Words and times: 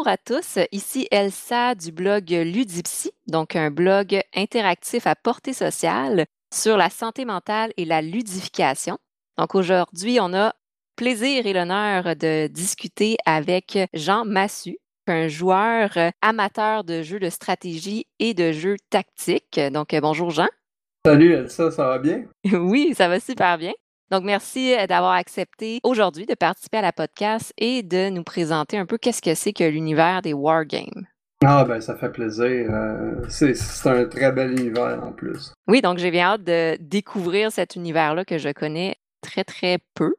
Bonjour 0.00 0.12
à 0.12 0.16
tous, 0.16 0.58
ici 0.72 1.06
Elsa 1.10 1.74
du 1.74 1.92
blog 1.92 2.30
Ludipsy, 2.30 3.10
donc 3.26 3.54
un 3.54 3.70
blog 3.70 4.18
interactif 4.34 5.06
à 5.06 5.14
portée 5.14 5.52
sociale 5.52 6.24
sur 6.54 6.78
la 6.78 6.88
santé 6.88 7.26
mentale 7.26 7.70
et 7.76 7.84
la 7.84 8.00
ludification. 8.00 8.96
Donc 9.36 9.54
aujourd'hui, 9.54 10.16
on 10.18 10.32
a 10.32 10.54
plaisir 10.96 11.46
et 11.46 11.52
l'honneur 11.52 12.16
de 12.16 12.46
discuter 12.46 13.18
avec 13.26 13.78
Jean 13.92 14.24
Massu, 14.24 14.78
un 15.06 15.28
joueur 15.28 15.90
amateur 16.22 16.82
de 16.82 17.02
jeux 17.02 17.20
de 17.20 17.28
stratégie 17.28 18.06
et 18.18 18.32
de 18.32 18.52
jeux 18.52 18.76
tactiques. 18.88 19.60
Donc 19.70 19.94
bonjour 20.00 20.30
Jean. 20.30 20.48
Salut 21.04 21.34
Elsa, 21.34 21.70
ça 21.70 21.84
va 21.84 21.98
bien? 21.98 22.24
oui, 22.54 22.94
ça 22.94 23.06
va 23.06 23.20
super 23.20 23.58
bien. 23.58 23.74
Donc, 24.10 24.24
merci 24.24 24.74
euh, 24.74 24.86
d'avoir 24.86 25.12
accepté 25.12 25.80
aujourd'hui 25.84 26.26
de 26.26 26.34
participer 26.34 26.78
à 26.78 26.82
la 26.82 26.92
podcast 26.92 27.52
et 27.58 27.82
de 27.82 28.10
nous 28.10 28.24
présenter 28.24 28.76
un 28.76 28.86
peu 28.86 28.98
qu'est-ce 28.98 29.22
que 29.22 29.34
c'est 29.34 29.52
que 29.52 29.64
l'univers 29.64 30.22
des 30.22 30.32
wargames. 30.32 31.06
Ah 31.42 31.64
ben 31.64 31.80
ça 31.80 31.96
fait 31.96 32.10
plaisir. 32.10 32.68
Euh, 32.70 33.14
c'est 33.28 33.54
un 33.86 34.04
très 34.04 34.30
bel 34.30 34.50
univers 34.50 35.02
en 35.02 35.12
plus. 35.12 35.54
Oui, 35.68 35.80
donc 35.80 35.96
j'ai 35.96 36.10
bien 36.10 36.32
hâte 36.32 36.44
de 36.44 36.76
découvrir 36.80 37.50
cet 37.50 37.76
univers-là 37.76 38.26
que 38.26 38.36
je 38.36 38.50
connais 38.50 38.96
très 39.22 39.44
très 39.44 39.78
peu, 39.94 40.14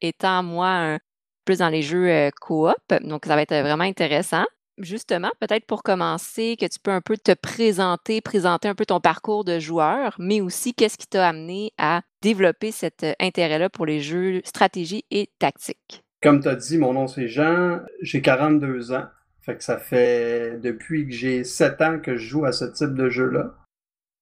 étant 0.00 0.42
moi 0.42 0.98
plus 1.44 1.58
dans 1.58 1.68
les 1.68 1.82
jeux 1.82 2.08
euh, 2.08 2.30
coop. 2.40 2.74
Donc 3.02 3.26
ça 3.26 3.34
va 3.34 3.42
être 3.42 3.54
vraiment 3.54 3.84
intéressant 3.84 4.44
justement, 4.84 5.30
peut-être 5.40 5.66
pour 5.66 5.82
commencer, 5.82 6.56
que 6.58 6.66
tu 6.66 6.78
peux 6.82 6.90
un 6.90 7.00
peu 7.00 7.16
te 7.16 7.32
présenter, 7.32 8.20
présenter 8.20 8.68
un 8.68 8.74
peu 8.74 8.86
ton 8.86 9.00
parcours 9.00 9.44
de 9.44 9.58
joueur, 9.58 10.16
mais 10.18 10.40
aussi 10.40 10.74
qu'est-ce 10.74 10.98
qui 10.98 11.06
t'a 11.06 11.28
amené 11.28 11.72
à 11.78 12.02
développer 12.22 12.72
cet 12.72 13.02
euh, 13.02 13.12
intérêt-là 13.20 13.68
pour 13.70 13.86
les 13.86 14.00
jeux 14.00 14.40
stratégie 14.44 15.04
et 15.10 15.30
tactique. 15.38 16.02
Comme 16.22 16.40
tu 16.40 16.48
as 16.48 16.56
dit, 16.56 16.78
mon 16.78 16.92
nom 16.92 17.08
c'est 17.08 17.28
Jean, 17.28 17.80
j'ai 18.00 18.22
42 18.22 18.92
ans. 18.92 19.06
Fait 19.40 19.56
que 19.56 19.64
ça 19.64 19.76
fait 19.76 20.60
depuis 20.60 21.06
que 21.06 21.12
j'ai 21.12 21.42
7 21.42 21.80
ans 21.82 21.98
que 21.98 22.16
je 22.16 22.28
joue 22.28 22.44
à 22.44 22.52
ce 22.52 22.64
type 22.64 22.94
de 22.94 23.08
jeu-là. 23.08 23.54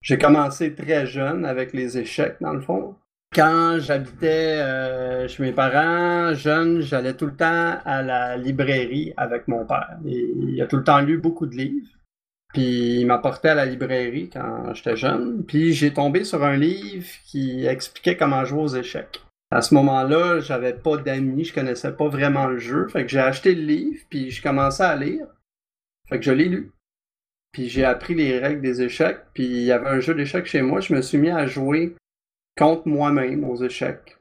J'ai 0.00 0.16
commencé 0.16 0.74
très 0.74 1.06
jeune 1.06 1.44
avec 1.44 1.74
les 1.74 1.98
échecs, 1.98 2.36
dans 2.40 2.54
le 2.54 2.62
fond. 2.62 2.96
Quand 3.32 3.78
j'habitais 3.78 4.58
euh, 4.58 5.28
chez 5.28 5.44
mes 5.44 5.52
parents, 5.52 6.34
jeune, 6.34 6.80
j'allais 6.80 7.14
tout 7.14 7.26
le 7.26 7.36
temps 7.36 7.78
à 7.84 8.02
la 8.02 8.36
librairie 8.36 9.12
avec 9.16 9.46
mon 9.46 9.64
père. 9.64 9.98
il 10.04 10.60
a 10.60 10.66
tout 10.66 10.76
le 10.76 10.82
temps 10.82 11.00
lu 11.00 11.18
beaucoup 11.18 11.46
de 11.46 11.54
livres. 11.54 11.88
Puis 12.52 13.00
il 13.00 13.06
m'apportait 13.06 13.50
à 13.50 13.54
la 13.54 13.66
librairie 13.66 14.30
quand 14.30 14.74
j'étais 14.74 14.96
jeune. 14.96 15.44
Puis 15.44 15.72
j'ai 15.74 15.92
tombé 15.92 16.24
sur 16.24 16.42
un 16.42 16.56
livre 16.56 17.06
qui 17.24 17.66
expliquait 17.66 18.16
comment 18.16 18.44
jouer 18.44 18.62
aux 18.62 18.74
échecs. 18.74 19.20
À 19.52 19.62
ce 19.62 19.74
moment-là, 19.74 20.40
j'avais 20.40 20.74
pas 20.74 20.96
d'amis, 20.96 21.44
je 21.44 21.54
connaissais 21.54 21.92
pas 21.92 22.08
vraiment 22.08 22.48
le 22.48 22.58
jeu. 22.58 22.88
Fait 22.88 23.02
que 23.02 23.10
j'ai 23.10 23.20
acheté 23.20 23.54
le 23.54 23.62
livre, 23.62 24.02
puis 24.10 24.32
je 24.32 24.42
commençais 24.42 24.82
à 24.82 24.96
lire. 24.96 25.26
Fait 26.08 26.18
que 26.18 26.24
je 26.24 26.32
l'ai 26.32 26.46
lu. 26.46 26.72
Puis 27.52 27.68
j'ai 27.68 27.84
appris 27.84 28.14
les 28.14 28.40
règles 28.40 28.62
des 28.62 28.82
échecs. 28.82 29.20
Puis 29.34 29.44
il 29.44 29.62
y 29.62 29.70
avait 29.70 29.88
un 29.88 30.00
jeu 30.00 30.14
d'échecs 30.14 30.46
chez 30.46 30.62
moi. 30.62 30.80
Je 30.80 30.94
me 30.94 31.02
suis 31.02 31.18
mis 31.18 31.30
à 31.30 31.46
jouer 31.46 31.94
contre 32.60 32.86
moi-même 32.86 33.42
aux 33.44 33.56
échecs. 33.56 34.18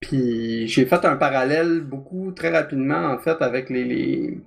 Puis 0.00 0.66
j'ai 0.66 0.86
fait 0.86 1.04
un 1.04 1.16
parallèle 1.16 1.80
beaucoup 1.80 2.32
très 2.32 2.50
rapidement 2.50 3.06
en 3.06 3.18
fait 3.18 3.40
avec 3.40 3.70
les, 3.70 4.38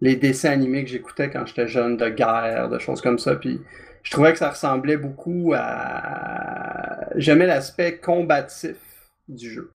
les, 0.00 0.16
dessins 0.16 0.50
animés 0.50 0.84
que 0.84 0.90
j'écoutais 0.90 1.30
quand 1.30 1.46
j'étais 1.46 1.68
jeune 1.68 1.96
de 1.96 2.08
guerre, 2.08 2.68
de 2.68 2.78
choses 2.80 3.00
comme 3.00 3.18
ça. 3.18 3.36
Puis 3.36 3.60
je 4.02 4.10
trouvais 4.10 4.32
que 4.32 4.38
ça 4.38 4.50
ressemblait 4.50 4.96
beaucoup 4.96 5.54
à. 5.56 7.08
J'aimais 7.14 7.46
l'aspect 7.46 7.98
combatif 7.98 8.76
du 9.28 9.50
jeu 9.50 9.70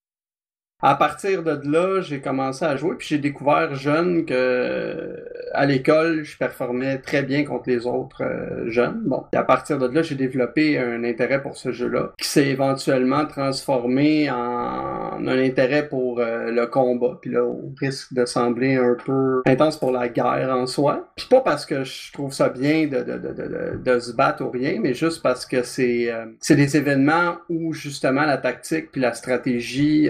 à 0.82 0.96
partir 0.96 1.44
de 1.44 1.60
là, 1.70 2.02
j'ai 2.02 2.22
commencé 2.22 2.64
à 2.64 2.78
jouer, 2.78 2.96
puis 2.98 3.08
j'ai 3.10 3.18
découvert 3.18 3.76
jeune 3.76 4.26
que 4.26 5.26
à 5.54 5.66
l'école, 5.66 6.24
je 6.24 6.38
performais 6.38 7.00
très 7.00 7.24
bien 7.24 7.44
contre 7.44 7.70
les 7.70 7.86
autres 7.86 8.24
euh, 8.24 8.70
jeunes. 8.70 9.02
Bon, 9.06 9.26
et 9.34 9.38
à 9.38 9.44
partir 9.44 9.78
de 9.78 9.88
là, 9.88 10.02
j'ai 10.02 10.16
développé 10.16 10.78
un 10.78 11.04
intérêt 11.04 11.42
pour 11.42 11.58
ce 11.58 11.72
jeu-là, 11.72 12.14
qui 12.18 12.28
s'est 12.28 12.48
éventuellement 12.48 13.26
transformé 13.26 14.30
en 14.30 15.28
un 15.28 15.40
intérêt 15.40 15.88
pour 15.88 16.20
euh, 16.20 16.52
le 16.52 16.66
combat. 16.68 17.18
Puis 17.22 17.32
là, 17.32 17.44
on 17.44 17.74
risque 17.80 18.14
de 18.14 18.26
sembler 18.26 18.76
un 18.76 18.96
peu 19.06 19.42
intense 19.46 19.78
pour 19.78 19.92
la 19.92 20.08
guerre 20.08 20.50
en 20.56 20.66
soi. 20.68 21.10
Puis 21.16 21.28
pas 21.30 21.42
parce 21.42 21.66
que 21.66 21.84
je 21.84 22.14
trouve 22.14 22.32
ça 22.32 22.50
bien 22.50 22.88
de, 22.88 23.00
de, 23.04 23.18
de, 23.18 23.78
de, 23.84 24.00
se 24.00 24.14
battre 24.14 24.44
ou 24.44 24.50
rien, 24.50 24.80
mais 24.82 24.94
juste 24.94 25.22
parce 25.22 25.46
que 25.46 25.64
c'est 25.64 26.12
euh, 26.12 26.26
c'est 26.40 26.56
des 26.56 26.78
événements 26.78 27.36
où 27.50 27.74
justement 27.74 28.26
la 28.26 28.38
tactique 28.38 28.92
puis 28.92 29.02
la 29.02 29.14
stratégie 29.14 30.10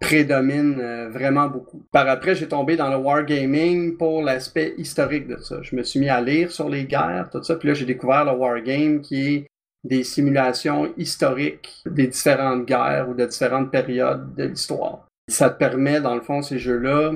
prédomine 0.00 0.78
euh, 0.80 1.08
vraiment 1.08 1.48
beaucoup. 1.48 1.84
Par 1.92 2.08
après, 2.08 2.34
j'ai 2.34 2.48
tombé 2.48 2.76
dans 2.76 2.90
le 2.90 2.96
wargaming 2.96 3.96
pour 3.96 4.22
l'aspect 4.22 4.74
historique 4.78 5.28
de 5.28 5.36
ça. 5.38 5.62
Je 5.62 5.74
me 5.76 5.82
suis 5.82 6.00
mis 6.00 6.08
à 6.08 6.20
lire 6.20 6.50
sur 6.50 6.68
les 6.68 6.84
guerres, 6.84 7.28
tout 7.30 7.42
ça, 7.42 7.56
puis 7.56 7.68
là 7.68 7.74
j'ai 7.74 7.86
découvert 7.86 8.24
le 8.24 8.32
wargame 8.32 9.00
qui 9.00 9.34
est 9.34 9.46
des 9.84 10.04
simulations 10.04 10.92
historiques 10.96 11.82
des 11.86 12.08
différentes 12.08 12.66
guerres 12.66 13.08
ou 13.08 13.14
de 13.14 13.24
différentes 13.24 13.70
périodes 13.70 14.34
de 14.34 14.44
l'histoire. 14.44 15.06
Ça 15.28 15.50
te 15.50 15.58
permet, 15.58 16.00
dans 16.00 16.14
le 16.14 16.20
fond, 16.20 16.42
ces 16.42 16.58
jeux-là, 16.58 17.12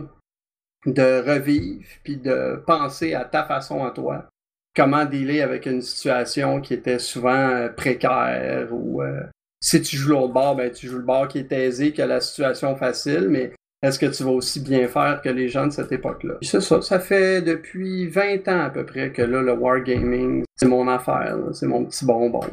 de 0.87 1.23
revivre, 1.29 1.87
puis 2.03 2.17
de 2.17 2.63
penser 2.67 3.15
à 3.15 3.25
ta 3.25 3.45
façon 3.45 3.85
à 3.85 3.91
toi. 3.91 4.29
Comment 4.75 5.05
dealer 5.05 5.43
avec 5.43 5.67
une 5.67 5.83
situation 5.83 6.61
qui 6.61 6.75
était 6.75 6.99
souvent 6.99 7.51
euh, 7.51 7.69
précaire 7.69 8.69
ou 8.71 9.03
euh, 9.03 9.23
si 9.63 9.81
tu 9.81 9.97
joues 9.97 10.11
l'autre 10.11 10.33
bord, 10.33 10.57
ben, 10.57 10.71
tu 10.71 10.89
joues 10.89 10.99
le 10.99 11.05
bord 11.05 11.29
qui 11.29 11.39
est 11.39 11.53
aisé, 11.53 11.93
qui 11.93 12.03
a 12.03 12.07
la 12.07 12.21
situation 12.21 12.77
facile, 12.77 13.29
mais 13.31 13.53
est-ce 13.83 13.99
que 13.99 14.07
tu 14.07 14.25
vas 14.25 14.31
aussi 14.31 14.61
bien 14.61 14.89
faire 14.89 15.23
que 15.23 15.29
les 15.29 15.49
gens 15.49 15.67
de 15.67 15.73
cette 15.73 15.93
époque-là? 15.93 16.35
C'est 16.43 16.61
ça, 16.61 16.83
ça 16.83 17.01
fait 17.01 17.41
depuis 17.43 18.09
20 18.09 18.49
ans 18.49 18.61
à 18.61 18.71
peu 18.71 18.85
près 18.85 19.13
que 19.13 19.23
là, 19.23 19.41
le 19.41 19.53
wargaming, 19.53 20.45
c'est 20.57 20.67
mon 20.67 20.89
affaire, 20.89 21.37
c'est 21.53 21.67
mon 21.67 21.85
petit 21.85 22.05
bonbon. 22.05 22.45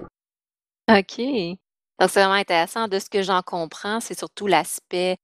OK. 0.89 1.19
Donc, 1.99 2.09
c'est 2.09 2.19
vraiment 2.21 2.33
intéressant. 2.33 2.87
De 2.87 2.99
ce 2.99 3.09
que 3.09 3.21
j'en 3.21 3.41
comprends, 3.41 3.99
c'est 3.99 4.17
surtout 4.17 4.47
l'aspect 4.47 5.17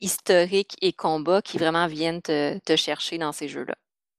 historique 0.00 0.76
et 0.82 0.92
combat 0.92 1.42
qui 1.42 1.58
vraiment 1.58 1.86
viennent 1.86 2.22
te, 2.22 2.58
te 2.58 2.76
chercher 2.76 3.18
dans 3.18 3.32
ces 3.32 3.48
jeux-là. 3.48 3.74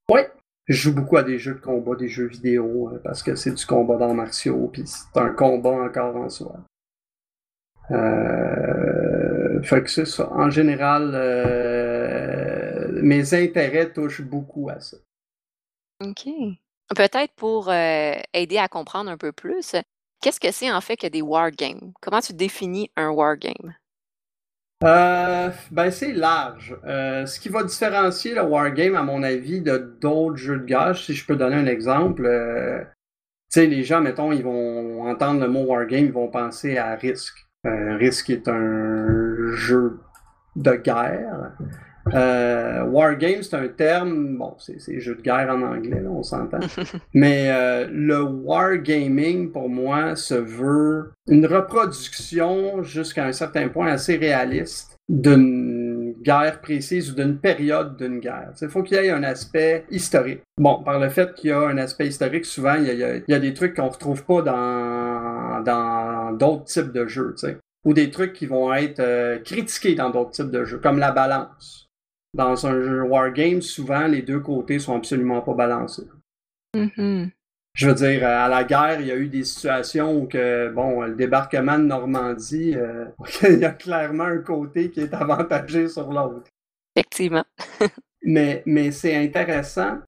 Oui, 0.09 0.21
je 0.67 0.75
joue 0.75 0.95
beaucoup 0.95 1.17
à 1.17 1.23
des 1.23 1.37
jeux 1.37 1.55
de 1.55 1.59
combat, 1.59 1.95
des 1.95 2.07
jeux 2.07 2.27
vidéo, 2.27 2.89
euh, 2.93 2.99
parce 3.03 3.23
que 3.23 3.35
c'est 3.35 3.53
du 3.53 3.65
combat 3.65 3.97
dans 3.97 4.13
martiaux, 4.13 4.69
puis 4.71 4.83
c'est 4.85 5.19
un 5.19 5.29
combat 5.29 5.71
encore 5.71 6.15
en 6.15 6.29
soi. 6.29 6.55
Euh, 7.91 9.61
fait 9.61 9.83
que 9.83 9.89
c'est 9.89 10.05
ça. 10.05 10.31
En 10.31 10.49
général, 10.49 11.11
euh, 11.13 13.01
mes 13.01 13.33
intérêts 13.33 13.91
touchent 13.91 14.21
beaucoup 14.21 14.69
à 14.69 14.79
ça. 14.79 14.97
OK. 16.03 16.27
Peut-être 16.95 17.33
pour 17.35 17.69
euh, 17.69 18.13
aider 18.33 18.57
à 18.57 18.67
comprendre 18.67 19.09
un 19.09 19.17
peu 19.17 19.31
plus, 19.31 19.75
qu'est-ce 20.21 20.39
que 20.39 20.51
c'est 20.51 20.71
en 20.71 20.81
fait 20.81 20.97
que 20.97 21.07
des 21.07 21.21
wargames? 21.21 21.93
Comment 22.01 22.21
tu 22.21 22.33
définis 22.33 22.91
un 22.95 23.09
wargame? 23.09 23.75
Euh, 24.83 25.49
ben 25.71 25.89
c'est 25.89 26.11
large. 26.11 26.75
ce 26.83 27.39
qui 27.39 27.49
va 27.49 27.63
différencier 27.63 28.35
le 28.35 28.43
wargame, 28.43 28.95
à 28.95 29.03
mon 29.03 29.23
avis, 29.23 29.61
de 29.61 29.77
d'autres 29.77 30.35
jeux 30.35 30.59
de 30.59 30.65
guerre, 30.65 30.95
si 30.95 31.13
je 31.13 31.25
peux 31.25 31.35
donner 31.35 31.55
un 31.55 31.65
exemple, 31.65 32.23
tu 33.51 33.61
sais, 33.61 33.67
les 33.67 33.83
gens, 33.83 34.01
mettons, 34.01 34.31
ils 34.31 34.43
vont 34.43 35.07
entendre 35.07 35.39
le 35.39 35.47
mot 35.47 35.63
wargame, 35.63 36.05
ils 36.05 36.11
vont 36.11 36.27
penser 36.27 36.77
à 36.77 36.93
risque. 36.95 37.44
Euh, 37.65 37.97
Risk 37.97 38.29
est 38.29 38.47
un 38.47 39.53
jeu 39.53 39.99
de 40.55 40.73
guerre. 40.75 41.51
Euh, 42.13 42.83
Wargame, 42.83 43.41
c'est 43.41 43.55
un 43.55 43.67
terme, 43.67 44.37
bon, 44.37 44.53
c'est 44.59 44.99
jeu 44.99 45.15
de 45.15 45.21
guerre 45.21 45.49
en 45.49 45.61
anglais, 45.63 46.03
on 46.07 46.21
s'entend. 46.21 46.59
Mais 47.13 47.49
euh, 47.49 47.87
le 47.91 48.21
wargaming, 48.21 49.51
pour 49.51 49.69
moi, 49.69 50.15
se 50.15 50.35
veut 50.35 51.11
une 51.27 51.47
reproduction 51.47 52.83
jusqu'à 52.83 53.25
un 53.25 53.31
certain 53.31 53.69
point 53.69 53.87
assez 53.87 54.17
réaliste 54.17 54.97
d'une 55.09 56.13
guerre 56.21 56.61
précise 56.61 57.11
ou 57.11 57.15
d'une 57.15 57.37
période 57.37 57.97
d'une 57.97 58.19
guerre. 58.19 58.51
Il 58.61 58.69
faut 58.69 58.83
qu'il 58.83 58.97
y 58.97 58.99
ait 58.99 59.11
un 59.11 59.23
aspect 59.23 59.85
historique. 59.89 60.41
Bon, 60.59 60.83
par 60.83 60.99
le 60.99 61.09
fait 61.09 61.33
qu'il 61.33 61.49
y 61.49 61.53
a 61.53 61.59
un 61.59 61.77
aspect 61.77 62.07
historique, 62.07 62.45
souvent, 62.45 62.75
il 62.75 62.85
y 62.85 63.03
a, 63.03 63.15
il 63.17 63.23
y 63.27 63.33
a 63.33 63.39
des 63.39 63.53
trucs 63.53 63.75
qu'on 63.75 63.85
ne 63.85 63.89
retrouve 63.89 64.23
pas 64.25 64.41
dans, 64.41 65.63
dans 65.63 66.31
d'autres 66.33 66.65
types 66.65 66.91
de 66.91 67.07
jeux. 67.07 67.33
sais 67.35 67.57
ou 67.85 67.93
des 67.93 68.09
trucs 68.09 68.33
qui 68.33 68.47
vont 68.47 68.73
être 68.73 68.99
euh, 68.99 69.39
critiqués 69.39 69.95
dans 69.95 70.09
d'autres 70.09 70.31
types 70.31 70.51
de 70.51 70.65
jeux, 70.65 70.79
comme 70.79 70.97
la 70.97 71.11
balance. 71.11 71.87
Dans 72.33 72.67
un 72.67 72.81
jeu 72.81 73.03
wargame, 73.03 73.61
souvent, 73.61 74.07
les 74.07 74.23
deux 74.23 74.41
côtés 74.41 74.79
sont 74.79 74.97
absolument 74.97 75.41
pas 75.41 75.53
balancés. 75.53 76.07
Mm-hmm. 76.75 77.29
Je 77.75 77.87
veux 77.87 77.93
dire, 77.93 78.25
à 78.25 78.47
la 78.47 78.63
guerre, 78.63 78.99
il 78.99 79.07
y 79.07 79.11
a 79.11 79.15
eu 79.15 79.27
des 79.27 79.43
situations 79.43 80.17
où 80.17 80.27
que, 80.27 80.69
bon, 80.69 81.01
le 81.01 81.15
débarquement 81.15 81.77
de 81.77 81.83
Normandie, 81.83 82.73
euh, 82.75 83.05
il 83.43 83.59
y 83.59 83.65
a 83.65 83.71
clairement 83.71 84.23
un 84.23 84.39
côté 84.39 84.89
qui 84.89 85.01
est 85.01 85.13
avantagé 85.13 85.87
sur 85.87 86.11
l'autre. 86.11 86.49
Effectivement. 86.95 87.45
mais 88.23 88.63
mais 88.65 88.91
c'est 88.91 89.15
intéressant. 89.15 89.99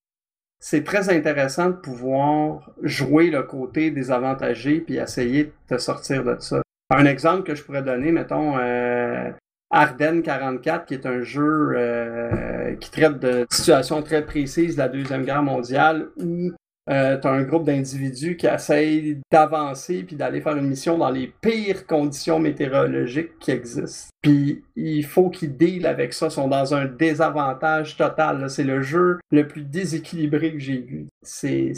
C'est 0.60 0.84
très 0.84 1.10
intéressant 1.10 1.70
de 1.70 1.76
pouvoir 1.76 2.72
jouer 2.82 3.30
le 3.30 3.44
côté 3.44 3.92
désavantagé 3.92 4.80
puis 4.80 4.96
essayer 4.96 5.44
de 5.44 5.54
te 5.68 5.78
sortir 5.78 6.24
de 6.24 6.38
ça. 6.40 6.62
Un 6.89 7.06
exemple 7.06 7.44
que 7.44 7.56
je 7.56 7.63
pourrais 7.63 7.84
donner, 7.84 8.12
mettons, 8.12 8.57
euh, 8.57 9.31
Ardennes 9.69 10.24
44, 10.24 10.86
qui 10.86 10.94
est 10.94 11.06
un 11.06 11.22
jeu 11.22 11.74
euh, 11.75 12.75
qui 12.75 12.89
traite 12.89 13.19
de 13.19 13.45
situations 13.50 14.01
très 14.01 14.25
précises 14.25 14.75
de 14.75 14.81
la 14.81 14.88
Deuxième 14.88 15.25
Guerre 15.25 15.44
mondiale 15.44 16.07
où 16.16 16.51
euh, 16.89 17.18
tu 17.18 17.28
as 17.28 17.31
un 17.31 17.44
groupe 17.44 17.66
d'individus 17.66 18.38
qui 18.38 18.48
essayent 18.48 19.19
d'avancer 19.30 20.04
puis 20.04 20.16
d'aller 20.16 20.39
faire 20.39 20.56
une 20.56 20.69
mission 20.69 20.98
dans 20.98 21.10
les 21.10 21.28
pires 21.42 21.86
conditions 21.86 22.39
météorologiques 22.39 23.38
qui 23.40 23.51
existent. 23.51 24.10
Puis 24.22 24.63
il 24.78 25.04
faut 25.04 25.30
qu'ils 25.30 25.57
deal 25.57 25.86
avec 25.86 26.13
ça, 26.13 26.28
ils 26.28 26.31
sont 26.31 26.48
dans 26.48 26.74
un 26.74 26.86
désavantage 26.86 27.98
total. 27.98 28.50
C'est 28.50 28.63
le 28.63 28.81
jeu 28.81 29.19
le 29.31 29.45
plus 29.45 29.63
déséquilibré 29.66 30.54
que 30.54 30.60
j'ai 30.60 30.80
vu. 30.80 31.07
C'est 31.22 31.74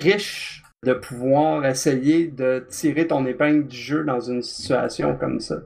riche 0.00 0.62
de 0.86 0.94
pouvoir 0.94 1.66
essayer 1.66 2.28
de 2.28 2.64
tirer 2.68 3.08
ton 3.08 3.26
épingle 3.26 3.66
du 3.66 3.76
jeu 3.76 4.04
dans 4.04 4.20
une 4.20 4.40
situation 4.40 5.16
comme 5.16 5.40
ça. 5.40 5.62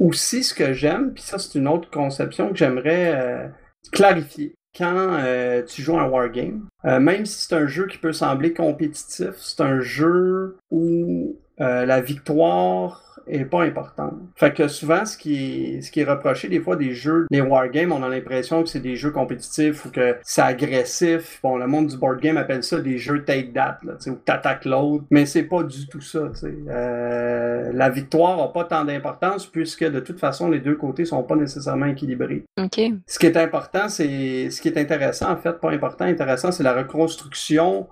Aussi, 0.00 0.42
ce 0.42 0.54
que 0.54 0.72
j'aime, 0.72 1.12
puis 1.12 1.22
ça 1.22 1.38
c'est 1.38 1.58
une 1.58 1.68
autre 1.68 1.90
conception 1.90 2.48
que 2.48 2.56
j'aimerais 2.56 3.12
euh, 3.14 3.48
clarifier. 3.92 4.54
Quand 4.76 4.96
euh, 4.96 5.62
tu 5.62 5.82
joues 5.82 5.98
un 5.98 6.08
wargame, 6.08 6.66
euh, 6.86 6.98
même 6.98 7.26
si 7.26 7.46
c'est 7.46 7.54
un 7.54 7.66
jeu 7.66 7.86
qui 7.86 7.98
peut 7.98 8.14
sembler 8.14 8.54
compétitif, 8.54 9.32
c'est 9.36 9.60
un 9.60 9.80
jeu 9.80 10.56
où 10.70 11.36
la 11.58 12.00
victoire 12.00 13.11
est 13.26 13.44
pas 13.44 13.62
importante. 13.62 14.14
Fait 14.36 14.52
que 14.52 14.68
souvent, 14.68 15.04
ce 15.04 15.16
qui 15.16 15.76
est, 15.76 15.80
ce 15.82 15.90
qui 15.90 16.00
est 16.00 16.04
reproché 16.04 16.48
des 16.48 16.60
fois 16.60 16.76
des 16.76 16.92
jeux, 16.92 17.26
des 17.30 17.40
wargames, 17.40 17.92
on 17.92 18.02
a 18.02 18.08
l'impression 18.08 18.62
que 18.62 18.68
c'est 18.68 18.80
des 18.80 18.96
jeux 18.96 19.10
compétitifs 19.10 19.84
ou 19.84 19.90
que 19.90 20.16
c'est 20.22 20.42
agressif. 20.42 21.40
Bon, 21.42 21.56
le 21.56 21.66
monde 21.66 21.88
du 21.88 21.96
board 21.96 22.20
game 22.20 22.36
appelle 22.36 22.62
ça 22.62 22.80
des 22.80 22.98
jeux 22.98 23.24
take 23.24 23.52
that, 23.52 23.78
là, 23.84 23.94
où 24.06 24.14
t'attaques 24.24 24.64
l'autre, 24.64 25.04
mais 25.10 25.26
c'est 25.26 25.44
pas 25.44 25.62
du 25.62 25.86
tout 25.88 26.00
ça. 26.00 26.30
Euh, 26.44 27.70
la 27.72 27.90
victoire 27.90 28.40
a 28.40 28.52
pas 28.52 28.64
tant 28.64 28.84
d'importance 28.84 29.46
puisque 29.46 29.84
de 29.84 30.00
toute 30.00 30.18
façon, 30.18 30.50
les 30.50 30.60
deux 30.60 30.76
côtés 30.76 31.04
sont 31.04 31.22
pas 31.22 31.36
nécessairement 31.36 31.86
équilibrés. 31.86 32.44
OK. 32.58 32.80
Ce 33.06 33.18
qui 33.18 33.26
est 33.26 33.36
important, 33.36 33.88
c'est 33.88 34.50
ce 34.50 34.60
qui 34.60 34.68
est 34.68 34.78
intéressant, 34.78 35.30
en 35.30 35.36
fait, 35.36 35.52
pas 35.60 35.70
important, 35.70 36.04
intéressant, 36.04 36.52
c'est 36.52 36.62
la 36.62 36.74
reconstruction 36.74 37.86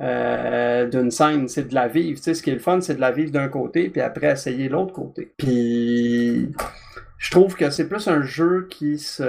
euh, 0.00 0.86
d'une 0.86 1.10
scène, 1.10 1.48
c'est 1.48 1.68
de 1.68 1.74
la 1.74 1.88
vivre. 1.88 2.18
Tu 2.18 2.24
sais, 2.24 2.34
ce 2.34 2.42
qui 2.42 2.50
est 2.50 2.54
le 2.54 2.60
fun, 2.60 2.80
c'est 2.80 2.94
de 2.94 3.00
la 3.00 3.10
vivre 3.10 3.30
d'un 3.30 3.48
côté, 3.48 3.90
puis 3.90 4.00
après 4.00 4.32
essayer 4.32 4.68
l'autre 4.68 4.92
côté. 4.92 5.32
Puis 5.36 6.52
je 7.18 7.30
trouve 7.30 7.54
que 7.54 7.68
c'est 7.68 7.86
plus 7.86 8.08
un 8.08 8.22
jeu 8.22 8.66
qui 8.70 8.98
se 8.98 9.22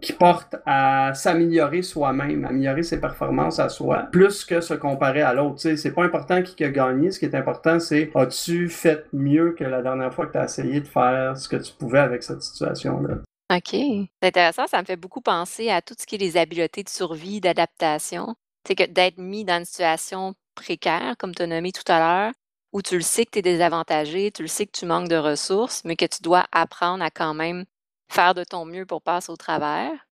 qui 0.00 0.12
porte 0.12 0.56
à 0.66 1.12
s'améliorer 1.14 1.82
soi-même, 1.82 2.44
améliorer 2.44 2.82
ses 2.82 3.00
performances 3.00 3.60
à 3.60 3.68
soi, 3.68 4.08
plus 4.10 4.44
que 4.44 4.60
se 4.60 4.74
comparer 4.74 5.22
à 5.22 5.32
l'autre. 5.32 5.56
Tu 5.56 5.62
sais, 5.62 5.76
c'est 5.76 5.92
pas 5.92 6.04
important 6.04 6.42
qui 6.42 6.64
a 6.64 6.70
gagné. 6.70 7.10
Ce 7.10 7.18
qui 7.18 7.26
est 7.26 7.34
important, 7.34 7.78
c'est 7.78 8.10
as-tu 8.14 8.68
fait 8.68 9.04
mieux 9.12 9.52
que 9.52 9.64
la 9.64 9.82
dernière 9.82 10.12
fois 10.12 10.26
que 10.26 10.32
tu 10.32 10.38
as 10.38 10.44
essayé 10.44 10.80
de 10.80 10.88
faire 10.88 11.36
ce 11.36 11.48
que 11.48 11.56
tu 11.56 11.72
pouvais 11.78 12.00
avec 12.00 12.22
cette 12.22 12.42
situation-là? 12.42 13.18
OK. 13.50 13.70
C'est 13.70 14.08
intéressant, 14.22 14.66
ça 14.68 14.80
me 14.80 14.86
fait 14.86 14.96
beaucoup 14.96 15.20
penser 15.20 15.70
à 15.70 15.82
tout 15.82 15.94
ce 15.98 16.06
qui 16.06 16.14
est 16.14 16.18
les 16.18 16.36
habiletés 16.36 16.84
de 16.84 16.88
survie, 16.88 17.40
d'adaptation. 17.40 18.36
C'est 18.66 18.76
que 18.76 18.84
d'être 18.84 19.18
mis 19.18 19.44
dans 19.44 19.58
une 19.58 19.64
situation 19.64 20.34
précaire, 20.54 21.16
comme 21.18 21.34
tu 21.34 21.42
as 21.42 21.46
nommé 21.46 21.72
tout 21.72 21.90
à 21.90 21.98
l'heure, 21.98 22.32
où 22.72 22.82
tu 22.82 22.94
le 22.94 23.02
sais 23.02 23.24
que 23.24 23.30
tu 23.32 23.38
es 23.40 23.42
désavantagé, 23.42 24.30
tu 24.30 24.42
le 24.42 24.48
sais 24.48 24.66
que 24.66 24.78
tu 24.78 24.86
manques 24.86 25.08
de 25.08 25.16
ressources, 25.16 25.82
mais 25.84 25.96
que 25.96 26.04
tu 26.04 26.22
dois 26.22 26.46
apprendre 26.52 27.02
à 27.02 27.10
quand 27.10 27.34
même 27.34 27.64
faire 28.12 28.34
de 28.34 28.44
ton 28.44 28.64
mieux 28.64 28.86
pour 28.86 29.02
passer 29.02 29.32
au 29.32 29.36
travers. 29.36 30.06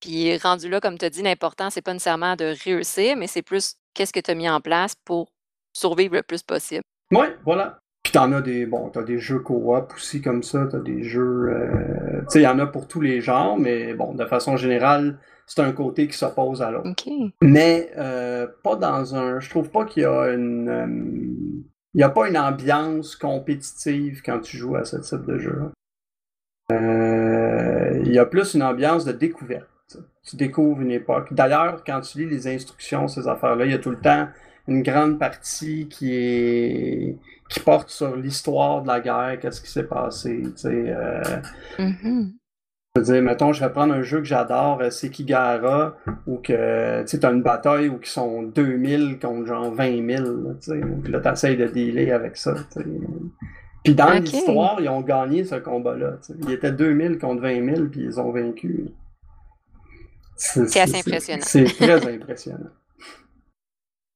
Puis 0.00 0.36
rendu 0.38 0.68
là, 0.68 0.80
comme 0.80 0.98
tu 0.98 1.04
as 1.04 1.10
dit, 1.10 1.22
l'important, 1.22 1.70
c'est 1.70 1.82
pas 1.82 1.92
nécessairement 1.92 2.36
de 2.36 2.54
réussir, 2.64 3.16
mais 3.16 3.26
c'est 3.26 3.42
plus 3.42 3.76
qu'est-ce 3.94 4.12
que 4.12 4.20
tu 4.20 4.30
as 4.30 4.34
mis 4.34 4.48
en 4.48 4.60
place 4.60 4.94
pour 5.04 5.30
survivre 5.72 6.14
le 6.14 6.22
plus 6.22 6.42
possible. 6.42 6.82
Oui, 7.12 7.26
voilà. 7.44 7.78
Puis 8.02 8.12
t'en 8.12 8.32
as 8.32 8.40
des, 8.40 8.66
bon, 8.66 8.90
t'as 8.90 9.04
des 9.04 9.18
jeux 9.18 9.38
co-op 9.38 9.92
aussi 9.94 10.20
comme 10.20 10.42
ça, 10.42 10.66
t'as 10.70 10.80
des 10.80 11.04
jeux, 11.04 11.48
euh, 11.48 12.11
sais, 12.28 12.40
il 12.40 12.44
y 12.44 12.46
en 12.46 12.58
a 12.58 12.66
pour 12.66 12.88
tous 12.88 13.00
les 13.00 13.20
genres, 13.20 13.58
mais 13.58 13.94
bon, 13.94 14.14
de 14.14 14.24
façon 14.24 14.56
générale, 14.56 15.18
c'est 15.46 15.60
un 15.60 15.72
côté 15.72 16.06
qui 16.06 16.16
s'oppose 16.16 16.62
à 16.62 16.70
l'autre. 16.70 16.90
Mais 17.42 17.90
euh, 17.96 18.46
pas 18.62 18.76
dans 18.76 19.14
un, 19.14 19.40
je 19.40 19.50
trouve 19.50 19.70
pas 19.70 19.84
qu'il 19.84 20.02
y 20.02 20.06
a 20.06 20.32
une, 20.32 20.68
euh, 20.68 20.86
il 21.94 22.00
y 22.00 22.02
a 22.02 22.08
pas 22.08 22.28
une 22.28 22.38
ambiance 22.38 23.16
compétitive 23.16 24.22
quand 24.24 24.40
tu 24.40 24.56
joues 24.56 24.76
à 24.76 24.84
ce 24.84 24.96
type 24.96 25.26
de 25.26 25.38
jeu. 25.38 25.70
il 26.70 28.12
y 28.12 28.18
a 28.18 28.26
plus 28.26 28.54
une 28.54 28.62
ambiance 28.62 29.04
de 29.04 29.12
découverte. 29.12 29.68
Tu 30.24 30.36
découvres 30.36 30.80
une 30.80 30.90
époque. 30.90 31.32
D'ailleurs, 31.32 31.82
quand 31.84 32.00
tu 32.00 32.18
lis 32.18 32.26
les 32.26 32.48
instructions, 32.48 33.08
ces 33.08 33.28
affaires-là, 33.28 33.66
il 33.66 33.72
y 33.72 33.74
a 33.74 33.78
tout 33.78 33.90
le 33.90 34.00
temps 34.00 34.28
une 34.68 34.82
grande 34.82 35.18
partie 35.18 35.88
qui 35.88 36.14
est 36.14 37.16
qui 37.52 37.60
porte 37.60 37.90
sur 37.90 38.16
l'histoire 38.16 38.82
de 38.82 38.88
la 38.88 39.00
guerre, 39.00 39.38
qu'est-ce 39.40 39.60
qui 39.60 39.70
s'est 39.70 39.84
passé, 39.84 40.42
tu 40.42 40.52
sais. 40.56 40.68
Euh, 40.88 41.22
mm-hmm. 41.78 42.32
Je 42.94 43.00
veux 43.00 43.06
dire, 43.06 43.22
mettons, 43.22 43.52
je 43.52 43.64
vais 43.64 43.70
prendre 43.70 43.94
un 43.94 44.02
jeu 44.02 44.18
que 44.18 44.24
j'adore, 44.24 44.80
euh, 44.82 44.90
Sekigara, 44.90 45.96
où 46.26 46.36
que, 46.36 47.04
tu 47.04 47.26
as 47.26 47.30
une 47.30 47.42
bataille 47.42 47.88
où 47.88 47.98
ils 48.02 48.08
sont 48.08 48.42
2000 48.42 49.18
contre 49.18 49.46
genre 49.46 49.72
20 49.72 50.06
000, 50.16 50.24
tu 50.24 50.56
sais. 50.60 50.80
Puis 51.02 51.12
là, 51.12 51.20
t'essayes 51.20 51.56
de 51.56 51.66
dealer 51.66 52.12
avec 52.12 52.36
ça, 52.36 52.54
Puis 53.84 53.94
dans 53.94 54.10
l'histoire, 54.10 54.78
ils 54.80 54.88
ont 54.88 55.00
gagné 55.00 55.44
ce 55.44 55.54
combat-là, 55.54 56.18
Ils 56.42 56.52
étaient 56.52 56.72
2000 56.72 57.18
contre 57.18 57.42
20 57.42 57.74
000, 57.74 57.86
puis 57.88 58.02
ils 58.02 58.20
ont 58.20 58.30
vaincu. 58.30 58.88
C'est 60.36 60.80
assez 60.80 60.98
impressionnant. 60.98 61.42
C'est 61.46 61.64
très 61.64 62.06
impressionnant. 62.06 62.70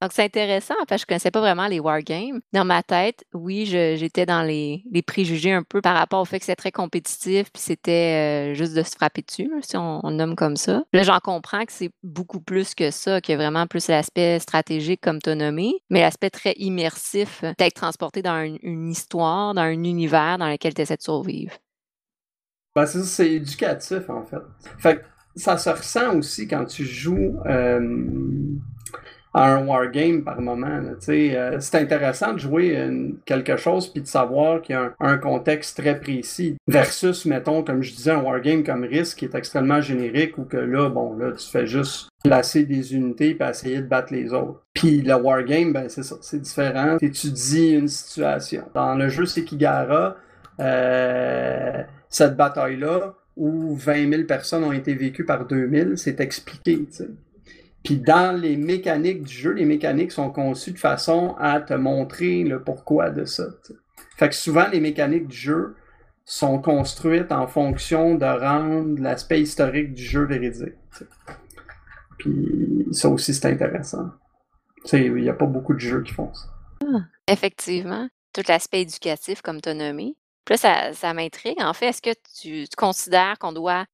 Donc, 0.02 0.12
c'est 0.12 0.24
intéressant. 0.24 0.74
En 0.82 0.84
fait, 0.86 0.98
je 0.98 1.06
connaissais 1.06 1.30
pas 1.30 1.40
vraiment 1.40 1.68
les 1.68 1.80
wargames. 1.80 2.40
Dans 2.52 2.66
ma 2.66 2.82
tête, 2.82 3.24
oui, 3.32 3.64
j'étais 3.64 4.26
dans 4.26 4.42
les, 4.42 4.84
préjugés 5.06 5.52
un 5.52 5.62
peu 5.62 5.80
par 5.80 5.96
rapport 5.96 6.20
au 6.20 6.24
fait 6.24 6.38
que 6.38 6.44
c'était 6.44 6.56
très 6.56 6.72
compétitif, 6.72 7.50
puis 7.52 7.62
c'était 7.62 8.50
euh, 8.50 8.54
juste 8.54 8.74
de 8.74 8.82
se 8.82 8.94
frapper 8.94 9.22
dessus, 9.22 9.50
si 9.62 9.76
on, 9.76 10.02
nomme 10.10 10.36
comme 10.36 10.56
ça. 10.56 10.82
Là, 10.92 11.02
j'en 11.02 11.18
comprends 11.20 11.64
que 11.64 11.72
c'est 11.72 11.90
beaucoup 12.02 12.40
plus 12.40 12.74
que 12.74 12.90
ça, 12.90 13.20
qu'il 13.20 13.32
y 13.32 13.34
a 13.34 13.38
vraiment 13.38 13.66
plus 13.66 13.88
l'aspect 13.88 14.38
stratégique, 14.38 15.00
comme 15.00 15.20
tu 15.20 15.30
as 15.30 15.34
nommé, 15.34 15.74
mais 15.88 16.00
l'aspect 16.00 16.30
très 16.30 16.52
immersif 16.56 17.42
d'être 17.58 17.74
transporté 17.74 18.22
dans 18.22 18.42
une, 18.62 18.90
histoire, 18.90 19.54
dans 19.54 19.62
un 19.62 19.84
univers 19.84 20.36
dans 20.38 20.48
lequel 20.48 20.74
tu 20.74 20.82
essaies 20.82 20.96
de 20.96 21.02
survivre. 21.02 21.54
Ben, 22.74 22.84
c'est 22.86 23.32
éducatif, 23.32 24.10
en 24.10 24.22
fait. 24.22 24.42
Fait 24.78 25.02
ça 25.36 25.58
se 25.58 25.68
ressent 25.68 26.16
aussi 26.16 26.48
quand 26.48 26.64
tu 26.64 26.84
joues. 26.84 27.38
Euh, 27.46 28.56
un 29.44 29.66
wargame 29.66 30.22
par 30.22 30.40
moment. 30.40 30.80
Euh, 31.08 31.56
c'est 31.60 31.74
intéressant 31.76 32.32
de 32.32 32.38
jouer 32.38 32.90
quelque 33.24 33.56
chose 33.56 33.88
puis 33.88 34.02
de 34.02 34.06
savoir 34.06 34.62
qu'il 34.62 34.74
y 34.74 34.78
a 34.78 34.94
un, 35.00 35.18
contexte 35.18 35.78
très 35.78 35.98
précis 35.98 36.56
versus, 36.66 37.26
mettons, 37.26 37.62
comme 37.62 37.82
je 37.82 37.94
disais, 37.94 38.12
un 38.12 38.22
wargame 38.22 38.64
comme 38.64 38.84
Risk 38.84 39.18
qui 39.18 39.24
est 39.26 39.34
extrêmement 39.34 39.80
générique 39.80 40.38
ou 40.38 40.44
que 40.44 40.56
là, 40.56 40.88
bon, 40.88 41.16
là, 41.16 41.32
tu 41.32 41.46
fais 41.46 41.66
juste 41.66 42.08
placer 42.24 42.64
des 42.64 42.94
unités 42.94 43.34
puis 43.34 43.48
essayer 43.48 43.78
de 43.78 43.86
battre 43.86 44.12
les 44.12 44.32
autres. 44.32 44.62
Puis 44.72 45.02
le 45.02 45.14
wargame, 45.14 45.72
ben 45.72 45.88
c'est 45.88 46.02
ça, 46.02 46.16
c'est 46.20 46.40
différent. 46.40 46.96
Tu 46.98 47.06
étudies 47.06 47.72
une 47.72 47.88
situation. 47.88 48.64
Dans 48.74 48.94
le 48.94 49.08
jeu 49.08 49.26
Sekigara, 49.26 50.16
euh, 50.60 51.82
cette 52.08 52.36
bataille-là, 52.36 53.14
où 53.36 53.74
20 53.74 54.10
000 54.10 54.22
personnes 54.24 54.64
ont 54.64 54.72
été 54.72 54.94
vécues 54.94 55.24
par 55.24 55.46
2000, 55.46 55.92
c'est 55.96 56.20
expliqué. 56.20 56.86
sais. 56.90 57.08
Puis 57.84 57.98
dans 57.98 58.38
les 58.38 58.56
mécaniques 58.56 59.22
du 59.22 59.32
jeu, 59.32 59.52
les 59.52 59.64
mécaniques 59.64 60.12
sont 60.12 60.30
conçues 60.30 60.72
de 60.72 60.78
façon 60.78 61.36
à 61.38 61.60
te 61.60 61.74
montrer 61.74 62.42
le 62.42 62.62
pourquoi 62.62 63.10
de 63.10 63.24
ça. 63.24 63.44
Fait 64.16 64.28
que 64.28 64.34
souvent, 64.34 64.66
les 64.68 64.80
mécaniques 64.80 65.28
du 65.28 65.36
jeu 65.36 65.76
sont 66.24 66.58
construites 66.60 67.30
en 67.30 67.46
fonction 67.46 68.16
de 68.16 68.24
rendre 68.24 69.00
l'aspect 69.00 69.40
historique 69.40 69.94
du 69.94 70.02
jeu 70.02 70.24
véridique. 70.24 70.74
Puis 72.18 72.86
ça 72.90 73.08
aussi, 73.08 73.32
c'est 73.32 73.46
intéressant. 73.46 74.10
Il 74.92 75.14
n'y 75.14 75.28
a 75.28 75.34
pas 75.34 75.46
beaucoup 75.46 75.74
de 75.74 75.78
jeux 75.78 76.02
qui 76.02 76.12
font 76.12 76.32
ça. 76.34 76.48
Ah, 76.82 77.04
effectivement. 77.28 78.08
Tout 78.32 78.42
l'aspect 78.48 78.82
éducatif, 78.82 79.40
comme 79.42 79.60
tu 79.60 79.68
as 79.68 79.74
nommé. 79.74 80.16
Puis 80.44 80.56
là, 80.62 80.92
ça, 80.92 81.14
m'intrigue. 81.14 81.60
En 81.60 81.72
fait, 81.72 81.88
est-ce 81.88 82.02
que 82.02 82.14
tu 82.40 82.66
considères 82.76 83.38
qu'on 83.38 83.52
doit 83.52 83.84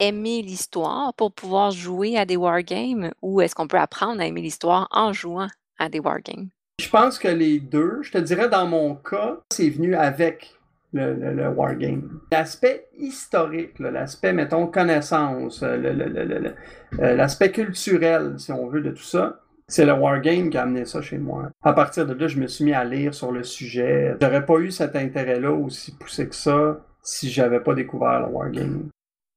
aimer 0.00 0.42
l'histoire 0.42 1.14
pour 1.14 1.32
pouvoir 1.32 1.70
jouer 1.70 2.16
à 2.16 2.24
des 2.24 2.36
wargames 2.36 3.10
ou 3.22 3.40
est-ce 3.40 3.54
qu'on 3.54 3.68
peut 3.68 3.78
apprendre 3.78 4.20
à 4.20 4.26
aimer 4.26 4.42
l'histoire 4.42 4.88
en 4.90 5.12
jouant 5.12 5.48
à 5.78 5.88
des 5.88 6.00
wargames? 6.00 6.48
Je 6.80 6.88
pense 6.88 7.18
que 7.18 7.28
les 7.28 7.60
deux, 7.60 8.00
je 8.02 8.12
te 8.12 8.18
dirais 8.18 8.48
dans 8.48 8.66
mon 8.66 8.96
cas, 8.96 9.38
c'est 9.52 9.70
venu 9.70 9.94
avec 9.94 10.58
le, 10.92 11.48
wargame. 11.48 12.20
L'aspect 12.32 12.88
historique, 12.98 13.78
l'aspect, 13.78 14.32
mettons, 14.32 14.66
connaissance, 14.66 15.62
euh, 15.62 16.54
l'aspect 16.98 17.50
culturel, 17.50 18.34
si 18.38 18.52
on 18.52 18.68
veut, 18.68 18.80
de 18.80 18.90
tout 18.90 19.02
ça, 19.02 19.40
c'est 19.66 19.86
le 19.86 19.92
wargame 19.92 20.50
qui 20.50 20.58
a 20.58 20.62
amené 20.62 20.84
ça 20.84 21.00
chez 21.02 21.18
moi. 21.18 21.50
À 21.62 21.72
partir 21.72 22.06
de 22.06 22.14
là, 22.14 22.28
je 22.28 22.38
me 22.38 22.46
suis 22.46 22.64
mis 22.64 22.74
à 22.74 22.84
lire 22.84 23.14
sur 23.14 23.32
le 23.32 23.42
sujet. 23.42 24.14
J'aurais 24.20 24.44
pas 24.44 24.58
eu 24.58 24.70
cet 24.70 24.94
intérêt-là 24.94 25.50
aussi 25.52 25.96
poussé 25.96 26.28
que 26.28 26.34
ça 26.34 26.80
si 27.02 27.30
j'avais 27.30 27.60
pas 27.60 27.74
découvert 27.74 28.20
le 28.20 28.32
wargame 28.32 28.88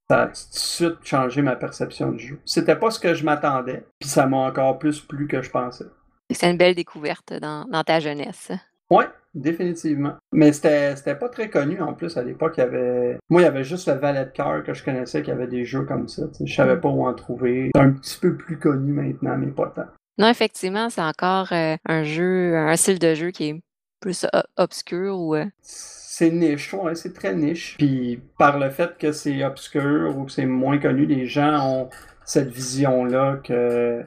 ça 0.09 0.21
a 0.23 0.27
tout 0.27 0.31
de 0.31 0.35
suite 0.57 0.97
changé 1.03 1.41
ma 1.41 1.55
perception 1.55 2.11
du 2.11 2.27
jeu. 2.27 2.39
C'était 2.45 2.75
pas 2.75 2.91
ce 2.91 2.99
que 2.99 3.13
je 3.13 3.25
m'attendais, 3.25 3.85
puis 3.99 4.09
ça 4.09 4.25
m'a 4.25 4.37
encore 4.37 4.79
plus 4.79 5.01
plu 5.01 5.27
que 5.27 5.41
je 5.41 5.49
pensais. 5.49 5.85
C'est 6.31 6.49
une 6.49 6.57
belle 6.57 6.75
découverte 6.75 7.33
dans, 7.33 7.83
ta 7.85 7.99
jeunesse. 7.99 8.51
Oui, 8.89 9.05
définitivement. 9.33 10.15
Mais 10.31 10.53
c'était 10.53 11.15
pas 11.15 11.29
très 11.29 11.49
connu 11.49 11.81
en 11.81 11.93
plus 11.93 12.17
à 12.17 12.23
l'époque. 12.23 12.55
Il 12.57 12.61
y 12.61 12.63
avait... 12.63 13.17
Moi, 13.29 13.41
il 13.41 13.45
y 13.45 13.47
avait 13.47 13.63
juste 13.63 13.87
le 13.87 13.95
Valet 13.95 14.25
de 14.25 14.31
cœur 14.31 14.63
que 14.63 14.73
je 14.73 14.83
connaissais 14.83 15.21
qui 15.21 15.31
avait 15.31 15.47
des 15.47 15.65
jeux 15.65 15.83
comme 15.83 16.07
ça. 16.07 16.23
Je 16.43 16.53
savais 16.53 16.77
pas 16.77 16.89
où 16.89 17.05
en 17.05 17.13
trouver. 17.13 17.71
C'est 17.75 17.81
un 17.81 17.91
petit 17.91 18.17
peu 18.19 18.35
plus 18.35 18.59
connu 18.59 18.91
maintenant, 18.91 19.37
mais 19.37 19.47
pas 19.47 19.67
tant. 19.67 19.87
Non, 20.17 20.27
effectivement, 20.27 20.89
c'est 20.89 21.01
encore 21.01 21.53
euh, 21.53 21.75
un 21.85 22.03
jeu, 22.03 22.57
un 22.57 22.75
style 22.75 22.99
de 22.99 23.13
jeu 23.13 23.31
qui 23.31 23.49
est 23.49 23.61
plus 23.99 24.25
obscur 24.57 25.19
ou. 25.19 25.35
Euh, 25.35 25.45
c'est 25.61 26.31
niche, 26.31 26.73
ouais, 26.73 26.95
c'est 26.95 27.13
très 27.13 27.35
niche. 27.35 27.75
Puis 27.77 28.19
par 28.37 28.57
le 28.57 28.69
fait 28.69 28.97
que 28.97 29.11
c'est 29.11 29.43
obscur 29.43 30.17
ou 30.17 30.25
que 30.25 30.31
c'est 30.31 30.45
moins 30.45 30.79
connu, 30.79 31.05
les 31.05 31.27
gens 31.27 31.67
ont 31.67 31.89
cette 32.25 32.49
vision-là 32.49 33.37
que 33.43 34.03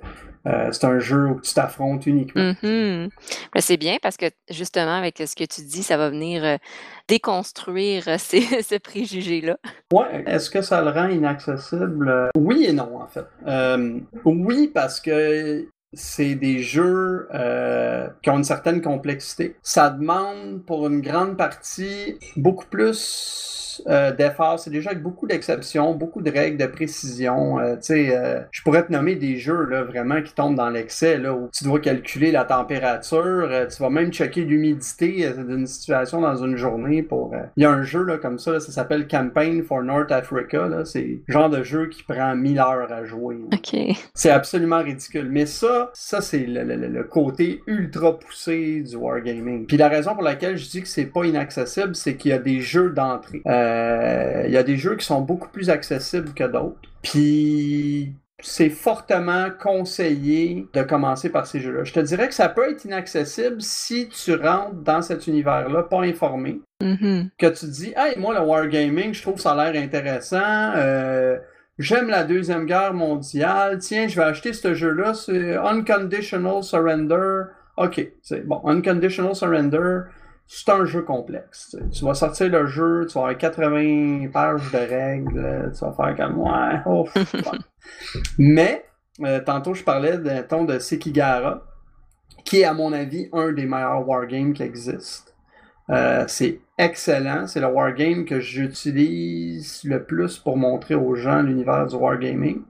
euh, 0.47 0.69
c'est 0.73 0.85
un 0.87 0.99
jeu 0.99 1.27
où 1.27 1.41
tu 1.41 1.53
t'affrontes 1.53 2.07
uniquement. 2.07 2.55
Ben, 2.63 3.11
c'est 3.61 3.77
bien 3.77 3.97
parce 4.03 4.17
que 4.17 4.27
justement, 4.49 4.97
avec 4.97 5.19
ce 5.19 5.37
que 5.37 5.45
tu 5.45 5.63
dis, 5.63 5.83
ça 5.83 5.97
va 5.97 6.09
venir 6.09 6.45
euh, 6.45 6.57
déconstruire 7.09 8.09
euh, 8.09 8.17
ces, 8.19 8.41
ce 8.63 8.77
préjugé-là. 8.79 9.59
Ouais, 9.93 10.25
est-ce 10.27 10.51
que 10.51 10.63
ça 10.63 10.83
le 10.83 10.91
rend 10.91 11.09
inaccessible? 11.09 12.31
Oui 12.37 12.65
et 12.65 12.73
non, 12.73 13.01
en 13.01 13.07
fait. 13.07 13.27
oui, 14.25 14.71
parce 14.73 15.01
que 15.01 15.67
c'est 15.93 16.35
des 16.35 16.61
jeux 16.61 17.29
qui 18.23 18.31
ont 18.31 18.39
une 18.39 18.45
certaine 18.45 18.81
complexité. 18.83 19.57
Ça 19.63 19.91
demande 19.91 20.65
pour 20.65 20.87
une 20.87 21.01
grande 21.01 21.37
partie 21.37 22.19
beaucoup 22.37 22.67
plus 22.67 23.60
euh, 23.87 24.13
d'efforts. 24.13 24.59
C'est 24.59 24.71
des 24.71 24.81
jeux 24.81 24.91
avec 24.91 25.03
beaucoup 25.03 25.27
d'exceptions, 25.27 25.95
beaucoup 25.95 26.23
de 26.23 26.31
règles, 26.31 26.57
de 26.57 26.67
précision. 26.67 27.59
Euh, 27.59 27.77
euh, 27.91 28.41
je 28.51 28.63
pourrais 28.63 28.87
te 28.87 28.93
nommer 28.93 29.15
des 29.15 29.37
jeux 29.37 29.65
là, 29.65 29.85
vraiment 29.85 30.23
qui 30.23 30.35
tombent 30.35 30.57
dans 30.57 30.71
l'excès, 30.71 31.19
là, 31.19 31.35
où 31.35 31.49
tu 31.53 31.65
dois 31.65 31.81
calculer 31.81 32.31
la 32.31 32.45
température, 32.45 33.49
tu 33.71 33.83
vas 33.83 33.91
même 33.91 34.13
checker 34.13 34.43
l'humidité 34.43 35.31
d'une 35.37 35.67
situation 35.67 36.21
dans 36.21 36.37
une 36.37 36.57
journée. 36.57 37.03
pour. 37.03 37.35
Il 37.57 37.63
y 37.63 37.67
a 37.67 37.71
un 37.71 37.83
jeu 37.83 38.03
là, 38.03 38.19
comme 38.19 38.39
ça, 38.39 38.61
ça 38.61 38.73
s'appelle 38.73 39.07
Campaign 39.07 39.63
for 39.63 39.83
North 39.83 40.13
Africa. 40.13 40.69
C'est 40.85 41.21
le 41.27 41.33
genre 41.33 41.51
de 41.51 41.63
jeu 41.63 41.89
qui 41.89 42.03
prend 42.03 42.35
1000 42.35 42.59
heures 42.59 42.93
à 42.93 43.05
jouer. 43.05 43.39
C'est 44.15 44.31
absolument 44.31 44.83
ridicule. 44.83 45.29
Mais 45.31 45.47
ça, 45.47 45.91
ça 45.95 46.21
c'est 46.21 46.47
le, 46.47 46.63
le, 46.65 47.05
côté 47.05 47.63
ultra 47.67 48.19
poussé 48.19 48.83
du 48.83 48.97
wargaming. 48.97 49.67
Puis 49.67 49.77
la 49.77 49.89
raison 49.89 50.15
pour 50.15 50.23
laquelle 50.23 50.57
je 50.57 50.69
dis 50.69 50.83
que 50.83 50.89
c'est 50.89 51.07
pas 51.07 51.25
inaccessible, 51.25 51.95
c'est 51.95 52.17
qu'il 52.17 52.31
y 52.31 52.35
a 52.35 52.39
des 52.39 52.61
jeux 52.61 52.91
d'entrée. 52.91 53.43
Euh, 53.47 53.70
il 54.47 54.53
y 54.53 54.57
a 54.57 54.63
des 54.63 54.77
jeux 54.77 54.97
qui 54.97 55.07
sont 55.07 55.21
beaucoup 55.21 55.49
plus 55.49 55.71
accessibles 55.71 56.33
que 56.35 56.45
d'autres. 56.45 56.81
Puis 57.03 58.15
c'est 58.43 58.71
fortement 58.71 59.49
conseillé 59.61 60.67
de 60.73 60.83
commencer 60.83 61.31
par 61.31 61.47
ces 61.47 61.61
jeux-là. 61.61 61.85
Je 61.85 61.93
te 61.93 62.01
dirais 62.01 62.29
que 62.29 62.35
ça 62.35 62.49
peut 62.49 62.71
être 62.71 62.85
inaccessible 62.85 63.61
si 63.61 64.09
tu 64.09 64.35
rentres 64.35 64.75
dans 64.83 65.03
cet 65.03 65.27
univers-là 65.27 65.83
pas 65.85 66.01
informé. 66.03 66.61
Mm-hmm. 66.83 67.29
Que 67.39 67.47
tu 67.47 67.67
te 67.67 67.71
dis, 67.71 67.93
hey, 67.97 68.19
moi, 68.19 68.35
le 68.35 68.41
wargaming, 68.41 69.13
je 69.13 69.23
trouve 69.23 69.39
ça 69.41 69.53
a 69.53 69.71
l'air 69.71 69.83
intéressant. 69.83 70.73
Euh, 70.77 71.39
j'aime 71.79 72.09
la 72.09 72.25
Deuxième 72.25 72.67
Guerre 72.67 72.95
mondiale. 72.95 73.79
Tiens, 73.79 74.09
je 74.09 74.17
vais 74.17 74.27
acheter 74.27 74.53
ce 74.53 74.75
jeu-là. 74.75 75.15
C'est 75.15 75.57
Unconditional 75.57 76.63
Surrender. 76.63 77.43
OK, 77.77 78.13
c'est 78.23 78.47
bon. 78.47 78.61
Unconditional 78.65 79.35
Surrender 79.35 80.01
c'est 80.53 80.69
un 80.69 80.85
jeu 80.85 81.03
complexe. 81.03 81.77
Tu 81.93 82.05
vas 82.05 82.15
sortir 82.15 82.49
le 82.49 82.67
jeu, 82.67 83.07
tu 83.07 83.15
vas 83.15 83.21
avoir 83.21 83.39
80 83.39 84.31
pages 84.33 84.73
de 84.73 84.79
règles, 84.79 85.73
tu 85.73 85.85
vas 85.85 85.93
faire 85.93 86.17
comme 86.17 86.39
ouais, 86.39 86.81
oh, 86.87 87.07
Mais 88.37 88.85
euh, 89.23 89.41
tantôt 89.41 89.75
je 89.75 89.85
parlais 89.85 90.19
d'un 90.19 90.43
ton 90.43 90.65
de 90.65 90.81
Sekigara, 90.81 91.63
qui 92.45 92.63
est 92.63 92.65
à 92.65 92.75
mon 92.75 92.93
avis 92.93 93.29
un 93.33 93.53
des 93.53 93.65
meilleurs 93.65 94.07
wargames 94.09 94.53
qui 94.53 94.65
existent. 94.65 95.31
Euh, 95.89 96.25
c'est 96.27 96.59
excellent, 96.77 97.47
c'est 97.47 97.61
le 97.61 97.69
wargame 97.69 98.25
que 98.25 98.41
j'utilise 98.41 99.85
le 99.85 100.03
plus 100.03 100.37
pour 100.37 100.57
montrer 100.57 100.97
aux 100.97 101.15
gens 101.15 101.43
l'univers 101.43 101.87
du 101.87 101.95
wargaming. 101.95 102.63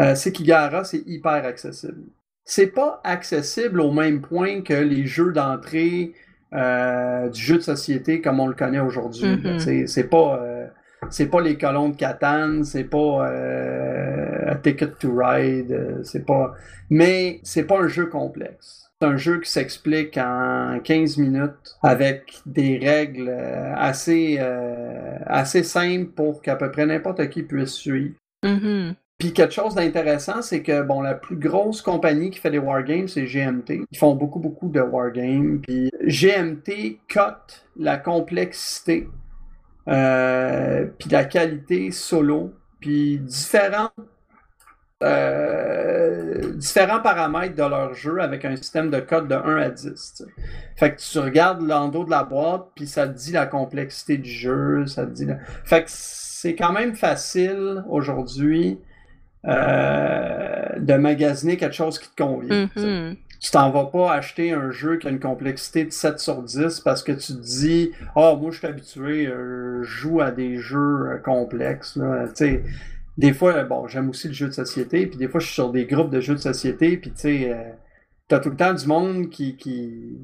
Euh, 0.00 0.16
Sekigara, 0.16 0.82
c'est 0.82 1.04
hyper 1.06 1.44
accessible. 1.44 2.06
C'est 2.44 2.68
pas 2.74 3.00
accessible 3.04 3.80
au 3.80 3.92
même 3.92 4.20
point 4.20 4.62
que 4.62 4.74
les 4.74 5.06
jeux 5.06 5.32
d'entrée 5.32 6.12
euh, 6.54 7.28
du 7.28 7.40
jeu 7.40 7.56
de 7.56 7.62
société 7.62 8.20
comme 8.20 8.40
on 8.40 8.46
le 8.46 8.54
connaît 8.54 8.80
aujourd'hui. 8.80 9.36
Mm-hmm. 9.36 9.86
C'est 9.86 10.04
pas 10.04 10.40
euh, 10.40 10.66
c'est 11.10 11.26
pas 11.26 11.40
les 11.40 11.58
colons 11.58 11.90
de 11.90 11.96
Catane, 11.96 12.64
c'est 12.64 12.84
pas 12.84 13.28
euh, 13.28 14.54
Ticket 14.62 14.92
to 14.98 15.14
Ride, 15.14 16.00
c'est 16.04 16.24
pas 16.24 16.54
mais 16.90 17.40
c'est 17.42 17.64
pas 17.64 17.80
un 17.80 17.88
jeu 17.88 18.06
complexe. 18.06 18.90
C'est 19.00 19.06
un 19.06 19.16
jeu 19.16 19.40
qui 19.40 19.50
s'explique 19.50 20.16
en 20.16 20.80
15 20.82 21.18
minutes 21.18 21.76
avec 21.82 22.40
des 22.46 22.78
règles 22.78 23.30
assez 23.76 24.38
assez 25.26 25.62
simples 25.62 26.12
pour 26.12 26.42
qu'à 26.42 26.56
peu 26.56 26.70
près 26.70 26.86
n'importe 26.86 27.28
qui 27.28 27.42
puisse 27.42 27.74
suivre. 27.74 28.14
Mm-hmm. 28.44 28.94
Puis 29.18 29.32
quelque 29.32 29.52
chose 29.52 29.74
d'intéressant, 29.74 30.42
c'est 30.42 30.62
que 30.62 30.82
bon, 30.82 31.02
la 31.02 31.14
plus 31.14 31.36
grosse 31.36 31.82
compagnie 31.82 32.30
qui 32.30 32.38
fait 32.38 32.52
des 32.52 32.58
wargames, 32.58 33.08
c'est 33.08 33.24
GMT. 33.24 33.82
Ils 33.90 33.98
font 33.98 34.14
beaucoup, 34.14 34.38
beaucoup 34.38 34.68
de 34.68 34.80
wargames. 34.80 35.60
Puis 35.60 35.90
GMT 36.04 37.00
cote 37.12 37.66
la 37.76 37.96
complexité, 37.96 39.08
euh, 39.88 40.86
puis 41.00 41.10
la 41.10 41.24
qualité 41.24 41.90
solo, 41.90 42.52
puis 42.78 43.18
différents, 43.18 43.90
euh, 45.02 46.52
différents 46.52 47.00
paramètres 47.00 47.56
de 47.56 47.68
leur 47.68 47.94
jeu 47.94 48.20
avec 48.20 48.44
un 48.44 48.54
système 48.54 48.88
de 48.88 49.00
code 49.00 49.26
de 49.26 49.34
1 49.34 49.56
à 49.56 49.70
10. 49.70 50.26
Fait 50.76 50.94
que 50.94 51.00
tu 51.00 51.18
regardes 51.18 51.62
l'endos 51.62 52.04
de 52.04 52.10
la 52.10 52.22
boîte, 52.22 52.68
puis 52.76 52.86
ça 52.86 53.08
te 53.08 53.18
dit 53.18 53.32
la 53.32 53.46
complexité 53.46 54.16
du 54.16 54.30
jeu, 54.30 54.86
ça 54.86 55.06
te 55.06 55.10
dit... 55.10 55.26
Fait 55.64 55.82
que 55.82 55.90
c'est 55.90 56.54
quand 56.54 56.72
même 56.72 56.94
facile 56.94 57.84
aujourd'hui 57.88 58.78
euh, 59.46 60.78
de 60.78 60.94
magasiner 60.94 61.56
quelque 61.56 61.74
chose 61.74 61.98
qui 61.98 62.08
te 62.10 62.22
convient. 62.22 62.66
Mm-hmm. 62.76 63.16
Tu 63.40 63.50
t'en 63.52 63.70
vas 63.70 63.84
pas 63.84 64.12
acheter 64.12 64.52
un 64.52 64.72
jeu 64.72 64.96
qui 64.96 65.06
a 65.06 65.10
une 65.10 65.20
complexité 65.20 65.84
de 65.84 65.92
7 65.92 66.18
sur 66.18 66.42
10 66.42 66.80
parce 66.80 67.04
que 67.04 67.12
tu 67.12 67.34
te 67.34 67.40
dis 67.40 67.92
Ah, 68.16 68.32
oh, 68.32 68.36
moi 68.36 68.50
je 68.50 68.58
suis 68.58 68.66
habitué, 68.66 69.26
euh, 69.26 69.82
je 69.84 69.88
joue 69.88 70.20
à 70.20 70.32
des 70.32 70.56
jeux 70.56 71.10
euh, 71.10 71.18
complexes. 71.18 71.96
Là. 71.96 72.26
Des 73.16 73.32
fois, 73.32 73.64
bon, 73.64 73.86
j'aime 73.86 74.10
aussi 74.10 74.28
le 74.28 74.34
jeu 74.34 74.46
de 74.48 74.52
société, 74.52 75.06
puis 75.06 75.18
des 75.18 75.28
fois 75.28 75.40
je 75.40 75.46
suis 75.46 75.54
sur 75.54 75.70
des 75.70 75.86
groupes 75.86 76.10
de 76.10 76.20
jeux 76.20 76.34
de 76.34 76.40
société, 76.40 76.96
puis 76.96 77.10
tu 77.10 77.20
sais, 77.20 77.76
t'as 78.28 78.38
tout 78.38 78.50
le 78.50 78.56
temps 78.56 78.74
du 78.74 78.86
monde 78.86 79.30
qui. 79.30 79.56
qui... 79.56 80.18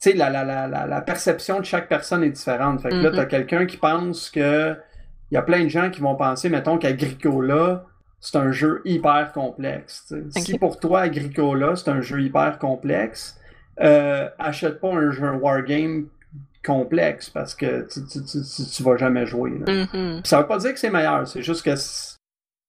Tu 0.00 0.10
sais, 0.10 0.16
la, 0.16 0.28
la, 0.28 0.44
la, 0.44 0.86
la, 0.86 1.00
perception 1.00 1.58
de 1.58 1.64
chaque 1.64 1.88
personne 1.88 2.22
est 2.22 2.30
différente. 2.30 2.82
Fait 2.82 2.90
que 2.90 2.96
là, 2.96 3.10
t'as 3.10 3.24
quelqu'un 3.24 3.66
qui 3.66 3.78
pense 3.78 4.30
que. 4.30 4.76
Il 5.32 5.34
y 5.34 5.38
a 5.38 5.42
plein 5.42 5.64
de 5.64 5.68
gens 5.68 5.90
qui 5.90 6.00
vont 6.00 6.14
penser, 6.14 6.48
mettons, 6.48 6.78
qu'Agricola, 6.78 7.84
c'est 8.26 8.38
un 8.38 8.50
jeu 8.50 8.82
hyper 8.84 9.30
complexe. 9.32 10.12
Si 10.30 10.58
pour 10.58 10.80
toi, 10.80 11.02
Agricola, 11.02 11.76
c'est 11.76 11.88
un 11.88 12.00
jeu 12.00 12.20
hyper 12.20 12.58
complexe, 12.58 13.38
euh, 13.80 14.28
achète 14.40 14.80
pas 14.80 14.92
un 14.92 15.12
jeu 15.12 15.30
wargame 15.30 16.08
complexe 16.64 17.30
parce 17.30 17.54
que 17.54 17.86
tu, 17.86 18.00
tu, 18.74 18.82
vas 18.82 18.96
jamais 18.96 19.26
jouer. 19.26 19.52
Mm-hmm. 19.52 20.26
Ça 20.26 20.40
veut 20.40 20.48
pas 20.48 20.58
dire 20.58 20.74
que 20.74 20.80
c'est 20.80 20.90
meilleur, 20.90 21.28
c'est 21.28 21.42
juste 21.42 21.64
que 21.64 21.74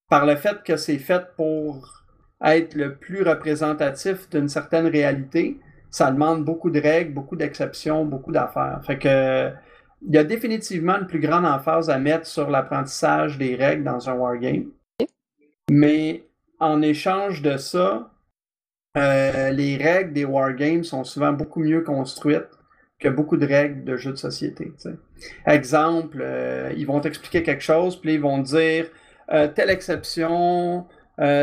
par 0.08 0.28
le 0.28 0.36
fait 0.36 0.62
que 0.64 0.78
c'est 0.78 1.00
fait 1.00 1.24
pour 1.36 2.04
être 2.44 2.76
le 2.76 2.94
plus 2.94 3.24
représentatif 3.24 4.30
d'une 4.30 4.50
certaine 4.50 4.86
réalité, 4.86 5.60
ça 5.90 6.12
demande 6.12 6.46
beaucoup 6.46 6.70
de 6.70 6.80
règles, 6.80 7.16
beaucoup 7.16 7.36
d'exceptions, 7.36 8.06
beaucoup 8.06 8.32
d'affaires. 8.32 8.80
Fait 8.86 9.00
que 9.00 9.52
il 10.08 10.14
y 10.14 10.20
a 10.20 10.24
définitivement 10.24 11.00
une 11.00 11.08
plus 11.08 11.20
grande 11.20 11.46
emphase 11.46 11.90
à 11.90 11.98
mettre 11.98 12.28
sur 12.28 12.52
l'apprentissage 12.52 13.40
des 13.40 13.56
règles 13.56 13.84
dans 13.84 14.08
un 14.08 14.14
wargame. 14.14 14.68
Mais 15.70 16.24
en 16.60 16.82
échange 16.82 17.42
de 17.42 17.58
ça, 17.58 18.12
euh, 18.98 19.52
les 19.52 19.78
règles 19.78 20.14
des 20.14 20.26
wargames 20.26 20.84
sont 20.84 21.04
souvent 21.04 21.34
beaucoup 21.34 21.60
mieux 21.60 21.82
construites 21.82 22.50
que 23.00 23.10
beaucoup 23.10 23.38
de 23.38 23.46
règles 23.46 23.84
de 23.84 23.96
jeux 23.96 24.12
de 24.12 24.18
société. 24.18 24.72
Exemple, 25.46 26.20
euh, 26.22 26.74
ils 26.76 26.88
vont 26.88 27.00
t'expliquer 27.00 27.44
quelque 27.44 27.62
chose, 27.64 28.02
puis 28.02 28.16
ils 28.16 28.22
vont 28.22 28.40
dire 28.40 28.88
euh, 29.32 29.48
telle 29.48 29.70
exception 29.70 30.88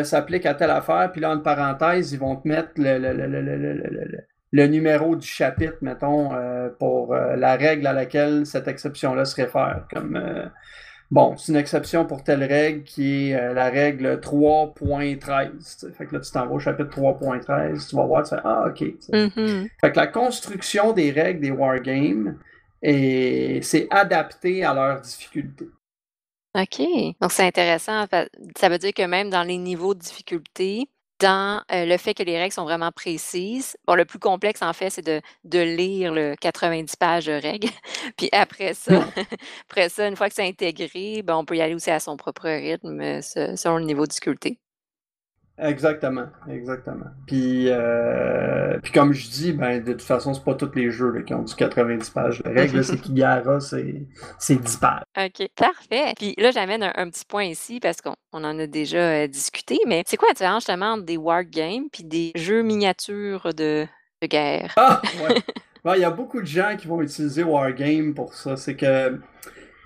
s'applique 0.04 0.46
à 0.46 0.54
telle 0.54 0.70
affaire, 0.70 1.10
puis 1.10 1.20
là, 1.20 1.32
en 1.32 1.40
parenthèse, 1.40 2.12
ils 2.12 2.18
vont 2.20 2.36
te 2.36 2.46
mettre 2.46 2.70
le, 2.76 2.96
le, 4.52 4.66
numéro 4.68 5.16
du 5.16 5.26
chapitre, 5.26 5.78
mettons, 5.80 6.30
pour 6.78 7.12
la 7.12 7.56
règle 7.56 7.88
à 7.88 7.92
laquelle 7.92 8.46
cette 8.46 8.68
exception-là 8.68 9.24
se 9.24 9.34
réfère. 9.34 9.84
Comme 9.92 10.16
Bon, 11.10 11.36
c'est 11.36 11.52
une 11.52 11.58
exception 11.58 12.06
pour 12.06 12.24
telle 12.24 12.42
règle 12.42 12.82
qui 12.82 13.30
est 13.30 13.34
euh, 13.34 13.52
la 13.52 13.70
règle 13.70 14.18
3.13. 14.20 15.92
Fait 15.92 16.06
que 16.06 16.14
là, 16.14 16.20
tu 16.20 16.30
t'en 16.32 16.46
vas 16.46 16.54
au 16.54 16.58
chapitre 16.58 16.90
3.13, 16.90 17.88
tu 17.88 17.96
vas 17.96 18.06
voir, 18.06 18.22
tu 18.24 18.30
fais 18.30 18.40
Ah, 18.44 18.64
ok. 18.68 18.80
Mm-hmm. 18.80 19.68
Fait 19.80 19.92
que 19.92 19.96
la 19.96 20.06
construction 20.06 20.92
des 20.92 21.10
règles 21.10 21.40
des 21.40 21.50
wargames, 21.50 22.38
c'est 22.82 23.86
adapté 23.90 24.64
à 24.64 24.74
leurs 24.74 25.00
difficultés. 25.00 25.68
OK. 26.56 26.82
Donc, 27.20 27.32
c'est 27.32 27.46
intéressant. 27.46 28.06
Ça 28.56 28.68
veut 28.68 28.78
dire 28.78 28.94
que 28.94 29.06
même 29.06 29.30
dans 29.30 29.42
les 29.42 29.58
niveaux 29.58 29.94
de 29.94 29.98
difficulté, 29.98 30.88
dans 31.20 31.62
le 31.70 31.96
fait 31.96 32.14
que 32.14 32.22
les 32.22 32.38
règles 32.38 32.52
sont 32.52 32.64
vraiment 32.64 32.92
précises. 32.92 33.76
Bon, 33.86 33.94
le 33.94 34.04
plus 34.04 34.18
complexe, 34.18 34.62
en 34.62 34.72
fait, 34.72 34.90
c'est 34.90 35.06
de, 35.06 35.20
de 35.44 35.58
lire 35.60 36.12
le 36.12 36.34
90 36.40 36.96
pages 36.96 37.26
de 37.26 37.32
règles. 37.32 37.68
Puis 38.16 38.28
après 38.32 38.74
ça, 38.74 39.04
après 39.70 39.88
ça, 39.88 40.08
une 40.08 40.16
fois 40.16 40.28
que 40.28 40.34
c'est 40.34 40.46
intégré, 40.46 41.22
ben, 41.22 41.36
on 41.36 41.44
peut 41.44 41.56
y 41.56 41.60
aller 41.62 41.74
aussi 41.74 41.90
à 41.90 42.00
son 42.00 42.16
propre 42.16 42.48
rythme 42.48 43.20
selon 43.22 43.78
le 43.78 43.84
niveau 43.84 44.02
de 44.04 44.10
difficulté. 44.10 44.58
Exactement, 45.56 46.26
exactement. 46.50 47.06
Puis, 47.28 47.66
euh, 47.68 48.76
puis 48.82 48.92
comme 48.92 49.12
je 49.12 49.28
dis, 49.28 49.52
ben 49.52 49.82
de 49.82 49.92
toute 49.92 50.02
façon, 50.02 50.34
c'est 50.34 50.42
pas 50.42 50.54
tous 50.54 50.74
les 50.74 50.90
jeux 50.90 51.22
qui 51.24 51.32
ont 51.32 51.42
du 51.42 51.54
90 51.54 52.10
pages 52.10 52.42
de 52.42 52.50
règles. 52.50 52.82
c'est 52.82 52.96
Kigara, 53.00 53.60
c'est 53.60 54.04
10 54.48 54.76
pages. 54.78 55.02
OK, 55.16 55.48
parfait. 55.54 56.12
Puis 56.16 56.34
là, 56.38 56.50
j'amène 56.50 56.82
un, 56.82 57.08
petit 57.08 57.24
point 57.24 57.44
ici 57.44 57.78
parce 57.78 58.00
qu'on 58.00 58.16
en 58.32 58.58
a 58.58 58.66
déjà 58.66 58.98
euh, 58.98 59.26
discuté, 59.28 59.78
mais 59.86 60.02
c'est 60.06 60.16
quoi 60.16 60.28
la 60.28 60.34
différence 60.34 60.62
justement 60.62 60.98
des 60.98 61.16
wargames 61.16 61.88
puis 61.92 62.02
des 62.02 62.32
jeux 62.34 62.62
miniatures 62.62 63.54
de, 63.54 63.86
de 64.22 64.26
guerre? 64.26 64.72
Ah, 64.76 65.00
ouais. 65.84 65.96
Il 65.96 66.00
y 66.00 66.04
a 66.04 66.10
beaucoup 66.10 66.40
de 66.40 66.46
gens 66.46 66.74
qui 66.76 66.88
vont 66.88 67.00
utiliser 67.00 67.44
wargame 67.44 68.12
pour 68.14 68.34
ça. 68.34 68.56
C'est 68.56 68.74
que 68.74 69.20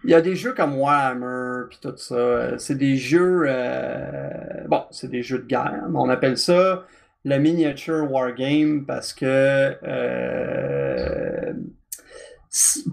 il 0.04 0.10
y 0.10 0.14
a 0.14 0.20
des 0.20 0.36
jeux 0.36 0.54
comme 0.54 0.78
Warhammer 0.78 1.66
puis 1.68 1.78
tout 1.80 1.96
ça. 1.96 2.58
C'est 2.58 2.76
des 2.76 2.96
jeux, 2.96 3.44
euh, 3.46 4.30
bon, 4.68 4.84
c'est 4.90 5.10
des 5.10 5.22
jeux 5.22 5.38
de 5.38 5.46
guerre, 5.46 5.86
mais 5.88 5.98
on 5.98 6.08
appelle 6.08 6.38
ça 6.38 6.84
le 7.24 7.38
miniature 7.38 8.10
wargame 8.10 8.86
parce 8.86 9.12
que 9.12 9.76
euh, 9.82 11.52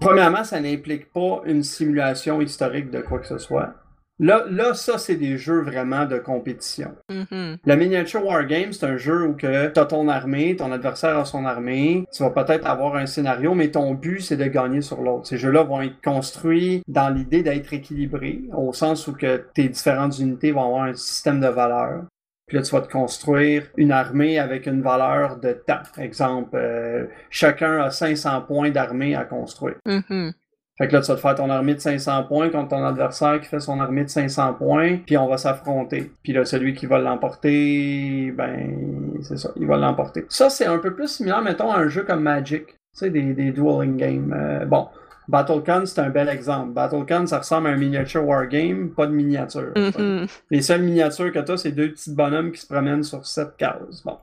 premièrement, 0.00 0.44
ça 0.44 0.60
n'implique 0.60 1.12
pas 1.12 1.42
une 1.46 1.62
simulation 1.62 2.40
historique 2.40 2.90
de 2.90 3.00
quoi 3.00 3.18
que 3.18 3.26
ce 3.26 3.38
soit. 3.38 3.74
Là, 4.18 4.44
là 4.50 4.74
ça, 4.74 4.96
c'est 4.96 5.16
des 5.16 5.36
jeux 5.36 5.60
vraiment 5.60 6.06
de 6.06 6.18
compétition. 6.18 6.94
Mm-hmm. 7.10 7.58
La 7.64 7.76
miniature 7.76 8.24
wargame, 8.24 8.72
c'est 8.72 8.86
un 8.86 8.96
jeu 8.96 9.26
où 9.26 9.34
tu 9.34 9.46
as 9.46 9.70
ton 9.70 10.08
armée, 10.08 10.56
ton 10.56 10.72
adversaire 10.72 11.18
a 11.18 11.24
son 11.24 11.44
armée, 11.44 12.06
tu 12.12 12.22
vas 12.22 12.30
peut-être 12.30 12.66
avoir 12.66 12.96
un 12.96 13.06
scénario, 13.06 13.54
mais 13.54 13.70
ton 13.70 13.94
but, 13.94 14.20
c'est 14.20 14.36
de 14.36 14.46
gagner 14.46 14.80
sur 14.80 15.02
l'autre. 15.02 15.26
Ces 15.26 15.36
jeux-là 15.36 15.64
vont 15.64 15.82
être 15.82 16.00
construits 16.02 16.82
dans 16.88 17.10
l'idée 17.10 17.42
d'être 17.42 17.72
équilibrés, 17.72 18.42
au 18.56 18.72
sens 18.72 19.06
où 19.06 19.12
que 19.12 19.44
tes 19.54 19.68
différentes 19.68 20.18
unités 20.18 20.52
vont 20.52 20.64
avoir 20.64 20.84
un 20.84 20.94
système 20.94 21.40
de 21.40 21.48
valeurs. 21.48 22.04
Puis 22.46 22.56
là, 22.56 22.62
tu 22.62 22.70
vas 22.70 22.80
te 22.80 22.90
construire 22.90 23.64
une 23.76 23.90
armée 23.90 24.38
avec 24.38 24.66
une 24.66 24.80
valeur 24.80 25.38
de 25.38 25.52
temps. 25.52 25.82
Exemple, 25.98 26.50
euh, 26.54 27.06
chacun 27.28 27.80
a 27.82 27.90
500 27.90 28.42
points 28.42 28.70
d'armée 28.70 29.16
à 29.16 29.24
construire. 29.24 29.76
Mm-hmm. 29.84 30.32
Fait 30.78 30.88
que 30.88 30.92
là, 30.92 31.00
tu 31.00 31.08
vas 31.08 31.14
te 31.14 31.20
faire 31.20 31.34
ton 31.34 31.48
armée 31.48 31.74
de 31.74 31.80
500 31.80 32.24
points 32.24 32.50
contre 32.50 32.68
ton 32.68 32.84
adversaire 32.84 33.40
qui 33.40 33.48
fait 33.48 33.60
son 33.60 33.80
armée 33.80 34.04
de 34.04 34.10
500 34.10 34.54
points, 34.54 34.98
puis 34.98 35.16
on 35.16 35.26
va 35.26 35.38
s'affronter. 35.38 36.12
Puis 36.22 36.34
là, 36.34 36.44
celui 36.44 36.74
qui 36.74 36.84
va 36.84 36.98
l'emporter, 36.98 38.30
ben, 38.32 39.14
c'est 39.22 39.38
ça, 39.38 39.50
il 39.56 39.66
va 39.66 39.78
l'emporter. 39.78 40.26
Ça, 40.28 40.50
c'est 40.50 40.66
un 40.66 40.78
peu 40.78 40.94
plus 40.94 41.08
similaire, 41.08 41.40
mettons, 41.40 41.72
à 41.72 41.78
un 41.78 41.88
jeu 41.88 42.02
comme 42.02 42.22
Magic, 42.22 42.66
tu 42.66 42.74
sais, 42.92 43.10
des, 43.10 43.32
des 43.32 43.52
dueling 43.52 43.96
games. 43.96 44.34
Euh, 44.36 44.66
bon, 44.66 44.88
BattleCon, 45.28 45.86
c'est 45.86 46.00
un 46.00 46.10
bel 46.10 46.28
exemple. 46.28 46.72
BattleCon, 46.72 47.26
ça 47.26 47.38
ressemble 47.38 47.68
à 47.68 47.70
un 47.70 47.76
miniature 47.76 48.26
wargame, 48.26 48.90
pas 48.90 49.06
de 49.06 49.12
miniature. 49.12 49.72
Mm-hmm. 49.74 50.28
Les 50.50 50.60
seules 50.60 50.82
miniatures 50.82 51.32
que 51.32 51.38
tu 51.38 51.52
as, 51.52 51.56
c'est 51.56 51.72
deux 51.72 51.92
petits 51.92 52.12
bonhommes 52.12 52.52
qui 52.52 52.60
se 52.60 52.66
promènent 52.66 53.02
sur 53.02 53.26
sept 53.26 53.56
cases. 53.56 54.02
Bon. 54.04 54.18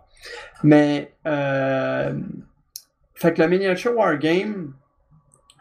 Mais, 0.64 1.14
euh... 1.26 2.14
fait 3.16 3.34
que 3.34 3.42
le 3.42 3.50
miniature 3.50 3.98
wargame, 3.98 4.74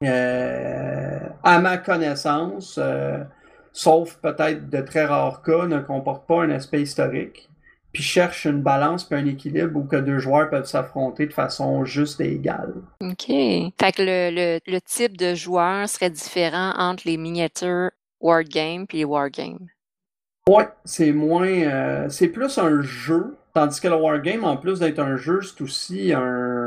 à 0.09 1.59
ma 1.61 1.77
connaissance, 1.79 2.79
euh, 2.79 3.25
sauf 3.73 4.17
peut-être 4.17 4.69
de 4.71 4.81
très 4.81 5.05
rares 5.05 5.43
cas, 5.43 5.67
ne 5.67 5.81
comporte 5.81 6.27
pas 6.27 6.43
un 6.43 6.51
aspect 6.51 6.83
historique, 6.83 7.49
puis 7.93 8.03
cherche 8.03 8.45
une 8.45 8.63
balance 8.63 9.05
puis 9.05 9.19
un 9.19 9.27
équilibre 9.27 9.79
où 9.79 9.85
que 9.85 9.97
deux 9.97 10.19
joueurs 10.19 10.51
peuvent 10.51 10.67
s'affronter 10.67 11.27
de 11.27 11.33
façon 11.33 11.85
juste 11.85 12.21
et 12.21 12.33
égale. 12.33 12.75
OK. 13.01 13.27
Fait 13.27 13.93
que 13.95 14.03
le, 14.03 14.61
le, 14.67 14.81
type 14.81 15.17
de 15.17 15.35
joueur 15.35 15.89
serait 15.89 16.11
différent 16.11 16.73
entre 16.79 17.03
les 17.07 17.17
miniatures 17.17 17.91
wargames 18.21 18.87
puis 18.87 18.99
les 18.99 19.05
wargames. 19.05 19.69
Ouais, 20.49 20.69
c'est 20.85 21.13
moins. 21.13 21.49
Euh, 21.49 22.09
c'est 22.09 22.29
plus 22.29 22.59
un 22.59 22.83
jeu, 22.83 23.37
tandis 23.55 23.81
que 23.81 23.87
le 23.87 23.95
wargame, 23.95 24.45
en 24.45 24.57
plus 24.57 24.81
d'être 24.81 24.99
un 24.99 25.17
jeu, 25.17 25.41
c'est 25.43 25.63
aussi 25.63 26.13
un. 26.13 26.62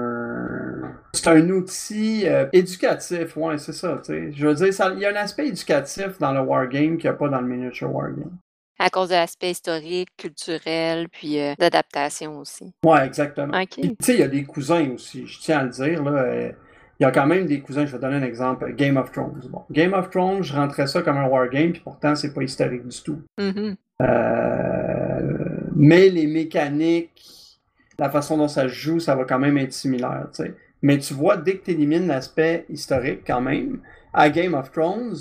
C'est 1.15 1.29
un 1.29 1.49
outil 1.49 2.27
euh, 2.27 2.47
éducatif, 2.53 3.37
ouais, 3.37 3.57
c'est 3.57 3.73
ça. 3.73 3.99
sais. 4.03 4.31
Je 4.33 4.47
veux 4.47 4.53
dire, 4.53 4.67
il 4.93 4.99
y 4.99 5.05
a 5.05 5.09
un 5.09 5.15
aspect 5.15 5.47
éducatif 5.47 6.19
dans 6.19 6.31
le 6.31 6.41
wargame 6.41 6.97
qu'il 6.97 7.09
n'y 7.09 7.15
a 7.15 7.17
pas 7.17 7.29
dans 7.29 7.41
le 7.41 7.47
miniature 7.47 7.93
wargame. 7.93 8.37
À 8.77 8.89
cause 8.89 9.09
de 9.09 9.13
l'aspect 9.13 9.51
historique, 9.51 10.09
culturel, 10.17 11.07
puis 11.09 11.39
euh, 11.39 11.53
d'adaptation 11.57 12.39
aussi. 12.39 12.73
Ouais, 12.85 13.05
exactement. 13.05 13.57
OK. 13.57 13.79
Tu 13.79 13.95
sais, 14.01 14.13
il 14.15 14.19
y 14.19 14.23
a 14.23 14.27
des 14.27 14.43
cousins 14.43 14.89
aussi, 14.93 15.25
je 15.25 15.39
tiens 15.39 15.59
à 15.59 15.63
le 15.63 15.69
dire. 15.69 16.03
Là, 16.03 16.51
il 16.99 17.03
y 17.03 17.05
a 17.05 17.11
quand 17.11 17.27
même 17.27 17.45
des 17.45 17.61
cousins, 17.61 17.85
je 17.85 17.91
vais 17.91 17.99
donner 17.99 18.17
un 18.17 18.23
exemple, 18.23 18.71
Game 18.73 18.97
of 18.97 19.11
Thrones. 19.11 19.41
Bon, 19.49 19.63
Game 19.71 19.93
of 19.93 20.09
Thrones, 20.09 20.43
je 20.43 20.53
rentrais 20.53 20.87
ça 20.87 21.01
comme 21.01 21.17
un 21.17 21.27
wargame, 21.27 21.71
puis 21.71 21.81
pourtant, 21.81 22.15
c'est 22.15 22.33
pas 22.33 22.43
historique 22.43 22.87
du 22.87 23.01
tout. 23.01 23.21
Mm-hmm. 23.39 23.75
Euh, 24.01 25.37
mais 25.75 26.09
les 26.09 26.27
mécaniques, 26.27 27.59
la 27.97 28.09
façon 28.09 28.37
dont 28.37 28.47
ça 28.47 28.63
se 28.63 28.73
joue, 28.73 28.99
ça 28.99 29.15
va 29.15 29.25
quand 29.25 29.39
même 29.39 29.57
être 29.57 29.73
similaire. 29.73 30.27
sais. 30.31 30.53
Mais 30.81 30.97
tu 30.99 31.13
vois, 31.13 31.37
dès 31.37 31.57
que 31.57 31.65
tu 31.65 31.71
élimines 31.71 32.07
l'aspect 32.07 32.65
historique, 32.69 33.21
quand 33.25 33.41
même, 33.41 33.79
à 34.13 34.29
Game 34.29 34.53
of 34.53 34.71
Thrones, 34.71 35.15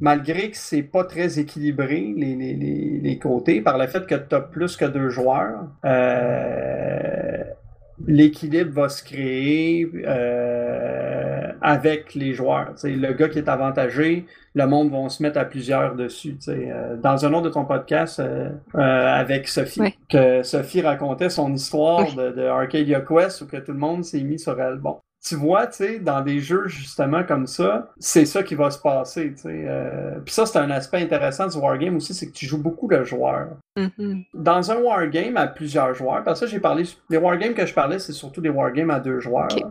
malgré 0.00 0.50
que 0.50 0.56
c'est 0.56 0.82
pas 0.82 1.04
très 1.04 1.38
équilibré, 1.38 2.14
les, 2.16 2.34
les, 2.34 3.00
les, 3.02 3.18
côtés, 3.18 3.60
par 3.60 3.78
le 3.78 3.86
fait 3.86 4.06
que 4.06 4.14
tu 4.14 4.34
as 4.34 4.40
plus 4.40 4.76
que 4.76 4.84
deux 4.84 5.10
joueurs, 5.10 5.68
euh, 5.84 7.44
l'équilibre 8.06 8.72
va 8.72 8.88
se 8.88 9.04
créer 9.04 9.88
euh, 10.06 11.13
avec 11.64 12.14
les 12.14 12.34
joueurs. 12.34 12.74
T'sais, 12.74 12.90
le 12.90 13.14
gars 13.14 13.30
qui 13.30 13.38
est 13.38 13.48
avantagé, 13.48 14.26
le 14.54 14.66
monde 14.66 14.90
va 14.90 15.08
se 15.08 15.22
mettre 15.22 15.38
à 15.38 15.46
plusieurs 15.46 15.96
dessus. 15.96 16.36
Euh, 16.48 16.96
dans 16.96 17.24
un 17.24 17.32
autre 17.32 17.46
de 17.46 17.48
ton 17.48 17.64
podcast 17.64 18.20
euh, 18.20 18.50
euh, 18.74 18.78
avec 18.78 19.48
Sophie, 19.48 19.96
que 20.10 20.42
Sophie 20.42 20.82
racontait 20.82 21.30
son 21.30 21.54
histoire 21.54 22.14
de, 22.14 22.32
de, 22.32 22.42
Arcadia 22.42 23.00
Quest 23.00 23.40
où 23.40 23.46
que 23.46 23.56
tout 23.56 23.72
le 23.72 23.78
monde 23.78 24.04
s'est 24.04 24.20
mis 24.20 24.38
sur 24.38 24.60
elle. 24.60 24.76
Bon, 24.76 24.98
tu 25.24 25.36
vois, 25.36 25.66
tu 25.66 25.76
sais, 25.76 25.98
dans 26.00 26.20
des 26.20 26.40
jeux 26.40 26.68
justement 26.68 27.24
comme 27.24 27.46
ça, 27.46 27.88
c'est 27.98 28.26
ça 28.26 28.42
qui 28.42 28.54
va 28.54 28.70
se 28.70 28.78
passer, 28.78 29.32
tu 29.32 29.42
sais. 29.42 29.64
Euh... 29.66 30.18
Puis 30.22 30.34
ça, 30.34 30.44
c'est 30.44 30.58
un 30.58 30.70
aspect 30.70 31.00
intéressant 31.00 31.46
du 31.46 31.56
wargame 31.56 31.96
aussi, 31.96 32.12
c'est 32.12 32.26
que 32.26 32.32
tu 32.32 32.44
joues 32.44 32.62
beaucoup 32.62 32.88
le 32.88 33.04
joueur. 33.04 33.56
Mm-hmm. 33.78 34.26
Dans 34.34 34.70
un 34.70 34.76
wargame 34.76 35.38
à 35.38 35.46
plusieurs 35.46 35.94
joueurs, 35.94 36.22
parce 36.24 36.40
que 36.40 36.46
j'ai 36.46 36.60
parlé, 36.60 36.84
les 37.08 37.16
wargames 37.16 37.54
que 37.54 37.64
je 37.64 37.72
parlais, 37.72 37.98
c'est 37.98 38.12
surtout 38.12 38.42
des 38.42 38.50
wargames 38.50 38.90
à 38.90 39.00
deux 39.00 39.18
joueurs. 39.18 39.48
Okay. 39.50 39.64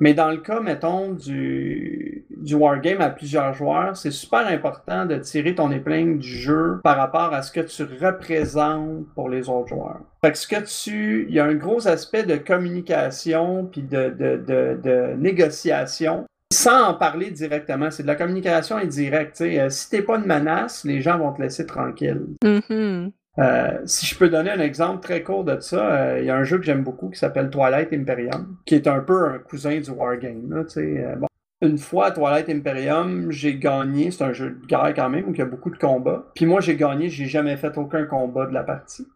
Mais 0.00 0.14
dans 0.14 0.30
le 0.30 0.38
cas, 0.38 0.60
mettons, 0.60 1.12
du, 1.12 2.24
du 2.30 2.54
wargame 2.54 3.00
à 3.00 3.10
plusieurs 3.10 3.52
joueurs, 3.52 3.96
c'est 3.96 4.10
super 4.10 4.46
important 4.46 5.04
de 5.04 5.16
tirer 5.16 5.54
ton 5.54 5.70
épingle 5.70 6.18
du 6.18 6.28
jeu 6.28 6.80
par 6.82 6.96
rapport 6.96 7.32
à 7.32 7.42
ce 7.42 7.52
que 7.52 7.60
tu 7.60 7.82
représentes 7.82 9.06
pour 9.14 9.28
les 9.28 9.48
autres 9.48 9.68
joueurs. 9.68 10.00
Fait 10.24 10.32
que 10.32 10.38
ce 10.38 10.46
que 10.46 10.84
tu. 10.84 11.26
Il 11.28 11.34
y 11.34 11.38
a 11.38 11.44
un 11.44 11.54
gros 11.54 11.86
aspect 11.86 12.22
de 12.22 12.36
communication 12.36 13.66
puis 13.66 13.82
de, 13.82 14.08
de, 14.08 14.36
de, 14.38 14.80
de 14.82 15.14
négociation 15.18 16.24
sans 16.50 16.84
en 16.88 16.94
parler 16.94 17.30
directement. 17.30 17.90
C'est 17.90 18.04
de 18.04 18.08
la 18.08 18.14
communication 18.14 18.76
indirecte. 18.78 19.42
Euh, 19.42 19.68
si 19.68 19.90
t'es 19.90 20.00
pas 20.00 20.16
une 20.16 20.24
menace, 20.24 20.82
les 20.86 21.02
gens 21.02 21.18
vont 21.18 21.30
te 21.34 21.42
laisser 21.42 21.66
tranquille. 21.66 22.22
Mm-hmm. 22.42 23.12
Euh, 23.38 23.78
si 23.84 24.06
je 24.06 24.16
peux 24.16 24.30
donner 24.30 24.50
un 24.50 24.60
exemple 24.60 25.02
très 25.02 25.22
court 25.22 25.44
de 25.44 25.60
ça, 25.60 25.92
euh, 25.92 26.20
il 26.20 26.24
y 26.24 26.30
a 26.30 26.36
un 26.36 26.44
jeu 26.44 26.56
que 26.56 26.64
j'aime 26.64 26.84
beaucoup 26.84 27.10
qui 27.10 27.18
s'appelle 27.18 27.50
Twilight 27.50 27.92
Imperium, 27.92 28.56
qui 28.64 28.76
est 28.76 28.86
un 28.86 29.00
peu 29.00 29.26
un 29.26 29.38
cousin 29.38 29.78
du 29.78 29.90
Wargame. 29.90 30.48
Là, 30.48 30.62
euh, 30.78 31.16
bon. 31.16 31.26
Une 31.60 31.76
fois 31.76 32.06
à 32.06 32.10
Twilight 32.12 32.48
Imperium, 32.48 33.30
j'ai 33.30 33.58
gagné, 33.58 34.10
c'est 34.10 34.24
un 34.24 34.32
jeu 34.32 34.58
de 34.58 34.66
guerre 34.66 34.94
quand 34.96 35.10
même, 35.10 35.28
où 35.28 35.34
il 35.34 35.38
y 35.38 35.42
a 35.42 35.46
beaucoup 35.46 35.70
de 35.70 35.76
combats. 35.76 36.24
Puis 36.34 36.46
moi, 36.46 36.62
j'ai 36.62 36.76
gagné, 36.76 37.10
j'ai 37.10 37.26
jamais 37.26 37.58
fait 37.58 37.76
aucun 37.76 38.06
combat 38.06 38.46
de 38.46 38.54
la 38.54 38.62
partie. 38.62 39.06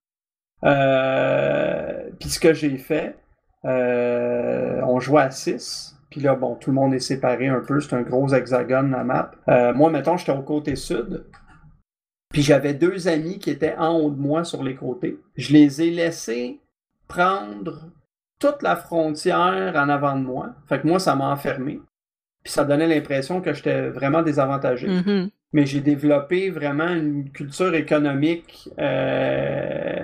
Euh, 0.65 2.11
puis 2.19 2.29
ce 2.29 2.41
que 2.41 2.53
j'ai 2.55 2.77
fait, 2.79 3.17
on 3.65 5.01
jouait 5.01 5.23
à 5.23 5.31
6. 5.31 5.97
Puis 6.11 6.21
là, 6.21 6.35
bon, 6.35 6.55
tout 6.55 6.71
le 6.71 6.75
monde 6.75 6.95
est 6.95 7.01
séparé 7.01 7.49
un 7.49 7.61
peu, 7.61 7.81
c'est 7.81 7.95
un 7.95 8.03
gros 8.03 8.33
hexagone 8.33 8.91
la 8.91 9.05
map. 9.05 9.33
moi, 9.75 9.91
mettons, 9.91 10.17
j'étais 10.17 10.33
au 10.33 10.43
côté 10.43 10.77
sud. 10.77 11.25
Puis 12.33 12.43
j'avais 12.43 12.75
deux 12.75 13.09
amis 13.09 13.39
qui 13.39 13.51
étaient 13.51 13.77
en 13.77 13.97
haut 13.99 14.11
de 14.11 14.21
moi 14.21 14.45
sur 14.45 14.63
les 14.63 14.75
côtés. 14.75 15.19
Je 15.37 15.53
les 15.53 15.83
ai 15.83 15.91
laissés 15.91 16.61
prendre 17.09 17.91
toute 18.39 18.63
la 18.63 18.77
frontière 18.77 19.75
en 19.77 19.89
avant 19.89 20.17
de 20.17 20.23
moi. 20.23 20.55
Fait 20.69 20.81
que 20.81 20.87
moi, 20.87 20.99
ça 20.99 21.17
m'a 21.17 21.31
enfermé. 21.31 21.81
Puis 22.45 22.53
ça 22.53 22.65
donnait 22.65 22.87
l'impression 22.87 23.41
que 23.41 23.53
j'étais 23.53 23.89
vraiment 23.89 24.23
désavantagé. 24.23 24.89
Mm-hmm. 24.89 25.31
Mais 25.55 25.65
j'ai 25.65 25.81
développé 25.81 26.51
vraiment 26.51 26.89
une 26.89 27.31
culture 27.31 27.75
économique 27.75 28.69
euh, 28.79 29.98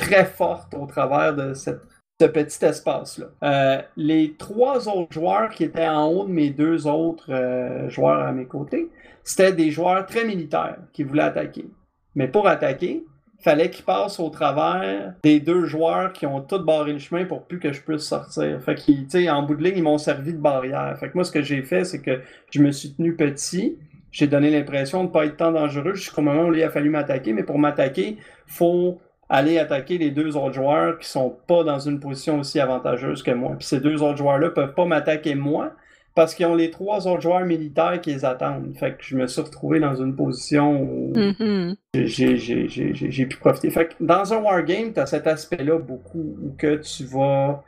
très 0.00 0.24
forte 0.24 0.74
au 0.74 0.86
travers 0.86 1.34
de 1.34 1.54
cette, 1.54 1.82
ce 2.20 2.26
petit 2.26 2.64
espace-là. 2.64 3.26
Euh, 3.42 3.82
les 3.96 4.34
trois 4.38 4.88
autres 4.88 5.12
joueurs 5.12 5.50
qui 5.50 5.64
étaient 5.64 5.88
en 5.88 6.08
haut 6.08 6.24
de 6.24 6.32
mes 6.32 6.50
deux 6.50 6.86
autres 6.86 7.32
euh, 7.32 7.88
joueurs 7.88 8.26
à 8.26 8.32
mes 8.32 8.46
côtés, 8.46 8.90
c'était 9.22 9.52
des 9.52 9.70
joueurs 9.70 10.06
très 10.06 10.24
militaires 10.24 10.78
qui 10.92 11.02
voulaient 11.02 11.22
attaquer. 11.22 11.66
Mais 12.14 12.28
pour 12.28 12.48
attaquer, 12.48 13.04
fallait 13.42 13.70
qu'il 13.70 13.84
passe 13.84 14.20
au 14.20 14.28
travers 14.28 15.14
des 15.22 15.40
deux 15.40 15.64
joueurs 15.64 16.12
qui 16.12 16.26
ont 16.26 16.40
tous 16.40 16.58
barré 16.58 16.92
le 16.92 16.98
chemin 16.98 17.24
pour 17.24 17.44
plus 17.46 17.58
que 17.58 17.72
je 17.72 17.80
puisse 17.80 18.02
sortir. 18.02 18.60
Fait 18.62 18.74
qu'ils, 18.74 19.04
tu 19.04 19.22
sais, 19.22 19.30
en 19.30 19.42
bout 19.42 19.54
de 19.54 19.62
ligne, 19.62 19.78
ils 19.78 19.82
m'ont 19.82 19.98
servi 19.98 20.32
de 20.32 20.38
barrière. 20.38 20.96
Fait 20.98 21.08
que 21.08 21.14
moi, 21.14 21.24
ce 21.24 21.32
que 21.32 21.42
j'ai 21.42 21.62
fait, 21.62 21.84
c'est 21.84 22.02
que 22.02 22.20
je 22.50 22.60
me 22.60 22.70
suis 22.70 22.92
tenu 22.92 23.16
petit. 23.16 23.78
J'ai 24.12 24.26
donné 24.26 24.50
l'impression 24.50 25.04
de 25.04 25.08
ne 25.08 25.12
pas 25.12 25.24
être 25.24 25.36
tant 25.36 25.52
dangereux 25.52 25.94
jusqu'au 25.94 26.20
moment 26.20 26.48
où 26.48 26.54
il 26.54 26.62
a 26.62 26.70
fallu 26.70 26.90
m'attaquer. 26.90 27.32
Mais 27.32 27.44
pour 27.44 27.58
m'attaquer, 27.58 28.18
faut 28.46 29.00
aller 29.30 29.58
attaquer 29.58 29.96
les 29.96 30.10
deux 30.10 30.36
autres 30.36 30.54
joueurs 30.54 30.98
qui 30.98 31.08
sont 31.08 31.34
pas 31.46 31.64
dans 31.64 31.78
une 31.78 32.00
position 32.00 32.40
aussi 32.40 32.60
avantageuse 32.60 33.22
que 33.22 33.30
moi. 33.30 33.54
Puis 33.56 33.66
ces 33.66 33.80
deux 33.80 34.02
autres 34.02 34.18
joueurs-là 34.18 34.50
peuvent 34.50 34.74
pas 34.74 34.84
m'attaquer 34.84 35.34
moi, 35.36 35.72
parce 36.16 36.34
qu'ils 36.34 36.46
ont 36.46 36.56
les 36.56 36.70
trois 36.72 37.06
autres 37.06 37.22
joueurs 37.22 37.44
militaires 37.46 38.00
qui 38.02 38.10
les 38.12 38.24
attendent. 38.24 38.74
Fait 38.76 38.90
que 38.92 39.04
je 39.04 39.16
me 39.16 39.26
suis 39.28 39.40
retrouvé 39.40 39.78
dans 39.78 39.94
une 39.94 40.16
position 40.16 40.82
où 40.82 41.12
Mhm. 41.16 41.76
j'ai- 41.94 42.36
j'ai 42.36 43.26
pu 43.26 43.36
profiter. 43.38 43.70
Fait 43.70 43.86
que 43.86 43.94
dans 44.00 44.34
un 44.34 44.38
wargame, 44.42 44.92
tu 44.92 44.98
as 45.00 45.06
cet 45.06 45.26
aspect-là 45.28 45.78
beaucoup 45.78 46.36
où 46.42 46.54
que 46.58 46.76
tu 46.76 47.04
vas 47.04 47.62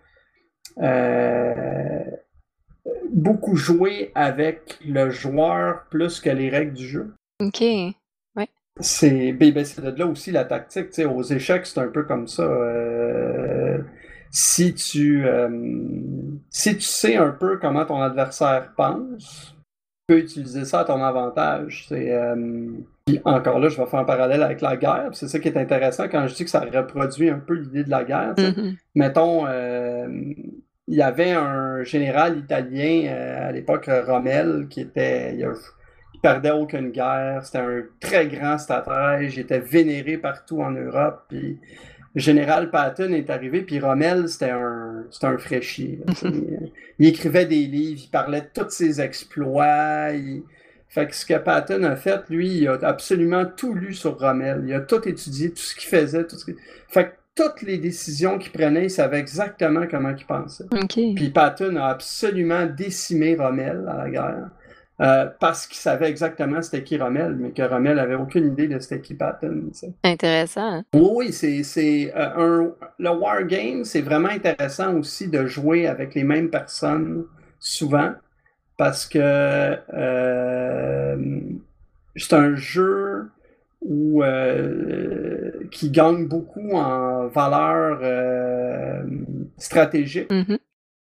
euh, 0.80 2.00
beaucoup 3.12 3.56
jouer 3.56 4.10
avec 4.14 4.78
le 4.86 5.10
joueur 5.10 5.84
plus 5.90 6.18
que 6.20 6.30
les 6.30 6.48
règles 6.48 6.72
du 6.72 6.86
jeu. 6.88 7.12
OK. 7.40 7.62
C'est 8.80 9.32
ben, 9.32 9.52
ben, 9.52 9.64
là 9.96 10.06
aussi 10.06 10.30
la 10.32 10.44
tactique. 10.44 10.88
tu 10.88 10.94
sais, 10.94 11.04
aux 11.04 11.22
échecs, 11.22 11.66
c'est 11.66 11.80
un 11.80 11.88
peu 11.88 12.04
comme 12.04 12.26
ça. 12.26 12.42
euh, 12.42 13.78
si 14.30 14.74
tu 14.74 15.24
euh, 15.26 15.48
si 16.50 16.74
tu 16.76 16.80
sais 16.82 17.16
un 17.16 17.30
peu 17.30 17.58
comment 17.58 17.84
ton 17.84 18.00
adversaire 18.00 18.72
pense, 18.76 19.54
tu 20.08 20.14
peux 20.14 20.18
utiliser 20.20 20.64
ça 20.64 20.80
à 20.80 20.84
ton 20.84 21.02
avantage. 21.02 21.86
C'est 21.88 22.12
euh, 22.12 22.70
encore 23.24 23.58
là, 23.58 23.68
je 23.68 23.76
vais 23.76 23.86
faire 23.86 24.00
un 24.00 24.04
parallèle 24.04 24.42
avec 24.42 24.60
la 24.62 24.76
guerre. 24.76 25.10
C'est 25.12 25.28
ça 25.28 25.38
qui 25.38 25.48
est 25.48 25.56
intéressant 25.58 26.08
quand 26.08 26.26
je 26.26 26.34
dis 26.34 26.44
que 26.44 26.50
ça 26.50 26.60
reproduit 26.60 27.28
un 27.30 27.38
peu 27.40 27.54
l'idée 27.54 27.84
de 27.84 27.90
la 27.90 28.04
guerre. 28.04 28.34
Mhm. 28.38 28.76
Mettons, 28.94 29.46
il 30.88 30.96
y 30.96 31.02
avait 31.02 31.32
un 31.32 31.82
général 31.84 32.38
italien 32.38 33.12
à 33.48 33.52
l'époque, 33.52 33.88
Rommel, 34.06 34.66
qui 34.68 34.80
était. 34.80 35.34
Il, 35.36 35.44
a- 35.44 35.52
il 35.52 35.81
perdait 36.22 36.50
aucune 36.52 36.90
guerre. 36.90 37.44
C'était 37.44 37.58
un 37.58 37.82
très 38.00 38.28
grand 38.28 38.56
stratège. 38.58 39.36
Il 39.36 39.40
était 39.40 39.58
vénéré 39.60 40.16
partout 40.18 40.62
en 40.62 40.70
Europe. 40.70 41.24
Puis 41.28 41.58
le 42.14 42.20
général 42.20 42.70
Patton 42.70 43.12
est 43.12 43.28
arrivé, 43.30 43.62
puis 43.62 43.80
Rommel, 43.80 44.28
c'était 44.28 44.50
un, 44.50 45.04
c'était 45.10 45.26
un 45.26 45.38
fraîchier. 45.38 46.00
il 46.98 47.06
écrivait 47.08 47.46
des 47.46 47.66
livres, 47.66 48.00
il 48.04 48.10
parlait 48.10 48.42
de 48.42 48.46
tous 48.62 48.70
ses 48.70 49.00
exploits. 49.00 50.10
il- 50.12 50.42
Fait 50.88 51.06
que 51.06 51.14
ce 51.16 51.24
que 51.24 51.38
Patton 51.38 51.82
a 51.84 51.96
fait, 51.96 52.20
lui, 52.28 52.58
il 52.58 52.68
a 52.68 52.74
absolument 52.82 53.46
tout 53.46 53.72
lu 53.74 53.94
sur 53.94 54.18
Rommel. 54.18 54.64
Il 54.66 54.74
a 54.74 54.80
tout 54.80 55.08
étudié, 55.08 55.50
tout 55.50 55.56
ce 55.56 55.74
qu'il 55.74 55.88
faisait. 55.88 56.24
Tout 56.26 56.36
ce 56.36 56.44
qu'il- 56.44 56.56
Fait 56.88 57.06
que 57.06 57.12
toutes 57.34 57.62
les 57.62 57.78
décisions 57.78 58.36
qu'il 58.38 58.52
prenait, 58.52 58.84
il 58.84 58.90
savait 58.90 59.18
exactement 59.18 59.86
comment 59.90 60.14
il 60.14 60.26
pensait. 60.26 60.64
Puis 61.14 61.30
Patton 61.30 61.76
a 61.76 61.86
absolument 61.86 62.66
décimé 62.66 63.36
Rommel 63.36 63.86
à 63.88 63.96
la 64.04 64.10
guerre. 64.10 64.50
Euh, 65.02 65.26
parce 65.40 65.66
qu'il 65.66 65.78
savait 65.78 66.08
exactement 66.08 66.62
c'était 66.62 66.84
qui 66.84 66.96
Rommel, 66.96 67.34
mais 67.36 67.50
que 67.50 67.62
Rommel 67.62 67.98
avait 67.98 68.14
aucune 68.14 68.52
idée 68.52 68.68
de 68.68 68.78
c'était 68.78 69.00
qui 69.00 69.14
Patton. 69.14 69.64
tu 69.72 69.78
sais. 69.78 69.92
Intéressant. 70.04 70.84
Oui, 70.94 71.08
oui, 71.14 71.32
c'est, 71.32 71.62
c'est 71.64 72.12
euh, 72.16 72.68
un. 72.70 72.74
Le 72.98 73.10
wargame, 73.10 73.84
c'est 73.84 74.02
vraiment 74.02 74.28
intéressant 74.28 74.94
aussi 74.96 75.28
de 75.28 75.46
jouer 75.46 75.86
avec 75.86 76.14
les 76.14 76.24
mêmes 76.24 76.50
personnes 76.50 77.24
souvent. 77.58 78.12
Parce 78.78 79.06
que 79.06 79.18
euh, 79.92 81.16
c'est 82.16 82.32
un 82.34 82.54
jeu 82.56 83.30
où, 83.80 84.22
euh, 84.22 85.50
qui 85.70 85.90
gagne 85.90 86.26
beaucoup 86.26 86.72
en 86.72 87.26
valeur 87.28 87.98
euh, 88.02 89.02
stratégique 89.58 90.30
Mhm. 90.30 90.58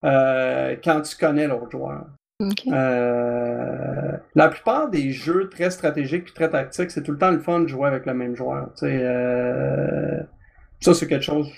euh, 0.05 0.77
quand 0.83 1.01
tu 1.03 1.17
connais 1.17 1.47
l'autre 1.49 1.71
joueur. 1.71 2.07
Euh, 2.40 4.12
la 4.35 4.49
plupart 4.49 4.90
des 4.90 5.11
jeux 5.11 5.49
très 5.49 5.70
stratégiques 5.70 6.29
et 6.29 6.35
très 6.35 6.51
tactiques, 6.51 6.90
c'est 6.90 7.03
tout 7.03 7.12
le 7.12 7.18
temps 7.18 7.31
le 7.31 7.38
fun 7.38 7.61
de 7.61 7.66
jouer 7.66 7.88
avec 7.88 8.05
le 8.07 8.14
même 8.14 8.37
joueur. 8.37 8.70
euh, 8.83 10.22
ça, 10.81 10.94
c'est 10.94 11.07
quelque 11.07 11.25
chose. 11.25 11.51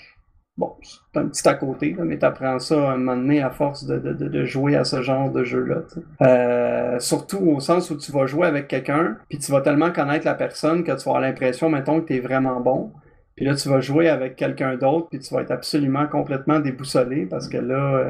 Bon, 0.57 0.75
c'est 0.81 1.19
un 1.19 1.27
petit 1.27 1.47
à 1.47 1.53
côté, 1.53 1.95
mais 1.99 2.17
tu 2.17 2.25
apprends 2.25 2.59
ça 2.59 2.91
à 2.91 2.93
un 2.93 2.97
moment 2.97 3.15
donné 3.15 3.41
à 3.41 3.49
force 3.49 3.85
de, 3.85 4.45
jouer 4.45 4.75
à 4.75 4.83
ce 4.83 5.01
genre 5.01 5.31
de 5.31 5.43
jeu-là. 5.43 5.83
Euh, 6.21 6.99
surtout 6.99 7.39
au 7.39 7.59
sens 7.61 7.89
où 7.91 7.97
tu 7.97 8.11
vas 8.11 8.25
jouer 8.25 8.47
avec 8.47 8.67
quelqu'un, 8.67 9.17
puis 9.29 9.37
tu 9.37 9.51
vas 9.51 9.61
tellement 9.61 9.91
connaître 9.91 10.25
la 10.25 10.35
personne 10.35 10.83
que 10.83 10.91
tu 10.91 10.97
vas 10.97 11.11
avoir 11.11 11.21
l'impression, 11.21 11.69
mettons, 11.69 12.01
que 12.01 12.07
tu 12.07 12.15
es 12.15 12.19
vraiment 12.19 12.59
bon. 12.59 12.91
Puis 13.37 13.45
là, 13.45 13.55
tu 13.55 13.69
vas 13.69 13.79
jouer 13.79 14.09
avec 14.09 14.35
quelqu'un 14.35 14.75
d'autre, 14.75 15.07
puis 15.09 15.19
tu 15.19 15.33
vas 15.33 15.41
être 15.41 15.51
absolument 15.51 16.07
complètement 16.07 16.59
déboussolé 16.59 17.25
parce 17.25 17.47
que 17.47 17.57
là, 17.57 18.03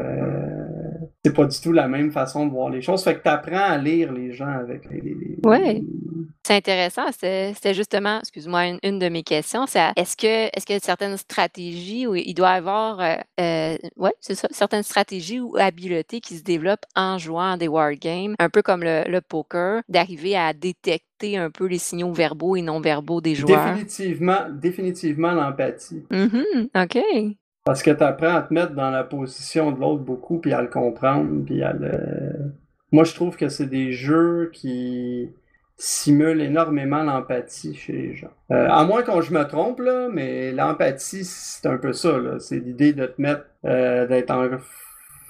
c'est 1.25 1.33
pas 1.35 1.45
du 1.45 1.59
tout 1.59 1.71
la 1.73 1.87
même 1.87 2.11
façon 2.11 2.45
de 2.45 2.51
voir 2.51 2.69
les 2.69 2.81
choses. 2.81 3.03
Fait 3.03 3.15
que 3.15 3.23
tu 3.23 3.29
apprends 3.29 3.57
à 3.57 3.77
lire 3.77 4.11
les 4.13 4.31
gens 4.31 4.47
avec 4.47 4.89
les. 4.89 5.01
les- 5.01 5.37
Ouais. 5.43 5.81
C'est 6.45 6.55
intéressant. 6.55 7.11
C'était 7.11 7.73
justement, 7.73 8.19
excuse-moi, 8.19 8.67
une, 8.67 8.79
une 8.83 8.99
de 8.99 9.09
mes 9.09 9.23
questions. 9.23 9.65
C'est 9.67 9.79
est-ce 9.97 10.15
que 10.17 10.47
est-ce 10.55 10.65
qu'il 10.65 10.75
y 10.75 10.77
a 10.77 10.81
certaines 10.81 11.17
stratégies 11.17 12.07
où 12.07 12.15
il 12.15 12.33
doit 12.33 12.53
y 12.53 12.57
avoir, 12.57 12.99
euh, 13.01 13.15
euh, 13.39 13.77
ouais, 13.97 14.13
c'est 14.21 14.35
ça, 14.35 14.47
certaines 14.51 14.83
stratégies 14.83 15.39
ou 15.39 15.55
habiletés 15.57 16.21
qui 16.21 16.37
se 16.37 16.43
développent 16.43 16.85
en 16.95 17.17
jouant 17.17 17.51
à 17.53 17.57
des 17.57 17.67
wargames, 17.67 18.35
un 18.39 18.49
peu 18.49 18.61
comme 18.61 18.83
le, 18.83 19.03
le 19.07 19.21
poker, 19.21 19.81
d'arriver 19.89 20.35
à 20.37 20.53
détecter 20.53 21.37
un 21.37 21.51
peu 21.51 21.65
les 21.67 21.77
signaux 21.79 22.13
verbaux 22.13 22.55
et 22.55 22.61
non 22.61 22.79
verbaux 22.79 23.21
des 23.21 23.35
joueurs? 23.35 23.73
Définitivement, 23.73 24.47
définitivement 24.51 25.31
l'empathie. 25.33 26.03
Mhm, 26.11 26.69
OK. 26.75 26.97
Parce 27.63 27.83
que 27.83 27.91
tu 27.91 28.03
apprends 28.03 28.35
à 28.35 28.41
te 28.41 28.53
mettre 28.53 28.73
dans 28.73 28.89
la 28.89 29.03
position 29.03 29.71
de 29.71 29.79
l'autre 29.79 30.03
beaucoup, 30.03 30.39
puis 30.39 30.53
à 30.53 30.61
le 30.61 30.67
comprendre, 30.69 31.45
puis 31.45 31.61
à 31.61 31.73
le... 31.73 32.53
Moi, 32.91 33.03
je 33.03 33.13
trouve 33.13 33.35
que 33.37 33.49
c'est 33.49 33.67
des 33.67 33.91
jeux 33.91 34.49
qui 34.53 35.29
simulent 35.77 36.41
énormément 36.41 37.03
l'empathie 37.03 37.75
chez 37.75 37.93
les 37.93 38.15
gens. 38.15 38.31
Euh, 38.51 38.67
à 38.69 38.83
moins 38.83 39.03
qu'on 39.03 39.21
je 39.21 39.33
me 39.33 39.43
trompe, 39.43 39.79
là, 39.79 40.09
mais 40.11 40.51
l'empathie, 40.51 41.23
c'est 41.23 41.67
un 41.67 41.77
peu 41.77 41.93
ça. 41.93 42.17
C'est 42.39 42.57
l'idée 42.59 42.93
de 42.93 43.05
te 43.05 43.21
mettre, 43.21 43.45
euh, 43.65 44.07
d'être 44.07 44.31
en- 44.31 44.49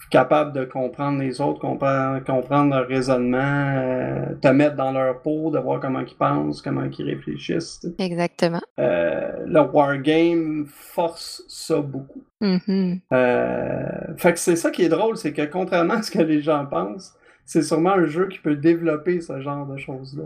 capable 0.10 0.54
de 0.54 0.66
comprendre 0.66 1.20
les 1.20 1.40
autres, 1.42 1.60
comprendre, 1.60 2.24
comprendre 2.24 2.76
leur 2.76 2.88
raisonnement, 2.88 3.38
euh, 3.40 4.34
te 4.42 4.48
mettre 4.48 4.76
dans 4.76 4.92
leur 4.92 5.22
peau, 5.22 5.52
de 5.52 5.60
voir 5.60 5.80
comment 5.80 6.02
ils 6.02 6.16
pensent, 6.16 6.62
comment 6.62 6.86
ils 6.86 7.06
réfléchissent. 7.06 7.86
Exactement. 8.00 8.62
Euh, 8.80 9.46
le 9.46 9.62
wargame 9.62 10.66
force 10.68 11.44
ça 11.48 11.80
beaucoup. 11.80 12.24
Mhm. 12.42 13.00
Euh, 13.14 14.18
fait 14.18 14.34
que 14.34 14.40
c'est 14.40 14.56
ça 14.56 14.72
qui 14.72 14.84
est 14.84 14.90
drôle, 14.90 15.18
c'est 15.18 15.34
que 15.34 15.46
contrairement 15.46 15.96
à 15.96 16.02
ce 16.02 16.12
que 16.12 16.20
les 16.20 16.42
gens 16.42 16.66
pensent, 16.66 17.16
c'est 17.46 17.64
sûrement 17.64 17.94
un 17.94 18.06
jeu 18.06 18.28
qui 18.28 18.40
peut 18.40 18.56
développer 18.56 19.22
ce 19.22 19.42
genre 19.42 19.66
de 19.66 19.78
choses-là. 19.78 20.26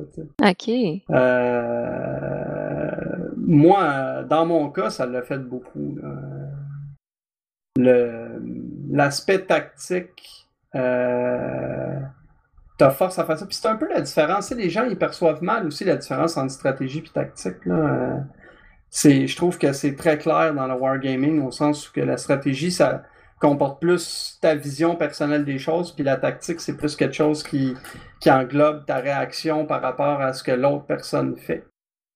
OK. 0.49 0.69
Moi, 3.37 4.23
dans 4.29 4.45
mon 4.45 4.69
cas, 4.69 4.89
ça 4.89 5.05
l'a 5.05 5.21
fait 5.21 5.37
beaucoup. 5.39 5.97
là. 6.01 6.09
Le, 7.75 8.39
l'aspect 8.93 9.39
tactique 9.39 10.47
euh, 10.75 11.99
te 12.77 12.89
force 12.91 13.17
à 13.19 13.25
faire 13.25 13.37
ça. 13.37 13.45
Puis 13.45 13.57
c'est 13.59 13.67
un 13.67 13.75
peu 13.75 13.89
la 13.89 14.01
différence. 14.01 14.51
Les 14.51 14.69
gens, 14.69 14.85
ils 14.85 14.97
perçoivent 14.97 15.43
mal 15.43 15.65
aussi 15.65 15.83
la 15.83 15.97
différence 15.97 16.37
entre 16.37 16.51
stratégie 16.51 16.99
et 16.99 17.09
tactique. 17.09 17.65
Là. 17.65 17.75
Euh, 17.75 18.19
c'est, 18.89 19.25
je 19.25 19.35
trouve 19.35 19.57
que 19.57 19.73
c'est 19.73 19.95
très 19.95 20.19
clair 20.19 20.53
dans 20.53 20.67
le 20.67 20.75
wargaming, 20.75 21.41
au 21.41 21.51
sens 21.51 21.89
où 21.89 21.91
que 21.91 22.01
la 22.01 22.17
stratégie, 22.17 22.71
ça 22.71 23.01
comporte 23.39 23.81
plus 23.81 24.37
ta 24.39 24.53
vision 24.55 24.95
personnelle 24.95 25.43
des 25.43 25.57
choses, 25.57 25.91
puis 25.93 26.03
la 26.03 26.15
tactique, 26.15 26.61
c'est 26.61 26.77
plus 26.77 26.95
quelque 26.95 27.15
chose 27.15 27.43
qui, 27.43 27.73
qui 28.21 28.29
englobe 28.31 28.85
ta 28.85 28.97
réaction 28.97 29.65
par 29.65 29.81
rapport 29.81 30.21
à 30.21 30.31
ce 30.31 30.43
que 30.43 30.51
l'autre 30.51 30.85
personne 30.85 31.35
fait. 31.35 31.65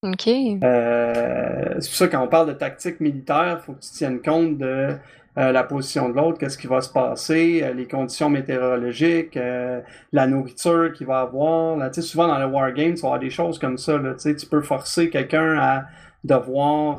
OK. 0.04 0.28
Euh, 0.28 1.74
c'est 1.80 1.88
pour 1.88 1.96
ça 1.96 2.06
que 2.06 2.12
quand 2.12 2.22
on 2.22 2.28
parle 2.28 2.46
de 2.46 2.52
tactique 2.52 3.00
militaire, 3.00 3.58
il 3.60 3.64
faut 3.64 3.72
que 3.72 3.80
tu 3.80 3.90
tiennes 3.90 4.22
compte 4.22 4.56
de 4.56 4.96
euh, 5.38 5.52
la 5.52 5.62
position 5.62 6.08
de 6.08 6.14
l'autre, 6.14 6.38
qu'est-ce 6.38 6.58
qui 6.58 6.66
va 6.66 6.80
se 6.80 6.92
passer, 6.92 7.60
euh, 7.62 7.72
les 7.72 7.86
conditions 7.86 8.28
météorologiques, 8.28 9.36
euh, 9.36 9.80
la 10.12 10.26
nourriture 10.26 10.92
qu'il 10.92 11.06
va 11.06 11.20
avoir. 11.20 11.78
Souvent 11.94 12.26
dans 12.26 12.38
le 12.38 12.46
wargame, 12.46 12.94
tu 12.94 13.02
vas 13.02 13.08
avoir 13.08 13.20
des 13.20 13.30
choses 13.30 13.58
comme 13.58 13.78
ça. 13.78 14.00
Tu 14.18 14.46
peux 14.46 14.62
forcer 14.62 15.10
quelqu'un 15.10 15.56
à 15.58 15.84
devoir 16.24 16.98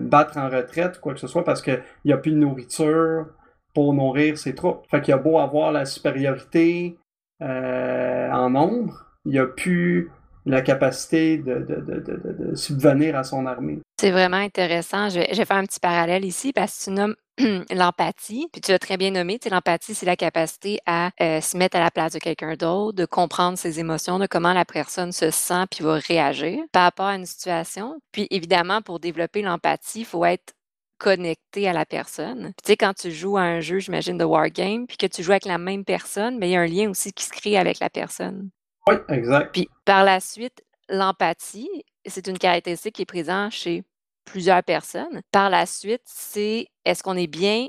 battre 0.00 0.38
en 0.38 0.48
retraite 0.48 0.98
ou 0.98 1.00
quoi 1.00 1.14
que 1.14 1.20
ce 1.20 1.26
soit 1.26 1.44
parce 1.44 1.60
qu'il 1.60 1.82
n'y 2.04 2.12
a 2.12 2.16
plus 2.16 2.30
de 2.30 2.36
nourriture 2.36 3.26
pour 3.74 3.92
nourrir 3.92 4.38
ses 4.38 4.54
troupes. 4.54 4.86
Fait 4.88 5.00
qu'il 5.00 5.12
a 5.12 5.18
beau 5.18 5.38
avoir 5.38 5.72
la 5.72 5.84
supériorité 5.84 6.96
en 7.40 8.50
nombre, 8.50 9.06
il 9.24 9.32
n'y 9.32 9.38
a 9.40 9.46
plus 9.46 10.10
la 10.46 10.62
capacité 10.62 11.38
de, 11.38 12.54
subvenir 12.54 13.16
à 13.16 13.24
son 13.24 13.46
armée. 13.46 13.80
C'est 14.00 14.12
vraiment 14.12 14.36
intéressant. 14.36 15.08
Je 15.08 15.18
vais, 15.18 15.44
faire 15.44 15.56
un 15.56 15.64
petit 15.64 15.80
parallèle 15.80 16.24
ici 16.24 16.52
parce 16.52 16.78
que 16.78 16.84
tu 16.84 16.90
nommes 16.90 17.16
l'empathie, 17.74 18.48
puis 18.52 18.60
tu 18.60 18.70
l'as 18.70 18.78
très 18.78 18.96
bien 18.96 19.10
nommé. 19.10 19.38
L'empathie, 19.50 19.94
c'est 19.94 20.06
la 20.06 20.16
capacité 20.16 20.78
à 20.86 21.10
euh, 21.20 21.40
se 21.40 21.56
mettre 21.56 21.76
à 21.76 21.80
la 21.80 21.90
place 21.90 22.12
de 22.12 22.18
quelqu'un 22.18 22.54
d'autre, 22.54 22.96
de 22.96 23.04
comprendre 23.04 23.58
ses 23.58 23.80
émotions, 23.80 24.18
de 24.18 24.26
comment 24.26 24.52
la 24.52 24.64
personne 24.64 25.12
se 25.12 25.30
sent 25.30 25.64
puis 25.70 25.84
va 25.84 25.94
réagir 25.94 26.60
par 26.72 26.84
rapport 26.84 27.06
à 27.06 27.16
une 27.16 27.26
situation. 27.26 27.98
Puis 28.12 28.28
évidemment, 28.30 28.82
pour 28.82 29.00
développer 29.00 29.42
l'empathie, 29.42 30.00
il 30.00 30.06
faut 30.06 30.24
être 30.24 30.54
connecté 30.98 31.68
à 31.68 31.72
la 31.72 31.84
personne. 31.84 32.52
tu 32.64 32.68
sais, 32.68 32.76
quand 32.76 32.94
tu 32.94 33.10
joues 33.10 33.36
à 33.36 33.42
un 33.42 33.60
jeu, 33.60 33.80
j'imagine, 33.80 34.16
de 34.16 34.24
wargame, 34.24 34.86
puis 34.86 34.96
que 34.96 35.06
tu 35.06 35.22
joues 35.22 35.32
avec 35.32 35.44
la 35.44 35.58
même 35.58 35.84
personne, 35.84 36.38
mais 36.38 36.48
il 36.48 36.52
y 36.52 36.56
a 36.56 36.60
un 36.60 36.66
lien 36.66 36.88
aussi 36.88 37.12
qui 37.12 37.24
se 37.24 37.30
crée 37.30 37.58
avec 37.58 37.80
la 37.80 37.90
personne. 37.90 38.50
Oui, 38.88 38.96
exact. 39.08 39.52
Puis 39.52 39.68
par 39.84 40.04
la 40.04 40.20
suite, 40.20 40.64
l'empathie, 40.88 41.68
c'est 42.06 42.26
une 42.28 42.38
caractéristique 42.38 42.94
qui 42.94 43.02
est 43.02 43.06
présente 43.06 43.52
chez 43.52 43.84
plusieurs 44.26 44.62
personnes. 44.62 45.22
Par 45.32 45.48
la 45.48 45.64
suite, 45.64 46.02
c'est 46.04 46.66
est-ce 46.84 47.02
qu'on 47.02 47.16
est 47.16 47.26
bien 47.26 47.66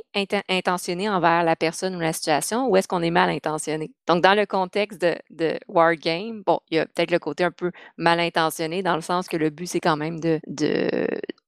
intentionné 0.49 1.09
envers 1.09 1.43
la 1.43 1.55
personne 1.55 1.95
ou 1.95 1.99
la 1.99 2.13
situation 2.13 2.67
ou 2.67 2.75
est-ce 2.75 2.87
qu'on 2.87 3.01
est 3.01 3.11
mal 3.11 3.29
intentionné? 3.29 3.91
Donc, 4.07 4.21
dans 4.21 4.35
le 4.35 4.45
contexte 4.45 5.01
de, 5.01 5.15
de 5.29 5.57
Wargame, 5.67 6.43
bon, 6.45 6.59
il 6.69 6.77
y 6.77 6.79
a 6.79 6.85
peut-être 6.85 7.11
le 7.11 7.19
côté 7.19 7.43
un 7.43 7.51
peu 7.51 7.71
mal 7.97 8.19
intentionné 8.19 8.83
dans 8.83 8.95
le 8.95 9.01
sens 9.01 9.27
que 9.27 9.37
le 9.37 9.49
but, 9.49 9.67
c'est 9.67 9.79
quand 9.79 9.97
même 9.97 10.19
de, 10.19 10.39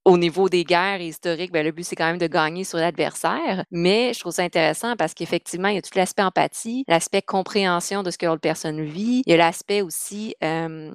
au 0.06 0.17
niveau 0.17 0.50
des 0.50 0.63
guerres 0.63 1.02
historiques, 1.02 1.52
bien, 1.52 1.63
le 1.63 1.72
but, 1.72 1.84
c'est 1.84 1.95
quand 1.95 2.08
même 2.08 2.17
de 2.17 2.28
gagner 2.28 2.63
sur 2.63 2.80
l'adversaire. 2.80 3.63
Mais 3.72 4.13
je 4.13 4.19
trouve 4.19 4.34
ça 4.34 4.43
intéressant 4.43 4.95
parce 4.95 5.13
qu'effectivement, 5.13 5.67
il 5.67 5.76
y 5.76 5.78
a 5.78 5.82
tout 5.82 5.95
l'aspect 5.95 6.24
empathie, 6.24 6.84
l'aspect 6.88 7.22
compréhension 7.22 8.04
de 8.04 8.10
ce 8.10 8.17
que 8.17 8.26
l'autre 8.26 8.41
personne 8.41 8.82
vit. 8.84 9.22
Il 9.26 9.32
y 9.32 9.34
a 9.34 9.38
l'aspect 9.38 9.82
aussi 9.82 10.36
euh, 10.43 10.91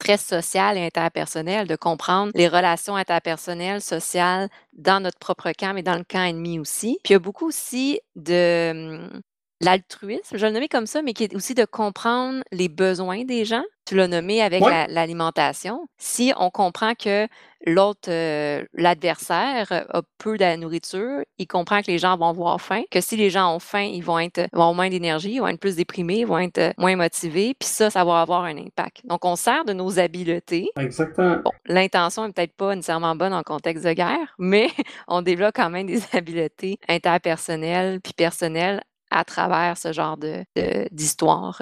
très 0.00 0.16
social 0.16 0.76
et 0.76 0.84
interpersonnel, 0.84 1.68
de 1.68 1.76
comprendre 1.76 2.32
les 2.34 2.48
relations 2.48 2.96
interpersonnelles, 2.96 3.82
sociales 3.82 4.48
dans 4.72 5.00
notre 5.00 5.18
propre 5.20 5.52
camp, 5.56 5.74
mais 5.74 5.84
dans 5.84 5.96
le 5.96 6.04
camp 6.04 6.24
ennemi 6.24 6.58
aussi. 6.58 6.98
Puis 7.04 7.12
il 7.12 7.14
y 7.14 7.16
a 7.16 7.20
beaucoup 7.20 7.46
aussi 7.46 8.00
de 8.16 8.70
hum, 8.72 9.20
l'altruisme, 9.60 10.36
je 10.36 10.38
vais 10.38 10.48
le 10.48 10.54
nommer 10.54 10.68
comme 10.68 10.86
ça, 10.86 11.02
mais 11.02 11.12
qui 11.12 11.24
est 11.24 11.34
aussi 11.34 11.54
de 11.54 11.64
comprendre 11.64 12.42
les 12.52 12.68
besoins 12.68 13.24
des 13.24 13.44
gens. 13.44 13.64
Tu 13.86 13.96
l'as 13.96 14.08
nommé 14.08 14.40
avec 14.40 14.62
l'alimentation. 14.88 15.86
si 15.98 16.32
on 16.36 16.50
comprend 16.50 16.94
que 16.94 17.26
l'autre, 17.66 18.08
euh, 18.08 18.64
l'adversaire, 18.74 19.70
a 19.70 20.02
peu 20.18 20.38
de 20.38 20.56
nourriture, 20.56 21.22
il 21.38 21.46
comprend 21.46 21.82
que 21.82 21.88
les 21.88 21.98
gens 21.98 22.16
vont 22.16 22.28
avoir 22.28 22.60
faim, 22.60 22.82
que 22.90 23.00
si 23.00 23.16
les 23.16 23.30
gens 23.30 23.54
ont 23.54 23.58
faim, 23.58 23.82
ils 23.82 24.02
vont, 24.02 24.18
être, 24.18 24.40
vont 24.52 24.62
avoir 24.62 24.74
moins 24.74 24.88
d'énergie, 24.88 25.32
ils 25.32 25.40
vont 25.40 25.48
être 25.48 25.60
plus 25.60 25.76
déprimés, 25.76 26.20
ils 26.20 26.26
vont 26.26 26.38
être 26.38 26.72
moins 26.78 26.96
motivés, 26.96 27.54
puis 27.58 27.68
ça, 27.68 27.90
ça 27.90 28.04
va 28.04 28.20
avoir 28.20 28.44
un 28.44 28.56
impact. 28.56 29.02
Donc, 29.04 29.24
on 29.24 29.36
sert 29.36 29.64
de 29.64 29.72
nos 29.72 29.98
habiletés. 29.98 30.70
Exactement. 30.78 31.36
Bon, 31.44 31.50
l'intention 31.66 32.26
n'est 32.26 32.32
peut-être 32.32 32.56
pas 32.56 32.74
nécessairement 32.74 33.14
bonne 33.16 33.34
en 33.34 33.42
contexte 33.42 33.84
de 33.84 33.92
guerre, 33.92 34.34
mais 34.38 34.68
on 35.08 35.22
développe 35.22 35.54
quand 35.54 35.70
même 35.70 35.86
des 35.86 36.00
habiletés 36.12 36.78
interpersonnelles 36.88 38.00
puis 38.00 38.12
personnelles 38.12 38.82
à 39.10 39.24
travers 39.24 39.76
ce 39.76 39.92
genre 39.92 40.16
de, 40.16 40.44
d'histoire. 40.90 41.60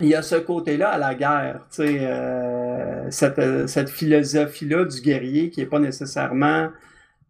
Il 0.00 0.08
y 0.08 0.14
a 0.14 0.22
ce 0.22 0.36
côté-là 0.36 0.90
à 0.90 0.98
la 0.98 1.14
guerre, 1.14 1.60
tu 1.70 1.76
sais, 1.76 1.98
euh, 2.00 3.10
cette, 3.10 3.68
cette 3.68 3.88
philosophie-là 3.88 4.84
du 4.84 5.00
guerrier 5.00 5.50
qui 5.50 5.60
n'est 5.60 5.66
pas 5.66 5.78
nécessairement 5.78 6.70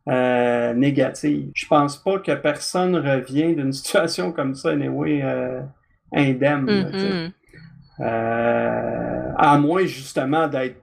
euh, 0.09 0.73
négative. 0.75 1.53
Je 1.55 1.67
pense 1.69 1.97
pas 1.97 2.19
que 2.19 2.33
personne 2.35 2.97
revient 2.97 3.55
d'une 3.55 3.73
situation 3.73 4.33
comme 4.33 4.57
ça, 4.57 4.71
anyway, 4.71 5.21
euh, 5.23 5.61
indemne. 6.13 6.67
Mm-hmm. 6.67 7.33
Euh, 8.01 9.33
à 9.37 9.59
moins 9.59 9.85
justement 9.87 10.49
d'être 10.49 10.83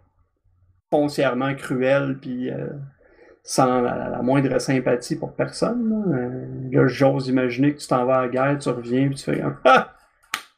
foncièrement 0.90 1.54
cruel 1.54 2.18
puis 2.22 2.50
sans 3.50 3.82
la, 3.82 4.22
moindre 4.22 4.60
sympathie 4.60 5.16
pour 5.16 5.34
personne. 5.34 6.70
Là, 6.72 6.86
j'ose 6.86 7.30
imaginer 7.30 7.74
que 7.74 7.80
tu 7.80 7.88
t'en 7.88 8.06
vas 8.06 8.20
à 8.20 8.22
la 8.22 8.28
guerre, 8.28 8.60
tu 8.60 8.70
reviens, 8.70 9.08
puis 9.08 9.16
tu 9.16 9.24
fais 9.24 9.42
Ah! 9.66 9.96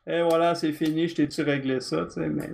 Et 0.06 0.22
voilà, 0.22 0.56
c'est 0.56 0.74
fini, 0.74 1.08
je 1.08 1.16
t'ai-tu 1.16 1.42
réglé 1.42 1.80
ça, 1.80 2.06
tu 2.08 2.22
sais, 2.22 2.28
mais. 2.28 2.50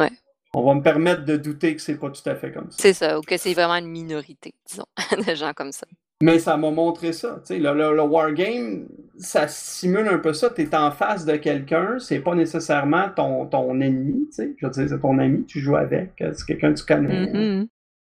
Ouais. 0.00 0.10
On 0.54 0.64
va 0.64 0.74
me 0.74 0.82
permettre 0.82 1.24
de 1.24 1.36
douter 1.36 1.76
que 1.76 1.82
c'est 1.82 1.98
pas 1.98 2.10
tout 2.10 2.28
à 2.28 2.34
fait 2.34 2.50
comme 2.50 2.68
ça. 2.72 2.78
C'est 2.80 2.94
ça, 2.94 3.16
ou 3.16 3.22
que 3.22 3.36
c'est 3.36 3.54
vraiment 3.54 3.76
une 3.76 3.86
minorité, 3.86 4.54
disons, 4.68 4.86
de 5.28 5.34
gens 5.36 5.52
comme 5.54 5.70
ça. 5.70 5.86
Mais 6.20 6.40
ça 6.40 6.56
m'a 6.56 6.72
montré 6.72 7.12
ça. 7.12 7.40
Tu 7.46 7.54
sais, 7.54 7.58
le, 7.60 7.72
le, 7.72 8.02
wargame, 8.02 8.88
ça 9.18 9.46
simule 9.46 10.08
un 10.08 10.18
peu 10.18 10.32
ça. 10.32 10.50
Tu 10.50 10.62
es 10.62 10.74
en 10.74 10.90
face 10.90 11.24
de 11.24 11.36
quelqu'un, 11.36 12.00
c'est 12.00 12.18
pas 12.18 12.34
nécessairement 12.34 13.08
ton, 13.14 13.46
ton 13.46 13.80
ennemi. 13.80 14.26
Tu 14.30 14.32
sais. 14.32 14.56
Je 14.58 14.66
veux 14.66 14.72
dire, 14.72 14.88
c'est 14.88 15.00
ton 15.00 15.16
ami, 15.18 15.44
tu 15.44 15.60
joues 15.60 15.76
avec, 15.76 16.14
c'est 16.18 16.44
quelqu'un 16.44 16.74
que 16.74 16.80
tu 16.80 16.84
connais. 16.84 17.26
Mm-hmm. 17.26 17.68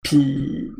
Puis 0.05 0.71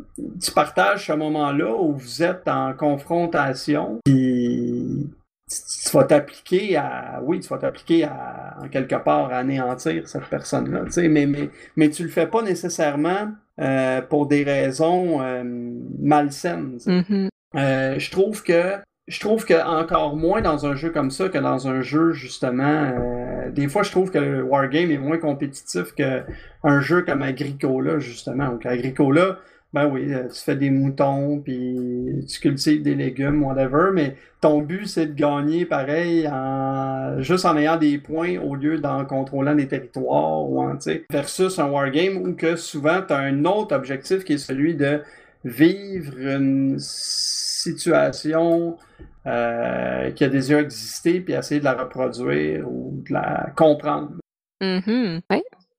tu 0.41 0.53
partages 0.53 1.07
ce 1.07 1.13
moment-là 1.13 1.75
où 1.75 1.95
vous 1.95 2.23
êtes 2.23 2.47
en 2.47 2.75
confrontation, 2.75 3.99
puis 4.05 5.11
tu, 5.49 5.91
vas 5.97 6.05
t'appliquer 6.05 6.77
à, 6.77 7.21
oui, 7.23 7.41
tu 7.41 7.49
vas 7.49 7.59
t'appliquer 7.59 8.05
à, 8.05 8.59
en 8.63 8.69
quelque 8.69 8.97
part, 8.97 9.33
à 9.33 9.39
anéantir 9.39 10.09
cette 10.09 10.27
personne-là, 10.27 10.85
tu 10.85 10.93
sais, 10.93 11.09
mais, 11.09 11.27
mais, 11.27 11.51
mais 11.77 11.89
tu 11.89 12.03
le 12.03 12.11
fais 12.11 12.27
pas 12.27 12.43
nécessairement 12.43 13.33
euh, 13.61 14.03
pour 14.03 14.27
des 14.27 14.45
raisons 14.45 15.23
euh, 15.23 15.43
malsaines. 15.99 16.77
Mm-hmm. 16.87 17.29
Euh, 17.57 17.99
je 17.99 18.11
trouve 18.11 18.43
que 18.43 18.77
je 19.07 19.21
trouve 19.21 19.45
que 19.45 19.55
encore 19.55 20.17
moins 20.17 20.41
dans 20.41 20.65
un 20.67 20.75
jeu 20.77 20.91
comme 20.91 21.11
ça 21.11 21.29
que 21.29 21.39
dans 21.39 21.69
un 21.69 21.83
jeu 21.83 22.13
justement. 22.13 22.93
Euh, 22.99 23.51
des 23.51 23.69
fois, 23.69 23.83
je 23.83 23.91
trouve 23.91 24.11
que 24.11 24.19
le 24.19 24.43
wargame 24.43 24.91
est 24.91 24.99
moins 24.99 25.19
compétitif 25.19 25.95
qu'un 25.95 26.81
jeu 26.81 27.03
comme 27.03 27.23
Agricola 27.23 27.99
justement. 27.99 28.49
Donc 28.49 28.65
Agricola, 28.65 29.39
ben 29.75 29.89
oui, 29.89 30.13
euh, 30.13 30.29
tu 30.29 30.41
fais 30.41 30.57
des 30.57 30.71
moutons 30.71 31.39
puis 31.41 32.25
tu 32.27 32.41
cultives 32.41 32.83
des 32.83 32.95
légumes, 32.95 33.43
whatever, 33.43 33.91
mais 33.93 34.17
ton 34.41 34.63
but 34.63 34.87
c'est 34.87 35.07
de 35.07 35.15
gagner 35.15 35.67
pareil 35.67 36.27
en 36.27 37.21
juste 37.21 37.45
en 37.45 37.59
ayant 37.59 37.77
des 37.77 37.99
points 37.99 38.39
au 38.39 38.55
lieu 38.55 38.79
d'en 38.79 39.05
contrôlant 39.05 39.55
des 39.55 39.69
territoires 39.69 40.49
ou 40.49 40.61
en, 40.63 40.79
versus 41.11 41.59
un 41.59 41.67
wargame 41.67 42.17
où 42.17 42.35
que 42.35 42.57
souvent 42.57 43.03
tu 43.07 43.13
as 43.13 43.19
un 43.19 43.45
autre 43.45 43.77
objectif 43.77 44.25
qui 44.25 44.35
est 44.35 44.39
celui 44.39 44.75
de 44.75 45.03
vivre 45.45 46.19
une 46.19 46.79
situation 47.73 48.77
euh, 49.27 50.11
qui 50.11 50.25
a 50.25 50.29
déjà 50.29 50.61
existé, 50.61 51.21
puis 51.21 51.35
essayer 51.35 51.61
de 51.61 51.65
la 51.65 51.75
reproduire 51.75 52.69
ou 52.69 53.03
de 53.09 53.13
la 53.13 53.51
comprendre. 53.57 54.13
Mm-hmm. 54.63 55.21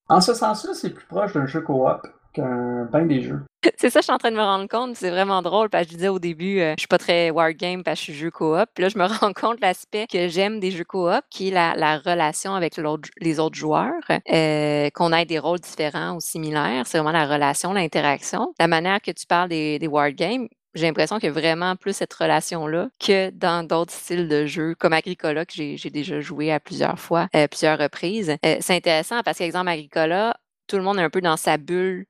En 0.09 0.21
ce 0.21 0.33
sens-là, 0.33 0.73
c'est 0.73 0.91
plus 0.91 1.05
proche 1.05 1.33
d'un 1.33 1.45
jeu 1.45 1.61
coop 1.61 2.07
qu'un 2.33 2.85
bain 2.85 3.05
des 3.05 3.21
jeux. 3.21 3.41
C'est 3.77 3.89
ça, 3.89 3.99
je 3.99 4.03
suis 4.03 4.13
en 4.13 4.17
train 4.17 4.31
de 4.31 4.35
me 4.35 4.41
rendre 4.41 4.67
compte. 4.67 4.95
C'est 4.95 5.09
vraiment 5.09 5.41
drôle 5.41 5.69
parce 5.69 5.85
que 5.85 5.91
je 5.91 5.95
disais 5.97 6.07
au 6.09 6.19
début, 6.19 6.59
euh, 6.59 6.73
je 6.77 6.81
suis 6.81 6.87
pas 6.87 6.97
très 6.97 7.31
wargame 7.31 7.83
parce 7.83 7.99
que 7.99 8.07
je 8.07 8.11
suis 8.11 8.19
jeu 8.19 8.31
coop. 8.31 8.67
Là, 8.77 8.89
je 8.89 8.97
me 8.97 9.05
rends 9.19 9.33
compte 9.33 9.59
l'aspect 9.61 10.05
que 10.11 10.27
j'aime 10.27 10.59
des 10.59 10.71
jeux 10.71 10.83
coop, 10.83 11.21
qui 11.31 11.49
est 11.49 11.51
la, 11.51 11.97
relation 11.97 12.53
avec 12.53 12.77
les 13.21 13.39
autres 13.39 13.55
joueurs, 13.55 13.93
euh, 14.31 14.89
qu'on 14.93 15.13
ait 15.13 15.25
des 15.25 15.39
rôles 15.39 15.59
différents 15.59 16.15
ou 16.15 16.19
similaires. 16.19 16.83
C'est 16.85 16.99
vraiment 16.99 17.17
la 17.17 17.25
relation, 17.25 17.73
l'interaction. 17.73 18.53
La 18.59 18.67
manière 18.67 19.01
que 19.01 19.11
tu 19.11 19.25
parles 19.25 19.49
des, 19.49 19.79
des 19.79 19.87
wargames, 19.87 20.47
j'ai 20.75 20.85
l'impression 20.85 21.17
qu'il 21.17 21.27
y 21.27 21.29
a 21.29 21.33
vraiment 21.33 21.75
plus 21.75 21.95
cette 21.95 22.13
relation-là 22.13 22.89
que 22.99 23.29
dans 23.31 23.65
d'autres 23.65 23.93
styles 23.93 24.27
de 24.27 24.45
jeux, 24.45 24.75
comme 24.75 24.93
Agricola, 24.93 25.45
que 25.45 25.53
j'ai 25.55 25.89
déjà 25.89 26.19
joué 26.19 26.51
à 26.51 26.59
plusieurs 26.59 26.99
fois, 26.99 27.27
euh, 27.35 27.47
plusieurs 27.47 27.79
reprises. 27.79 28.35
Euh, 28.45 28.57
c'est 28.59 28.75
intéressant 28.75 29.21
parce 29.23 29.37
qu'exemple, 29.37 29.69
Agricola, 29.69 30.37
tout 30.67 30.75
le 30.75 30.83
monde 30.83 30.99
est 30.99 31.03
un 31.03 31.09
peu 31.09 31.21
dans 31.21 31.37
sa 31.37 31.57
bulle 31.57 32.05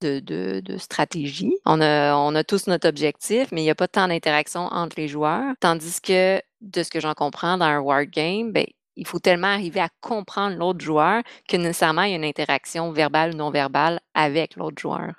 de, 0.00 0.76
stratégie. 0.78 1.52
On 1.66 1.80
a, 1.80 2.44
tous 2.44 2.66
notre 2.68 2.88
objectif, 2.88 3.48
mais 3.52 3.60
il 3.60 3.64
n'y 3.64 3.70
a 3.70 3.74
pas 3.74 3.88
tant 3.88 4.08
d'interaction 4.08 4.62
entre 4.62 4.96
les 4.98 5.08
joueurs. 5.08 5.52
Tandis 5.60 6.00
que, 6.00 6.40
de 6.60 6.82
ce 6.82 6.90
que 6.90 7.00
j'en 7.00 7.14
comprends 7.14 7.58
dans 7.58 7.66
un 7.66 7.80
wargame, 7.80 8.52
ben, 8.52 8.66
il 8.96 9.06
faut 9.06 9.18
tellement 9.18 9.48
arriver 9.48 9.80
à 9.80 9.88
comprendre 10.00 10.56
l'autre 10.56 10.80
joueur 10.80 11.22
que 11.48 11.56
nécessairement 11.56 12.02
il 12.02 12.10
y 12.10 12.12
a 12.14 12.16
une 12.16 12.24
interaction 12.24 12.92
verbale 12.92 13.34
ou 13.34 13.36
non 13.36 13.50
verbale 13.50 14.00
avec 14.14 14.56
l'autre 14.56 14.80
joueur. 14.80 15.12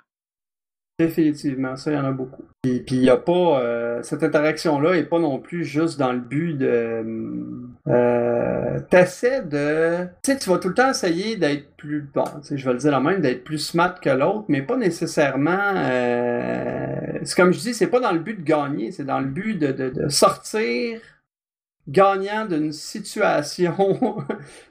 Définitivement, 0.98 1.74
ça, 1.76 1.90
il 1.90 1.94
y 1.94 1.98
en 1.98 2.04
a 2.04 2.12
beaucoup. 2.12 2.44
Et 2.64 2.80
puis, 2.80 2.96
il 2.96 3.02
n'y 3.02 3.10
a 3.10 3.16
pas. 3.16 3.60
Euh, 3.60 4.02
cette 4.02 4.22
interaction-là 4.22 4.92
n'est 4.92 5.04
pas 5.04 5.18
non 5.18 5.38
plus 5.38 5.64
juste 5.64 5.98
dans 5.98 6.12
le 6.12 6.20
but 6.20 6.54
de. 6.54 7.02
Euh, 7.88 8.78
T'essaies 8.90 9.42
de. 9.42 10.04
Tu 10.22 10.32
sais, 10.32 10.38
tu 10.38 10.50
vas 10.50 10.58
tout 10.58 10.68
le 10.68 10.74
temps 10.74 10.90
essayer 10.90 11.36
d'être 11.36 11.74
plus. 11.76 12.06
Bon, 12.14 12.24
je 12.48 12.64
vais 12.64 12.72
le 12.72 12.78
dire 12.78 12.90
la 12.92 13.00
même, 13.00 13.20
d'être 13.20 13.42
plus 13.42 13.58
smart 13.58 13.98
que 13.98 14.10
l'autre, 14.10 14.44
mais 14.48 14.62
pas 14.62 14.76
nécessairement. 14.76 15.72
Euh, 15.76 17.18
c'est 17.22 17.36
comme 17.36 17.52
je 17.52 17.58
dis, 17.58 17.74
c'est 17.74 17.88
pas 17.88 18.00
dans 18.00 18.12
le 18.12 18.20
but 18.20 18.38
de 18.38 18.44
gagner, 18.44 18.92
c'est 18.92 19.04
dans 19.04 19.20
le 19.20 19.26
but 19.26 19.58
de, 19.58 19.72
de 19.72 20.08
sortir 20.08 21.00
gagnant 21.88 22.46
d'une 22.46 22.72
situation 22.72 24.18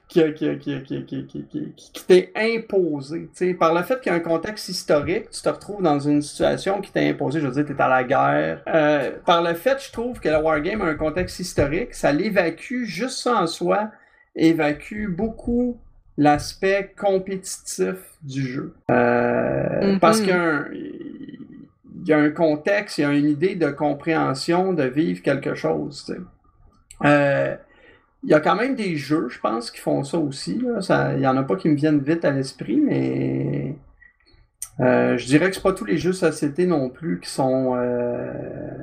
qui, 0.08 0.32
qui, 0.32 0.58
qui, 0.58 2.04
t'est 2.06 2.32
imposée. 2.34 3.28
Par 3.58 3.74
le 3.74 3.82
fait 3.82 4.00
qu'il 4.00 4.10
y 4.10 4.14
a 4.14 4.18
un 4.18 4.20
contexte 4.20 4.68
historique, 4.68 5.30
tu 5.30 5.42
te 5.42 5.48
retrouves 5.48 5.82
dans 5.82 5.98
une 5.98 6.22
situation 6.22 6.80
qui 6.80 6.90
t'est 6.90 7.08
imposée. 7.08 7.40
Je 7.40 7.46
veux 7.46 7.52
dire, 7.52 7.66
tu 7.66 7.72
es 7.72 7.82
à 7.82 7.88
la 7.88 8.04
guerre. 8.04 8.62
Euh, 8.68 9.12
par 9.26 9.42
le 9.42 9.54
fait, 9.54 9.82
je 9.84 9.92
trouve 9.92 10.20
que 10.20 10.28
le 10.28 10.38
Wargame 10.38 10.82
a 10.82 10.86
un 10.86 10.94
contexte 10.94 11.38
historique, 11.40 11.94
ça 11.94 12.12
l'évacue, 12.12 12.84
juste 12.84 13.18
ça 13.18 13.42
en 13.42 13.46
soi, 13.46 13.90
évacue 14.34 15.08
beaucoup 15.08 15.80
l'aspect 16.16 16.94
compétitif 16.96 17.96
du 18.22 18.46
jeu. 18.46 18.74
Euh, 18.90 19.98
parce 19.98 20.20
qu'il 20.20 20.30
y, 22.06 22.12
a 22.12 22.18
un 22.18 22.30
contexte, 22.30 22.98
il 22.98 23.02
y 23.02 23.04
a 23.04 23.12
une 23.12 23.28
idée 23.28 23.54
de 23.54 23.68
compréhension, 23.68 24.72
de 24.72 24.84
vivre 24.84 25.22
quelque 25.22 25.54
chose. 25.54 26.14
Euh, 27.04 27.56
il 28.22 28.30
y 28.30 28.34
a 28.34 28.40
quand 28.40 28.54
même 28.54 28.76
des 28.76 28.96
jeux, 28.96 29.28
je 29.28 29.40
pense, 29.40 29.70
qui 29.70 29.80
font 29.80 30.04
ça 30.04 30.18
aussi. 30.18 30.60
il 30.62 31.18
n'y 31.18 31.26
en 31.26 31.36
a 31.36 31.42
pas 31.42 31.56
qui 31.56 31.68
me 31.68 31.74
viennent 31.74 32.00
vite 32.00 32.24
à 32.24 32.30
l'esprit, 32.30 32.80
mais 32.80 33.76
euh, 34.80 35.18
je 35.18 35.26
dirais 35.26 35.48
que 35.48 35.56
c'est 35.56 35.62
pas 35.62 35.72
tous 35.72 35.84
les 35.84 35.98
jeux 35.98 36.12
société 36.12 36.66
non 36.66 36.88
plus 36.88 37.20
qui 37.20 37.28
sont 37.28 37.74
euh, 37.76 38.78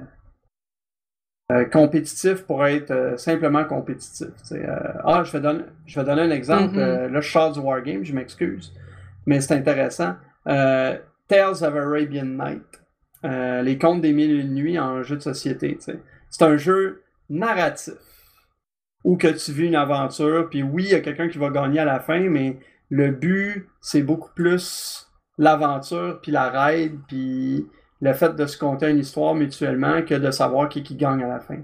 compétitif 1.71 2.43
pour 2.43 2.65
être 2.65 3.15
simplement 3.17 3.63
compétitif. 3.63 4.27
Euh, 4.51 4.77
ah, 5.03 5.23
je 5.23 5.31
vais, 5.31 5.39
donner, 5.39 5.63
je 5.85 5.99
vais 5.99 6.05
donner 6.05 6.21
un 6.23 6.31
exemple. 6.31 6.75
Mm-hmm. 6.75 7.07
là, 7.07 7.21
je 7.21 7.31
sors 7.31 7.53
du 7.53 7.59
Wargame, 7.59 8.03
je 8.03 8.13
m'excuse, 8.13 8.73
mais 9.25 9.39
c'est 9.39 9.53
intéressant. 9.55 10.15
Tales 10.45 11.63
of 11.63 11.75
Arabian 11.75 12.25
Night, 12.25 12.81
les 13.63 13.77
contes 13.77 14.01
des 14.01 14.11
mille 14.11 14.31
et 14.31 14.41
une 14.41 14.53
nuits 14.53 14.79
en 14.79 15.01
jeu 15.01 15.15
de 15.15 15.21
société. 15.21 15.77
C'est 15.79 16.43
un 16.43 16.57
jeu 16.57 17.03
narratif 17.29 17.93
où 19.03 19.17
que 19.17 19.27
tu 19.27 19.51
vis 19.51 19.67
une 19.67 19.75
aventure, 19.75 20.49
puis 20.49 20.63
oui, 20.63 20.83
il 20.85 20.91
y 20.91 20.95
a 20.95 20.99
quelqu'un 20.99 21.29
qui 21.29 21.37
va 21.37 21.49
gagner 21.49 21.79
à 21.79 21.85
la 21.85 21.99
fin, 21.99 22.19
mais 22.19 22.59
le 22.89 23.11
but, 23.11 23.67
c'est 23.81 24.01
beaucoup 24.01 24.31
plus 24.33 25.09
l'aventure, 25.37 26.19
puis 26.21 26.31
la 26.31 26.49
raid, 26.49 26.97
puis 27.07 27.67
le 28.01 28.13
fait 28.13 28.35
de 28.35 28.45
se 28.45 28.57
conter 28.57 28.89
une 28.89 28.99
histoire 28.99 29.35
mutuellement 29.35 30.01
que 30.01 30.15
de 30.15 30.31
savoir 30.31 30.69
qui, 30.69 30.83
qui 30.83 30.95
gagne 30.95 31.23
à 31.23 31.27
la 31.27 31.39
fin. 31.39 31.57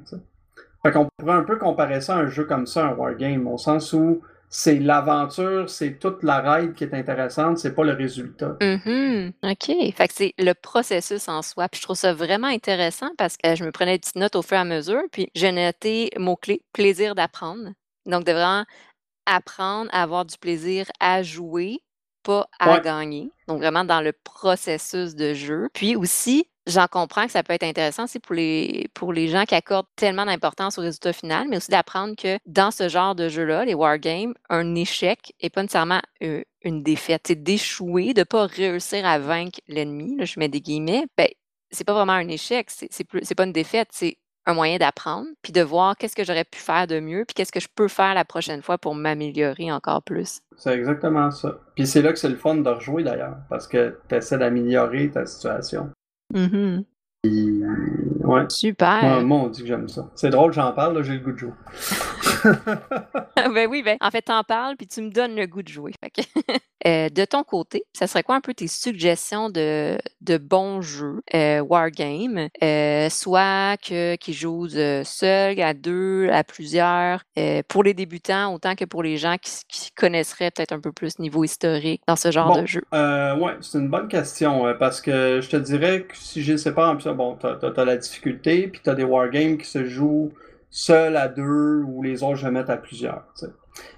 Fait 0.84 0.92
qu'on 0.92 1.08
pourrait 1.18 1.36
un 1.36 1.44
peu 1.44 1.58
comparer 1.58 2.02
ça 2.02 2.16
à 2.16 2.20
un 2.20 2.28
jeu 2.28 2.46
comme 2.46 2.68
ça, 2.68 2.86
un 2.86 2.94
wargame, 2.94 3.48
au 3.48 3.58
sens 3.58 3.92
où 3.94 4.22
c'est 4.58 4.80
l'aventure, 4.80 5.70
c'est 5.70 6.00
toute 6.00 6.24
la 6.24 6.40
ride 6.40 6.76
qui 6.76 6.86
est 6.86 6.94
intéressante, 6.94 7.58
c'est 7.58 7.76
pas 7.76 7.84
le 7.84 7.92
résultat. 7.92 8.56
Mm-hmm. 8.62 9.34
OK. 9.44 9.94
Fait 9.94 10.08
que 10.08 10.14
c'est 10.14 10.34
le 10.38 10.54
processus 10.54 11.28
en 11.28 11.42
soi. 11.42 11.68
Puis 11.68 11.82
je 11.82 11.86
trouve 11.86 11.98
ça 11.98 12.14
vraiment 12.14 12.48
intéressant 12.48 13.10
parce 13.18 13.36
que 13.36 13.54
je 13.54 13.66
me 13.66 13.72
prenais 13.72 13.96
des 13.96 14.00
petites 14.00 14.16
notes 14.16 14.38
au 14.38 14.42
fur 14.42 14.56
et 14.56 14.62
à 14.62 14.64
mesure, 14.64 15.02
puis 15.12 15.28
j'ai 15.36 15.52
noté 15.52 16.10
mot-clé, 16.18 16.62
plaisir 16.72 17.16
d'apprendre. 17.16 17.72
Donc 18.06 18.24
de 18.24 18.32
vraiment 18.32 18.64
apprendre 19.26 19.90
à 19.92 20.04
avoir 20.04 20.24
du 20.24 20.38
plaisir 20.38 20.86
à 21.02 21.22
jouer, 21.22 21.80
pas 22.24 22.48
à 22.58 22.80
gagner. 22.80 23.32
Donc, 23.50 23.60
vraiment 23.60 23.84
dans 23.84 24.02
le 24.02 24.14
processus 24.14 25.16
de 25.16 25.34
jeu. 25.34 25.68
Puis 25.74 25.98
aussi, 25.98 26.48
j'en 26.68 26.88
comprends 26.88 27.26
que 27.26 27.32
ça 27.32 27.44
peut 27.44 27.54
être 27.54 27.64
intéressant 27.64 28.06
aussi 28.06 28.20
pour 28.20 28.36
les, 28.36 28.90
pour 28.94 29.14
les 29.14 29.28
gens 29.28 29.46
qui 29.46 29.56
accordent 29.56 29.88
tellement 29.96 30.26
d'importance 30.26 30.78
au 30.78 30.82
résultat 30.82 31.14
final, 31.14 31.48
mais 31.50 31.58
aussi 31.58 31.72
d'apprendre 31.72 32.16
que 32.16 32.38
dans 32.46 32.72
ce 32.72 32.90
genre 32.90 33.16
de 33.16 33.30
jeu-là, 33.30 33.66
les 33.66 33.74
wargames, 33.74 34.34
un 34.50 34.76
échec 34.76 35.34
n'est 35.42 35.50
pas 35.50 35.62
nécessairement 35.62 36.02
euh, 36.24 36.44
une 36.64 36.84
défaite. 36.84 37.24
C'est 37.28 37.42
d'échouer, 37.42 38.14
de 38.14 38.22
ne 38.22 38.26
pas 38.26 38.46
réussir 38.46 39.06
à 39.06 39.20
vaincre 39.20 39.60
l'ennemi, 39.68 40.18
je 40.26 40.40
mets 40.40 40.50
des 40.50 40.62
guillemets, 40.62 41.06
ben, 41.18 41.28
c'est 41.72 41.84
pas 41.84 41.94
vraiment 41.94 42.14
un 42.14 42.28
échec, 42.28 42.70
c'est, 42.70 42.88
c'est 42.92 43.36
pas 43.36 43.44
une 43.44 43.52
défaite, 43.52 43.90
c'est 43.92 44.18
un 44.48 44.54
moyen 44.54 44.78
d'apprendre, 44.78 45.28
puis 45.42 45.52
de 45.52 45.62
voir 45.62 45.98
qu'est-ce 45.98 46.16
que 46.16 46.24
j'aurais 46.24 46.44
pu 46.44 46.60
faire 46.60 46.86
de 46.86 47.00
mieux, 47.00 47.26
puis 47.26 47.34
qu'est-ce 47.34 47.52
que 47.52 47.60
je 47.60 47.68
peux 47.74 47.88
faire 47.88 48.14
la 48.14 48.26
prochaine 48.26 48.62
fois 48.62 48.78
pour 48.78 48.94
m'améliorer 48.94 49.72
encore 49.72 50.04
plus. 50.04 50.42
C'est 50.58 50.74
exactement 50.74 51.32
ça. 51.32 51.60
Puis 51.76 51.88
c'est 51.88 52.02
là 52.02 52.14
que 52.14 52.20
c'est 52.20 52.30
le 52.30 52.36
fun 52.36 52.56
de 52.56 52.70
rejouer 52.70 53.04
d'ailleurs, 53.04 53.38
parce 53.50 53.68
que 53.68 53.98
tu 54.08 54.16
essaies 54.16 54.38
d'améliorer 54.38 55.10
ta 55.10 55.26
situation. 55.26 55.92
Mm-hmm. 56.34 56.82
Ouais. 58.24 58.46
Super. 58.50 59.22
Moi, 59.24 59.40
on 59.40 59.48
dit 59.48 59.62
que 59.62 59.68
j'aime 59.68 59.88
ça. 59.88 60.10
C'est 60.16 60.30
drôle, 60.30 60.54
j'en 60.54 60.72
parle, 60.72 61.04
j'ai 61.04 61.14
le 61.14 61.20
goût 61.20 61.32
de 61.32 61.38
jouer. 61.38 61.52
ben 62.46 63.68
oui, 63.70 63.82
ben, 63.84 63.98
en 64.02 64.12
fait, 64.12 64.24
t'en 64.24 64.44
parles, 64.44 64.76
puis 64.78 64.88
tu 64.88 65.02
me 65.02 65.10
donnes 65.10 65.36
le 65.36 65.48
goût 65.48 65.64
de 65.64 65.70
jouer. 65.70 65.92
Euh, 66.86 67.10
de 67.10 67.26
ton 67.26 67.44
côté, 67.44 67.84
ça 67.94 68.06
serait 68.06 68.22
quoi 68.22 68.36
un 68.36 68.42
peu 68.42 68.54
tes 68.54 68.68
suggestions 68.68 69.50
de, 69.50 69.98
de 70.22 70.38
bons 70.38 70.82
jeux 70.82 71.22
euh, 71.34 71.60
Wargame, 71.62 72.50
euh, 72.62 73.10
soit 73.10 73.78
que, 73.78 74.16
qui 74.18 74.34
jouent 74.34 74.68
seuls, 75.04 75.60
à 75.62 75.74
deux, 75.74 76.30
à 76.32 76.44
plusieurs, 76.44 77.24
pour 77.70 77.84
les 77.84 77.96
débutants 77.96 78.54
autant 78.54 78.76
que 78.76 78.86
pour 78.86 79.02
les 79.02 79.18
gens 79.18 79.38
qui, 79.42 79.90
connaisseraient 79.96 80.52
peut-être 80.52 80.74
un 80.74 80.80
peu 80.80 80.92
plus 80.92 81.18
niveau 81.18 81.44
historique 81.44 82.04
dans 82.08 82.16
ce 82.16 82.30
genre 82.30 82.62
de 82.62 82.68
jeu? 82.68 82.84
oui, 82.92 83.52
c'est 83.62 83.80
une 83.80 83.90
bonne 83.90 84.08
question 84.08 84.76
parce 84.78 85.02
que 85.02 85.40
je 85.42 85.50
te 85.50 85.58
dirais 85.58 86.06
que 86.08 86.16
si 86.16 86.44
je 86.44 86.52
ne 86.52 86.58
sais 86.58 86.74
pas, 86.74 86.88
bon, 87.16 87.38
tu 87.38 87.48
as, 87.48 87.86
la 87.86 87.98
difficulté, 87.98 88.68
puis 88.68 88.82
tu 88.84 88.90
as 88.90 88.96
des 88.96 89.04
Wargames 89.04 89.58
qui 89.58 89.68
se 89.68 89.86
jouent 89.86 90.32
seul 90.70 91.16
à 91.16 91.30
deux 91.30 91.84
ou 91.88 92.04
les 92.04 92.22
autres 92.22 92.36
je 92.36 92.46
vais 92.46 92.52
mettre 92.52 92.70
à 92.70 92.78
plusieurs. 92.78 93.24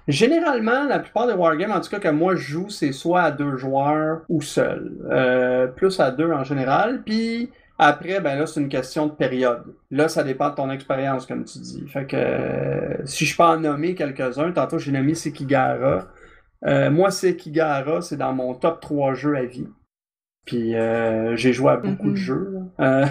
Généralement, 0.06 0.84
la 0.84 1.00
plupart 1.00 1.26
des 1.26 1.34
wargames, 1.34 1.72
en 1.72 1.80
tout 1.80 1.90
cas 1.90 1.98
que 1.98 2.08
moi 2.08 2.34
je 2.36 2.42
joue, 2.52 2.68
c'est 2.68 2.92
soit 2.92 3.22
à 3.22 3.30
deux 3.30 3.56
joueurs 3.56 4.22
ou 4.28 4.40
seul. 4.42 4.92
Euh, 5.10 5.66
plus 5.66 5.98
à 6.00 6.10
deux 6.10 6.32
en 6.32 6.44
général. 6.44 7.02
Puis 7.04 7.50
après, 7.78 8.20
ben 8.20 8.38
là, 8.38 8.46
c'est 8.46 8.60
une 8.60 8.68
question 8.68 9.06
de 9.06 9.12
période. 9.12 9.64
Là, 9.90 10.08
ça 10.08 10.24
dépend 10.24 10.50
de 10.50 10.54
ton 10.54 10.70
expérience, 10.70 11.26
comme 11.26 11.44
tu 11.44 11.58
dis. 11.58 11.84
Fait 11.88 12.06
que 12.06 12.16
euh, 12.16 13.06
si 13.06 13.24
je 13.24 13.36
peux 13.36 13.44
en 13.44 13.58
nommer 13.58 13.94
quelques-uns, 13.94 14.52
tantôt 14.52 14.78
j'ai 14.78 14.92
nommé 14.92 15.14
Sekigara. 15.14 16.08
Euh, 16.64 16.90
moi, 16.90 17.10
Sekigara, 17.10 18.02
c'est 18.02 18.16
dans 18.16 18.32
mon 18.32 18.54
top 18.54 18.80
3 18.80 19.14
jeux 19.14 19.36
à 19.36 19.44
vie. 19.44 19.68
Puis 20.48 20.74
euh, 20.74 21.36
j'ai 21.36 21.52
joué 21.52 21.72
à 21.72 21.76
beaucoup 21.76 22.08
de 22.08 22.16
mm-hmm. 22.16 22.16
jeux. 22.16 22.54
Euh, 22.80 23.04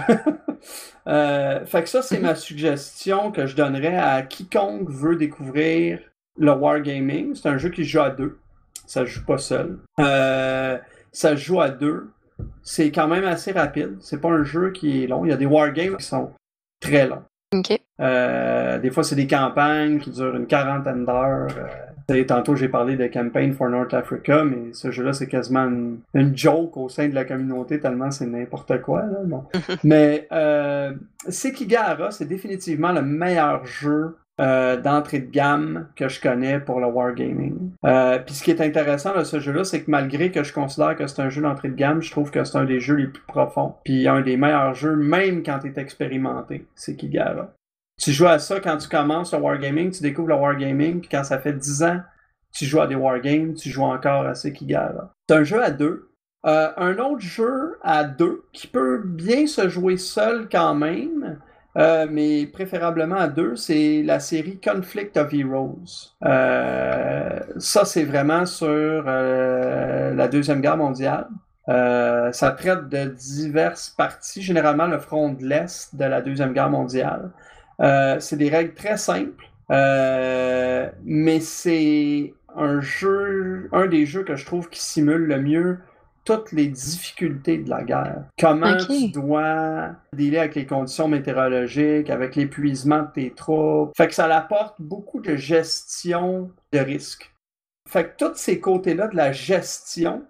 euh, 1.07 1.63
fait 1.67 1.83
que 1.83 1.89
ça, 1.89 2.01
c'est 2.01 2.19
ma 2.19 2.33
suggestion 2.33 3.31
que 3.31 3.45
je 3.45 3.55
donnerais 3.55 3.95
à 3.95 4.23
quiconque 4.23 4.89
veut 4.89 5.15
découvrir 5.15 5.99
le 6.39 6.51
Wargaming. 6.51 7.35
C'est 7.35 7.47
un 7.47 7.59
jeu 7.59 7.69
qui 7.69 7.85
se 7.85 7.89
joue 7.89 8.01
à 8.01 8.09
deux. 8.09 8.39
Ça 8.87 9.01
se 9.01 9.11
joue 9.11 9.23
pas 9.23 9.37
seul. 9.37 9.77
ça 9.99 10.81
se 11.11 11.35
joue 11.35 11.61
à 11.61 11.69
deux. 11.69 12.09
C'est 12.63 12.91
quand 12.91 13.07
même 13.07 13.25
assez 13.25 13.51
rapide. 13.51 13.97
C'est 13.99 14.19
pas 14.19 14.29
un 14.29 14.43
jeu 14.43 14.71
qui 14.71 15.03
est 15.03 15.07
long. 15.07 15.23
Il 15.23 15.29
y 15.29 15.33
a 15.33 15.37
des 15.37 15.45
Wargames 15.45 15.97
qui 15.97 16.05
sont 16.05 16.31
très 16.79 17.07
longs. 17.07 17.21
des 17.53 18.89
fois, 18.89 19.03
c'est 19.03 19.15
des 19.15 19.27
campagnes 19.27 19.99
qui 19.99 20.09
durent 20.09 20.35
une 20.35 20.47
quarantaine 20.47 21.05
d'heures. 21.05 21.49
Tantôt, 22.27 22.55
j'ai 22.55 22.69
parlé 22.69 22.95
de 22.95 23.05
Campaign 23.07 23.53
for 23.53 23.69
North 23.69 23.93
Africa, 23.93 24.45
mais 24.45 24.71
ce 24.71 24.91
jeu-là, 24.91 25.11
c'est 25.11 25.27
quasiment 25.27 25.67
une, 26.13 26.37
joke 26.37 26.77
au 26.77 26.87
sein 26.87 27.09
de 27.09 27.15
la 27.15 27.25
communauté, 27.25 27.79
tellement 27.79 28.11
c'est 28.11 28.27
n'importe 28.27 28.81
quoi. 28.81 29.03
mais 29.83 30.27
euh, 30.31 30.93
Sekigahara, 31.27 32.11
c'est 32.11 32.25
définitivement 32.25 32.93
le 32.93 33.01
meilleur 33.01 33.65
jeu 33.65 34.15
euh, 34.39 34.77
d'entrée 34.77 35.19
de 35.19 35.31
gamme 35.31 35.87
que 35.95 36.07
je 36.07 36.21
connais 36.21 36.59
pour 36.59 36.79
le 36.79 36.85
wargaming. 36.85 37.71
Euh, 37.85 38.19
Puis 38.19 38.35
ce 38.35 38.43
qui 38.43 38.51
est 38.51 38.61
intéressant 38.61 39.17
de 39.17 39.23
ce 39.23 39.39
jeu-là, 39.39 39.63
c'est 39.63 39.81
que 39.81 39.89
malgré 39.89 40.31
que 40.31 40.43
je 40.43 40.53
considère 40.53 40.95
que 40.95 41.07
c'est 41.07 41.23
un 41.23 41.29
jeu 41.29 41.41
d'entrée 41.41 41.69
de 41.69 41.73
gamme, 41.73 42.03
je 42.03 42.11
trouve 42.11 42.29
que 42.29 42.43
c'est 42.43 42.57
un 42.57 42.65
des 42.65 42.79
jeux 42.79 42.95
les 42.95 43.07
plus 43.07 43.23
profonds. 43.27 43.73
Puis 43.83 44.07
un 44.07 44.21
des 44.21 44.37
meilleurs 44.37 44.75
jeux, 44.75 44.95
même 44.95 45.41
quand 45.41 45.59
tu 45.59 45.67
es 45.67 45.81
expérimenté, 45.81 46.67
Sekigahara. 46.75 47.51
Tu 48.01 48.11
joues 48.11 48.27
à 48.27 48.39
ça 48.39 48.59
quand 48.59 48.77
tu 48.77 48.87
commences 48.87 49.33
le 49.33 49.39
wargaming, 49.39 49.91
tu 49.91 50.01
découvres 50.01 50.29
le 50.29 50.35
wargaming, 50.35 50.99
puis 51.01 51.09
quand 51.09 51.23
ça 51.23 51.39
fait 51.39 51.53
10 51.53 51.83
ans 51.83 52.01
tu 52.57 52.65
joues 52.65 52.81
à 52.81 52.87
des 52.87 52.95
wargames, 52.95 53.53
tu 53.53 53.69
joues 53.69 53.83
encore 53.83 54.25
à 54.25 54.33
Sekigahara. 54.33 55.13
C'est 55.29 55.35
un 55.35 55.43
jeu 55.43 55.63
à 55.63 55.71
deux. 55.71 56.09
Euh, 56.45 56.69
un 56.77 56.97
autre 56.97 57.19
jeu 57.19 57.77
à 57.83 58.03
deux 58.03 58.45
qui 58.53 58.67
peut 58.67 59.01
bien 59.03 59.47
se 59.47 59.69
jouer 59.69 59.97
seul 59.97 60.47
quand 60.49 60.75
même, 60.75 61.39
euh, 61.77 62.07
mais 62.09 62.47
préférablement 62.47 63.17
à 63.17 63.27
deux, 63.27 63.55
c'est 63.55 64.01
la 64.03 64.19
série 64.19 64.59
Conflict 64.59 65.17
of 65.17 65.33
Heroes. 65.33 66.13
Euh, 66.23 67.39
ça, 67.57 67.85
c'est 67.85 68.05
vraiment 68.05 68.45
sur 68.45 69.03
la 69.03 70.27
Deuxième 70.27 70.61
Guerre 70.61 70.77
mondiale. 70.77 71.27
ça 71.67 72.51
traite 72.57 72.87
de 72.89 73.05
diverses 73.05 73.89
parties, 73.89 74.41
généralement 74.41 74.87
le 74.87 74.99
front 74.99 75.33
de 75.33 75.45
l'Est 75.45 75.95
de 75.95 76.05
la 76.05 76.21
Deuxième 76.21 76.53
Guerre 76.53 76.69
mondiale. 76.69 77.31
Euh, 77.81 78.19
c'est 78.19 78.37
des 78.37 78.49
règles 78.49 78.73
très 78.73 78.97
simples, 78.97 79.45
euh, 79.71 80.89
mais 81.03 81.39
c'est 81.39 82.33
un 82.55 82.81
jeu, 82.81 83.69
un 83.71 83.87
des 83.87 84.05
jeux 84.05 84.23
que 84.23 84.35
je 84.35 84.45
trouve 84.45 84.69
qui 84.69 84.81
simule 84.81 85.25
le 85.27 85.41
mieux 85.41 85.77
toutes 86.27 86.51
les 86.51 86.67
difficultés 86.67 87.57
de 87.57 87.69
la 87.69 87.83
guerre. 87.83 88.23
Comment 88.37 88.75
tu 88.75 89.09
dois 89.11 89.91
dealer 90.11 90.39
avec 90.39 90.55
les 90.55 90.65
conditions 90.65 91.07
météorologiques, 91.07 92.09
avec 92.09 92.35
l'épuisement 92.35 93.03
de 93.03 93.11
tes 93.13 93.31
troupes. 93.31 93.93
Fait 93.95 94.07
que 94.07 94.13
ça 94.13 94.25
apporte 94.35 94.75
beaucoup 94.79 95.21
de 95.21 95.37
gestion 95.37 96.51
de 96.73 96.79
risque. 96.79 97.33
Fait 97.87 98.09
que 98.09 98.25
tous 98.25 98.35
ces 98.35 98.59
côtés-là 98.59 99.07
de 99.07 99.15
la 99.15 99.31
gestion, 99.31 100.23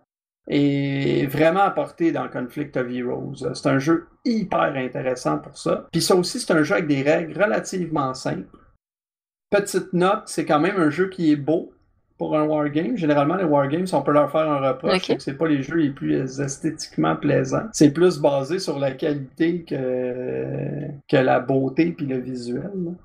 est 0.47 1.27
vraiment 1.27 1.61
apporté 1.61 2.11
dans 2.11 2.27
Conflict 2.29 2.77
of 2.77 2.89
Heroes. 2.89 3.53
C'est 3.53 3.67
un 3.67 3.79
jeu 3.79 4.07
hyper 4.23 4.75
intéressant 4.75 5.39
pour 5.39 5.57
ça. 5.57 5.87
Puis 5.91 6.01
ça 6.01 6.15
aussi, 6.15 6.39
c'est 6.39 6.53
un 6.53 6.63
jeu 6.63 6.75
avec 6.75 6.87
des 6.87 7.01
règles 7.01 7.41
relativement 7.41 8.13
simples. 8.13 8.47
Petite 9.49 9.93
note, 9.93 10.23
c'est 10.25 10.45
quand 10.45 10.59
même 10.59 10.77
un 10.77 10.89
jeu 10.89 11.09
qui 11.09 11.31
est 11.31 11.37
beau 11.37 11.73
pour 12.17 12.37
un 12.37 12.45
wargame. 12.45 12.97
Généralement, 12.97 13.35
les 13.35 13.43
wargames, 13.43 13.85
on 13.93 14.01
peut 14.01 14.11
leur 14.11 14.31
faire 14.31 14.49
un 14.49 14.59
reproche, 14.59 15.09
okay. 15.09 15.17
c'est 15.19 15.37
pas 15.37 15.47
les 15.47 15.61
jeux 15.61 15.75
les 15.75 15.91
plus 15.91 16.39
esthétiquement 16.39 17.15
plaisants. 17.15 17.67
C'est 17.71 17.91
plus 17.91 18.19
basé 18.19 18.59
sur 18.59 18.79
la 18.79 18.91
qualité 18.91 19.63
que, 19.63 20.87
que 21.07 21.17
la 21.17 21.39
beauté 21.39 21.91
puis 21.91 22.05
le 22.05 22.17
visuel. 22.17 22.95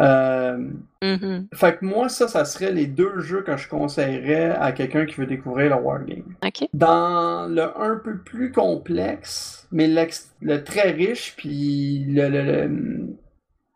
Euh, 0.00 0.58
Mhm. 1.02 1.48
Fait 1.54 1.76
que 1.78 1.84
moi, 1.84 2.08
ça, 2.08 2.26
ça 2.28 2.44
serait 2.44 2.72
les 2.72 2.86
deux 2.86 3.20
jeux 3.20 3.42
que 3.42 3.56
je 3.56 3.68
conseillerais 3.68 4.50
à 4.58 4.72
quelqu'un 4.72 5.04
qui 5.06 5.16
veut 5.16 5.26
découvrir 5.26 5.76
le 5.76 5.82
Wargame. 5.82 6.34
Dans 6.72 7.46
le 7.48 7.62
un 7.78 7.96
peu 7.96 8.16
plus 8.18 8.50
complexe, 8.52 9.68
mais 9.70 9.86
le 9.86 10.56
très 10.64 10.90
riche, 10.92 11.34
puis 11.36 12.06
le, 12.08 12.28
le- 12.28 12.42
le- 12.66 13.16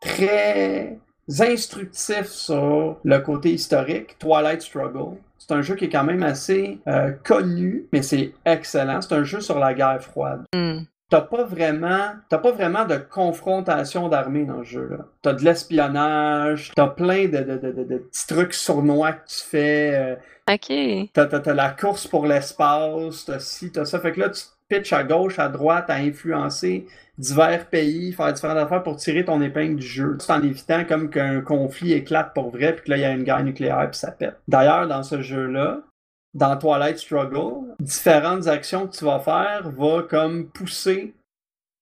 très 0.01 0.97
instructif 1.39 2.25
sur 2.25 2.97
le 3.03 3.19
côté 3.19 3.51
historique, 3.53 4.17
Twilight 4.17 4.61
Struggle. 4.61 5.17
C'est 5.37 5.51
un 5.53 5.61
jeu 5.61 5.75
qui 5.75 5.85
est 5.85 5.89
quand 5.89 6.03
même 6.03 6.23
assez 6.23 6.79
euh, 6.87 7.11
connu, 7.23 7.85
mais 7.93 8.01
c'est 8.01 8.33
excellent. 8.45 9.01
C'est 9.01 9.13
un 9.15 9.23
jeu 9.23 9.39
sur 9.41 9.59
la 9.59 9.73
guerre 9.73 10.01
froide 10.01 10.43
Hmm. 10.53 10.79
T'as 11.09 11.21
pas 11.21 11.43
vraiment 11.43 12.11
t'as 12.29 12.37
pas 12.37 12.51
vraiment 12.51 12.85
de 12.85 12.97
confrontation 12.97 14.09
d'armée 14.09 14.45
dans 14.45 14.63
ce 14.63 14.69
jeu-là. 14.69 15.05
T'as 15.21 15.33
de 15.33 15.43
l'espionnage, 15.43 16.71
t'as 16.75 16.87
plein 16.87 17.25
de, 17.27 17.37
de, 17.37 17.57
de, 17.57 17.83
de- 17.83 17.97
petits 17.97 18.27
trucs 18.27 18.53
sournois 18.53 19.13
que 19.13 19.27
tu 19.27 19.41
fais, 19.43 19.91
euh, 19.95 20.15
OK. 20.51 21.09
t'as, 21.13 21.25
t'as, 21.27 21.39
t'as 21.39 21.53
la 21.53 21.69
course 21.71 22.07
pour 22.07 22.25
l'espace, 22.27 23.25
t'as 23.25 23.39
ci, 23.39 23.71
t'as 23.71 23.85
ça. 23.85 23.99
Fait 23.99 24.11
que 24.11 24.19
là, 24.19 24.29
tu 24.29 24.43
pitches 24.67 24.93
à 24.93 25.03
gauche, 25.03 25.39
à 25.39 25.49
droite, 25.49 25.89
à 25.89 25.95
influencer 25.95 26.85
divers 27.17 27.65
pays, 27.69 28.13
faire 28.13 28.31
différentes 28.33 28.57
affaires 28.57 28.83
pour 28.83 28.95
tirer 28.95 29.25
ton 29.25 29.41
épingle 29.41 29.75
du 29.75 29.85
jeu. 29.85 30.17
Tout 30.17 30.31
en 30.31 30.41
évitant 30.41 30.85
comme 30.85 31.09
qu'un 31.09 31.41
conflit 31.41 31.93
éclate 31.93 32.33
pour 32.33 32.49
vrai, 32.51 32.73
puis 32.75 32.85
que 32.85 32.91
là, 32.91 32.97
il 32.97 33.01
y 33.01 33.05
a 33.05 33.11
une 33.11 33.23
guerre 33.23 33.43
nucléaire, 33.43 33.89
puis 33.91 33.99
ça 33.99 34.11
pète. 34.11 34.35
D'ailleurs, 34.47 34.87
dans 34.87 35.03
ce 35.03 35.21
jeu-là, 35.21 35.81
dans 36.33 36.57
Twilight 36.57 36.97
Struggle, 36.97 37.75
différentes 37.79 38.47
actions 38.47 38.87
que 38.87 38.95
tu 38.95 39.05
vas 39.05 39.19
faire 39.19 39.69
vont 39.71 40.03
comme 40.03 40.49
pousser 40.49 41.15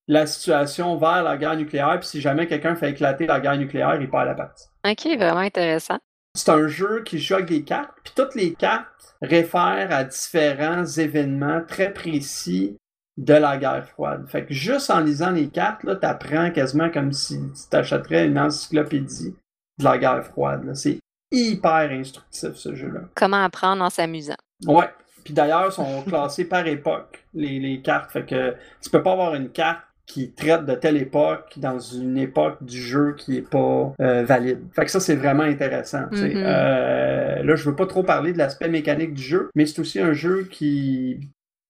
la 0.08 0.26
situation 0.26 0.96
vers 0.98 1.24
la 1.24 1.38
guerre 1.38 1.58
nucléaire, 1.58 2.00
puis 2.00 2.08
si 2.08 2.22
jamais 2.22 2.48
quelqu'un 2.48 2.76
fait 2.76 2.92
éclater 2.92 3.28
la 3.28 3.40
guerre 3.40 3.58
nucléaire, 3.58 4.00
il 4.00 4.10
perd 4.10 4.26
la 4.26 4.36
partie. 4.36 4.68
OK, 4.86 5.18
vraiment 5.18 5.40
intéressant. 5.40 5.98
C'est 6.34 6.50
un 6.50 6.68
jeu 6.68 7.04
qui 7.04 7.20
joue 7.20 7.36
avec 7.36 7.48
des 7.48 7.64
cartes, 7.64 7.92
puis 8.04 8.14
toutes 8.16 8.36
les 8.36 8.54
cartes 8.54 9.16
réfèrent 9.22 9.92
à 9.92 10.04
différents 10.04 10.86
événements 10.86 11.62
très 11.68 11.92
précis 11.92 12.78
de 13.18 13.34
la 13.34 13.58
guerre 13.58 13.86
froide. 13.86 14.28
Fait 14.30 14.46
que 14.46 14.54
juste 14.54 14.92
en 14.92 15.00
lisant 15.00 15.32
les 15.32 15.50
cartes, 15.50 15.84
là, 15.84 15.96
t'apprends 15.96 16.52
quasiment 16.52 16.92
comme 16.92 17.12
si 17.12 17.40
tu 17.40 17.70
t'achèterais 17.70 18.28
une 18.28 18.38
encyclopédie 18.38 19.36
de 19.80 19.84
la 19.84 19.98
guerre 19.98 20.24
froide. 20.24 20.74
C'est 20.76 21.00
hyper 21.32 21.92
instructif, 21.92 22.54
ce 22.56 22.76
jeu-là. 22.76 23.02
Comment 23.16 23.44
apprendre 23.44 23.84
en 23.84 23.90
s'amusant. 23.90 24.38
Ouais. 24.66 24.90
Puis 25.24 25.34
d'ailleurs, 25.34 25.72
sont 25.72 26.02
classés 26.08 26.46
par 26.46 26.66
époque, 26.68 27.26
les, 27.34 27.60
les 27.60 27.82
cartes. 27.82 28.12
Fait 28.12 28.26
que 28.26 28.56
tu 28.82 28.90
peux 28.90 29.04
pas 29.04 29.12
avoir 29.12 29.36
une 29.36 29.50
carte 29.50 29.82
qui 30.08 30.32
traite 30.32 30.66
de 30.66 30.74
telle 30.74 30.96
époque 30.96 31.54
dans 31.58 31.80
une 31.80 32.18
époque 32.18 32.64
du 32.64 32.82
jeu 32.82 33.14
qui 33.18 33.38
est 33.38 33.48
pas 33.48 33.94
euh, 34.00 34.24
valide. 34.24 34.62
Fait 34.74 34.86
que 34.86 34.92
ça, 34.92 35.02
c'est 35.02 35.16
vraiment 35.16 35.44
intéressant. 35.44 36.06
Mhm. 36.12 36.32
Euh, 36.36 37.44
là, 37.44 37.56
je 37.56 37.70
veux 37.70 37.76
pas 37.76 37.86
trop 37.86 38.04
parler 38.04 38.32
de 38.32 38.38
l'aspect 38.38 38.70
mécanique 38.70 39.14
du 39.14 39.22
jeu, 39.22 39.50
mais 39.54 39.66
c'est 39.66 39.80
aussi 39.82 40.00
un 40.00 40.14
jeu 40.14 40.48
qui 40.50 41.20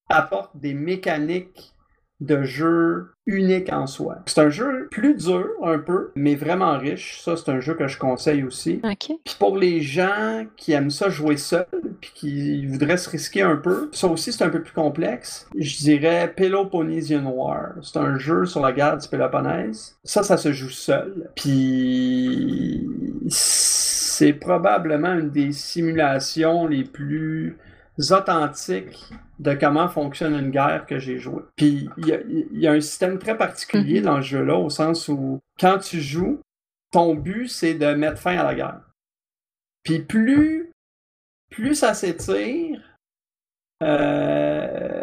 apporte 0.07 0.55
des 0.55 0.75
mécaniques 0.75 1.73
de 2.19 2.43
jeu 2.43 3.11
uniques 3.27 3.71
en 3.71 3.85
soi. 3.87 4.19
C'est 4.25 4.39
un 4.39 4.49
jeu 4.49 4.87
plus 4.89 5.13
dur 5.15 5.49
un 5.61 5.77
peu, 5.77 6.11
mais 6.15 6.35
vraiment 6.35 6.77
riche. 6.77 7.21
Ça, 7.21 7.35
c'est 7.35 7.49
un 7.49 7.59
jeu 7.59 7.75
que 7.75 7.87
je 7.87 7.97
conseille 7.97 8.43
aussi. 8.43 8.79
OK. 8.83 9.11
Puis 9.23 9.35
pour 9.37 9.57
les 9.57 9.81
gens 9.81 10.45
qui 10.55 10.71
aiment 10.71 10.89
ça 10.89 11.09
jouer 11.09 11.37
seul, 11.37 11.67
puis 12.01 12.11
qui 12.15 12.65
voudraient 12.65 12.97
se 12.97 13.09
risquer 13.09 13.41
un 13.41 13.57
peu, 13.57 13.89
ça 13.91 14.07
aussi 14.07 14.31
c'est 14.31 14.43
un 14.43 14.49
peu 14.49 14.61
plus 14.61 14.73
complexe. 14.73 15.47
Je 15.57 15.77
dirais 15.77 16.33
Peloponnesian 16.35 17.25
War. 17.25 17.73
C'est 17.81 17.97
un 17.97 18.17
jeu 18.17 18.45
sur 18.45 18.61
la 18.61 18.71
guerre 18.71 18.97
du 18.97 19.07
Péloponnèse. 19.07 19.97
Ça, 20.03 20.23
ça 20.23 20.37
se 20.37 20.51
joue 20.53 20.69
seul. 20.69 21.29
Puis 21.35 22.87
c'est 23.29 24.33
probablement 24.33 25.13
une 25.13 25.29
des 25.29 25.51
simulations 25.51 26.65
les 26.65 26.83
plus 26.83 27.57
authentiques 28.11 28.97
de 29.39 29.53
comment 29.53 29.87
fonctionne 29.87 30.33
une 30.35 30.51
guerre 30.51 30.85
que 30.85 30.99
j'ai 30.99 31.17
joué. 31.19 31.41
Puis 31.55 31.89
il 31.97 32.07
y 32.07 32.13
a, 32.13 32.19
il 32.21 32.59
y 32.59 32.67
a 32.67 32.71
un 32.71 32.81
système 32.81 33.19
très 33.19 33.37
particulier 33.37 33.99
Mhm. 33.99 34.05
dans 34.05 34.21
ce 34.21 34.27
jeu-là, 34.27 34.55
au 34.55 34.69
sens 34.69 35.07
où 35.07 35.39
quand 35.59 35.77
tu 35.79 36.01
joues, 36.01 36.39
ton 36.91 37.15
but 37.15 37.47
c'est 37.47 37.73
de 37.75 37.93
mettre 37.93 38.19
fin 38.19 38.37
à 38.37 38.43
la 38.43 38.55
guerre. 38.55 38.81
Puis 39.83 39.99
plus, 39.99 40.71
plus 41.49 41.75
ça 41.75 41.93
s'étire, 41.93 42.97
euh, 43.83 44.96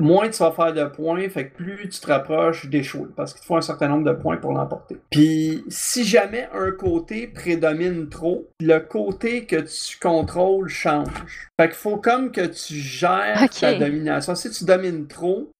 moins 0.00 0.28
tu 0.28 0.38
vas 0.42 0.50
faire 0.52 0.72
de 0.72 0.84
points, 0.84 1.28
fait 1.28 1.48
que 1.48 1.56
plus 1.56 1.88
tu 1.88 2.00
te 2.00 2.06
rapproches 2.06 2.66
d'échouer, 2.66 3.08
parce 3.16 3.32
qu'il 3.32 3.40
te 3.40 3.46
faut 3.46 3.56
un 3.56 3.60
certain 3.60 3.88
nombre 3.88 4.04
de 4.04 4.12
points 4.12 4.36
pour 4.36 4.52
l'emporter. 4.52 4.96
Puis 5.10 5.64
si 5.68 6.04
jamais 6.04 6.48
un 6.52 6.70
côté 6.72 7.26
prédomine 7.26 8.08
trop, 8.08 8.48
le 8.60 8.78
côté 8.78 9.46
que 9.46 9.56
tu 9.56 9.98
contrôles 9.98 10.68
change. 10.68 11.48
Fait 11.60 11.68
qu'il 11.68 11.76
faut 11.76 11.96
comme 11.96 12.32
que 12.32 12.46
tu 12.46 12.74
gères 12.74 13.48
ta 13.50 13.74
domination. 13.74 14.34
Si 14.34 14.50
tu 14.50 14.64
domines 14.64 15.06
trop, 15.06 15.50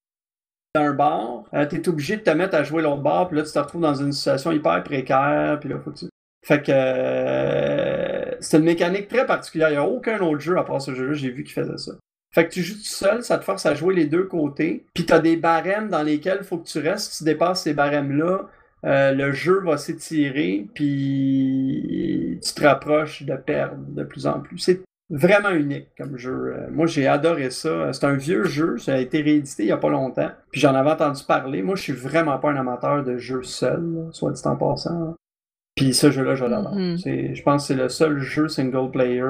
d'un 0.75 0.93
bord, 0.93 1.49
euh, 1.55 1.67
t'es 1.67 1.89
obligé 1.89 2.17
de 2.17 2.23
te 2.23 2.31
mettre 2.31 2.55
à 2.55 2.63
jouer 2.63 2.83
l'autre 2.83 3.03
bord, 3.03 3.29
puis 3.29 3.37
là 3.37 3.43
tu 3.43 3.53
te 3.53 3.59
retrouves 3.59 3.81
dans 3.81 3.95
une 3.95 4.13
situation 4.13 4.53
hyper 4.53 4.83
précaire, 4.85 5.59
puis 5.61 5.69
là 5.69 5.79
faut 5.79 5.91
que 5.91 5.99
tu... 5.99 6.07
Fait 6.47 6.63
que 6.63 6.73
euh, 6.73 8.37
c'est 8.41 8.59
une 8.59 8.65
mécanique 8.65 9.09
très 9.09 9.27
particulière. 9.27 9.69
Il 9.69 9.73
n'y 9.73 9.79
a 9.79 9.85
aucun 9.85 10.19
autre 10.21 10.41
jeu 10.41 10.57
à 10.57 10.65
part 10.65 10.81
ce 10.81 10.95
jeu-là, 10.95 11.13
j'ai 11.13 11.31
vu 11.31 11.45
qui 11.45 11.53
faisait 11.53 11.77
ça. 11.77 11.93
Fait 12.33 12.47
que 12.47 12.53
tu 12.53 12.63
joues 12.63 12.75
tout 12.77 12.85
seul, 12.85 13.23
ça 13.25 13.39
te 13.39 13.45
force 13.45 13.67
à 13.67 13.75
jouer 13.75 13.95
les 13.95 14.07
deux 14.07 14.25
côtés, 14.25 14.85
puis 14.95 15.05
t'as 15.05 15.19
des 15.19 15.37
barèmes 15.37 15.89
dans 15.89 16.03
lesquels 16.03 16.39
il 16.41 16.47
faut 16.47 16.59
que 16.59 16.69
tu 16.69 16.79
restes. 16.79 17.13
Si 17.13 17.19
tu 17.19 17.25
dépasses 17.25 17.65
ces 17.65 17.75
barèmes-là, 17.75 18.49
euh, 18.85 19.13
le 19.13 19.33
jeu 19.33 19.61
va 19.61 19.77
s'étirer, 19.77 20.67
puis 20.75 22.39
tu 22.43 22.55
te 22.55 22.63
rapproches 22.63 23.25
de 23.25 23.35
perdre 23.35 23.83
de 23.89 24.05
plus 24.05 24.27
en 24.27 24.41
plus. 24.41 24.59
C'est 24.59 24.81
vraiment 25.11 25.51
unique 25.51 25.89
comme 25.99 26.17
jeu. 26.17 26.55
Euh, 26.57 26.69
Moi, 26.71 26.87
j'ai 26.87 27.07
adoré 27.07 27.51
ça. 27.51 27.93
C'est 27.93 28.07
un 28.07 28.15
vieux 28.15 28.45
jeu, 28.45 28.79
ça 28.79 28.95
a 28.95 28.99
été 28.99 29.21
réédité 29.21 29.65
il 29.65 29.69
y 29.69 29.73
a 29.73 29.77
pas 29.77 29.91
longtemps. 29.91 30.31
Puis 30.53 30.61
j'en 30.61 30.75
avais 30.75 30.91
entendu 30.91 31.23
parler. 31.25 31.63
Moi, 31.63 31.75
je 31.75 31.83
suis 31.83 31.93
vraiment 31.93 32.39
pas 32.39 32.51
un 32.51 32.57
amateur 32.57 33.03
de 33.03 33.19
jeux 33.19 33.43
seul, 33.43 34.09
soit 34.13 34.33
dit 34.33 34.43
en 34.45 34.57
passant. 34.57 35.15
Puis 35.81 35.95
ce 35.95 36.11
jeu-là, 36.11 36.35
je 36.35 36.45
l'adore. 36.45 36.75
Mhm. 36.75 36.99
C'est- 36.99 37.35
Je 37.35 37.43
pense 37.43 37.63
que 37.63 37.69
c'est 37.69 37.81
le 37.81 37.89
seul 37.89 38.19
jeu 38.19 38.49
single 38.49 38.91
player 38.91 39.23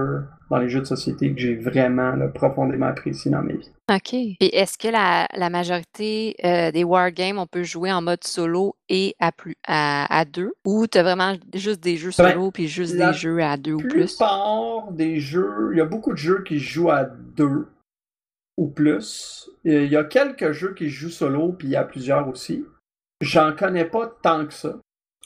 dans 0.50 0.58
les 0.58 0.68
jeux 0.68 0.80
de 0.80 0.84
société 0.84 1.32
que 1.32 1.38
j'ai 1.40 1.54
vraiment 1.54 2.10
là, 2.16 2.26
profondément 2.26 2.86
apprécié 2.86 3.30
dans 3.30 3.42
mes 3.42 3.54
vies. 3.56 3.70
OK. 3.88 4.10
Puis 4.10 4.36
est-ce 4.52 4.76
que 4.76 4.88
la, 4.88 5.28
la 5.36 5.48
majorité 5.48 6.34
euh, 6.44 6.72
des 6.72 6.82
wargames, 6.82 7.38
on 7.38 7.46
peut 7.46 7.62
jouer 7.62 7.92
en 7.92 8.02
mode 8.02 8.24
solo 8.24 8.74
et 8.88 9.14
à, 9.20 9.30
plus, 9.30 9.54
à, 9.68 10.12
à 10.12 10.24
deux? 10.24 10.52
Ou 10.66 10.86
tu 10.88 10.98
as 10.98 11.02
vraiment 11.04 11.34
juste 11.54 11.80
des 11.82 11.96
jeux 11.96 12.10
Ben, 12.18 12.32
solo 12.32 12.50
puis 12.50 12.66
juste 12.66 12.96
la 12.96 13.12
des 13.12 13.18
jeux 13.18 13.40
à 13.42 13.56
deux 13.56 13.74
ou 13.74 13.78
plus? 13.78 13.88
plupart 14.06 14.90
des 14.90 15.20
jeux, 15.20 15.70
il 15.72 15.78
y 15.78 15.80
a 15.80 15.84
beaucoup 15.86 16.12
de 16.12 16.18
jeux 16.18 16.42
qui 16.42 16.58
jouent 16.58 16.90
à 16.90 17.04
deux 17.04 17.68
ou 18.56 18.66
plus. 18.68 19.48
Et 19.64 19.84
Il 19.84 19.90
y 19.92 19.96
a 19.96 20.02
quelques 20.04 20.50
jeux 20.52 20.74
qui 20.74 20.88
jouent 20.88 21.08
solo, 21.10 21.52
puis 21.52 21.68
il 21.68 21.72
y 21.72 21.76
a 21.76 21.84
plusieurs 21.84 22.28
aussi. 22.28 22.64
J'en 23.20 23.52
connais 23.54 23.84
pas 23.84 24.10
tant 24.22 24.46
que 24.46 24.52
ça. 24.54 24.74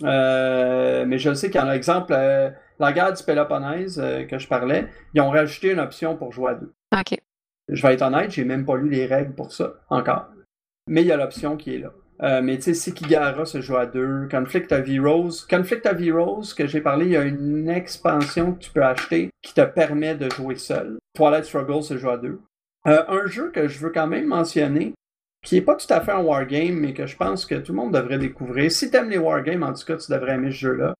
Euh, 0.02 1.04
mais 1.06 1.18
je 1.18 1.32
sais 1.34 1.50
qu'il 1.50 1.60
y 1.60 1.64
en 1.64 1.68
a, 1.68 1.76
exemple, 1.76 2.12
euh, 2.12 2.50
la 2.78 2.92
guerre 2.92 3.12
du 3.12 3.22
Péloponnèse 3.22 4.00
euh, 4.02 4.24
que 4.24 4.38
je 4.38 4.48
parlais, 4.48 4.88
ils 5.14 5.20
ont 5.20 5.30
rajouté 5.30 5.70
une 5.70 5.80
option 5.80 6.16
pour 6.16 6.32
jouer 6.32 6.52
à 6.52 6.54
deux. 6.54 6.72
OK. 6.96 7.18
Je 7.68 7.82
vais 7.86 7.94
être 7.94 8.02
honnête, 8.02 8.30
j'ai 8.30 8.44
même 8.44 8.66
pas 8.66 8.76
lu 8.76 8.90
les 8.90 9.06
règles 9.06 9.34
pour 9.34 9.52
ça 9.52 9.74
encore. 9.88 10.26
Mais 10.88 11.02
il 11.02 11.06
y 11.06 11.12
a 11.12 11.16
l'option 11.16 11.56
qui 11.56 11.76
est 11.76 11.78
là. 11.78 11.92
Mais 12.42 12.56
tu 12.56 12.62
sais, 12.62 12.74
Sekigara 12.74 13.44
se 13.44 13.60
joue 13.60 13.76
à 13.76 13.86
deux. 13.86 14.28
Conflict 14.30 14.70
of 14.72 14.88
Heroes. 14.88 15.46
Conflict 15.48 15.86
of 15.86 16.00
Heroes, 16.00 16.54
que 16.56 16.66
j'ai 16.66 16.80
parlé, 16.80 17.06
il 17.06 17.12
y 17.12 17.16
a 17.16 17.24
une 17.24 17.68
expansion 17.68 18.52
que 18.52 18.60
tu 18.60 18.70
peux 18.70 18.84
acheter 18.84 19.30
qui 19.42 19.54
te 19.54 19.62
permet 19.62 20.14
de 20.14 20.30
jouer 20.30 20.56
seul. 20.56 20.98
Twilight 21.14 21.44
Struggle 21.44 21.82
se 21.82 21.96
joue 21.96 22.10
à 22.10 22.18
deux. 22.18 22.40
Un 22.84 23.26
jeu 23.26 23.50
que 23.50 23.66
je 23.66 23.78
veux 23.78 23.90
quand 23.90 24.06
même 24.06 24.26
mentionner, 24.26 24.94
qui 25.44 25.56
est 25.58 25.62
pas 25.62 25.76
tout 25.76 25.86
à 25.92 26.00
fait 26.00 26.12
un 26.12 26.20
wargame, 26.22 26.74
mais 26.74 26.92
que 26.94 27.06
je 27.06 27.16
pense 27.16 27.44
que 27.46 27.54
tout 27.56 27.72
le 27.72 27.76
monde 27.76 27.92
devrait 27.94 28.18
découvrir. 28.18 28.70
Si 28.72 28.90
t'aimes 28.90 29.10
les 29.10 29.18
wargames, 29.18 29.62
en 29.62 29.72
tout 29.72 29.84
cas, 29.86 29.96
tu 29.96 30.10
devrais 30.10 30.34
aimer 30.34 30.50
ce 30.50 30.56
jeu-là. 30.56 30.94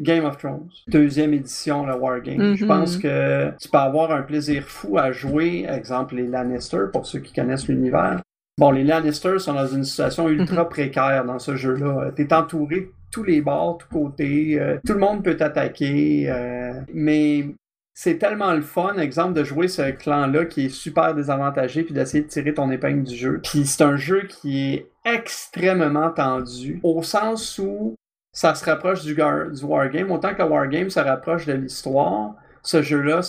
Game 0.00 0.24
of 0.24 0.36
Thrones, 0.38 0.68
deuxième 0.86 1.34
édition, 1.34 1.84
le 1.84 1.94
Wargame. 1.96 2.54
Je 2.54 2.62
Mhm. 2.64 2.68
pense 2.68 2.96
que 2.98 3.50
tu 3.60 3.68
peux 3.68 3.78
avoir 3.78 4.12
un 4.12 4.22
plaisir 4.22 4.62
fou 4.62 4.96
à 4.96 5.10
jouer, 5.10 5.66
exemple 5.68 6.14
les 6.14 6.28
Lannister, 6.28 6.82
pour 6.92 7.04
ceux 7.04 7.18
qui 7.18 7.32
connaissent 7.32 7.66
l'univers. 7.66 8.20
Bon, 8.58 8.70
les 8.70 8.84
Lannister 8.84 9.40
sont 9.40 9.54
dans 9.54 9.66
une 9.66 9.82
situation 9.82 10.28
ultra 10.28 10.68
précaire 10.68 11.24
dans 11.24 11.40
ce 11.40 11.56
jeu-là. 11.56 12.12
T'es 12.14 12.32
entouré 12.32 12.80
de 12.82 12.90
tous 13.10 13.24
les 13.24 13.40
bords, 13.40 13.78
tous 13.78 13.88
côtés, 13.88 14.60
euh, 14.60 14.78
tout 14.86 14.92
le 14.92 15.00
monde 15.00 15.24
peut 15.24 15.36
t'attaquer, 15.36 16.30
euh, 16.30 16.74
mais 16.94 17.46
c'est 18.00 18.18
tellement 18.18 18.52
le 18.52 18.60
fun, 18.60 18.96
exemple, 18.98 19.32
de 19.32 19.42
jouer 19.42 19.66
ce 19.66 19.90
clan-là 19.90 20.44
qui 20.44 20.66
est 20.66 20.68
super 20.68 21.16
désavantagé, 21.16 21.82
puis 21.82 21.92
d'essayer 21.92 22.22
de 22.22 22.28
tirer 22.28 22.54
ton 22.54 22.70
épingle 22.70 23.02
du 23.02 23.16
jeu. 23.16 23.40
Puis 23.42 23.66
c'est 23.66 23.82
un 23.82 23.96
jeu 23.96 24.22
qui 24.28 24.72
est 24.72 24.86
extrêmement 25.04 26.10
tendu, 26.10 26.78
au 26.84 27.02
sens 27.02 27.58
où 27.58 27.96
ça 28.32 28.54
se 28.54 28.64
rapproche 28.64 29.02
du, 29.02 29.16
du 29.16 29.64
wargame. 29.64 30.12
Autant 30.12 30.32
que 30.32 30.42
le 30.42 30.48
wargame 30.48 30.90
se 30.90 31.00
rapproche 31.00 31.46
de 31.46 31.54
l'histoire, 31.54 32.36
ce 32.62 32.82
jeu-là 32.82 33.22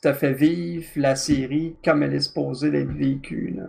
te 0.00 0.12
fait 0.12 0.32
vivre 0.32 0.86
la 0.94 1.16
série 1.16 1.74
comme 1.84 2.04
elle 2.04 2.14
est 2.14 2.20
supposée 2.20 2.70
d'être 2.70 2.92
vécue. 2.92 3.52
là. 3.56 3.64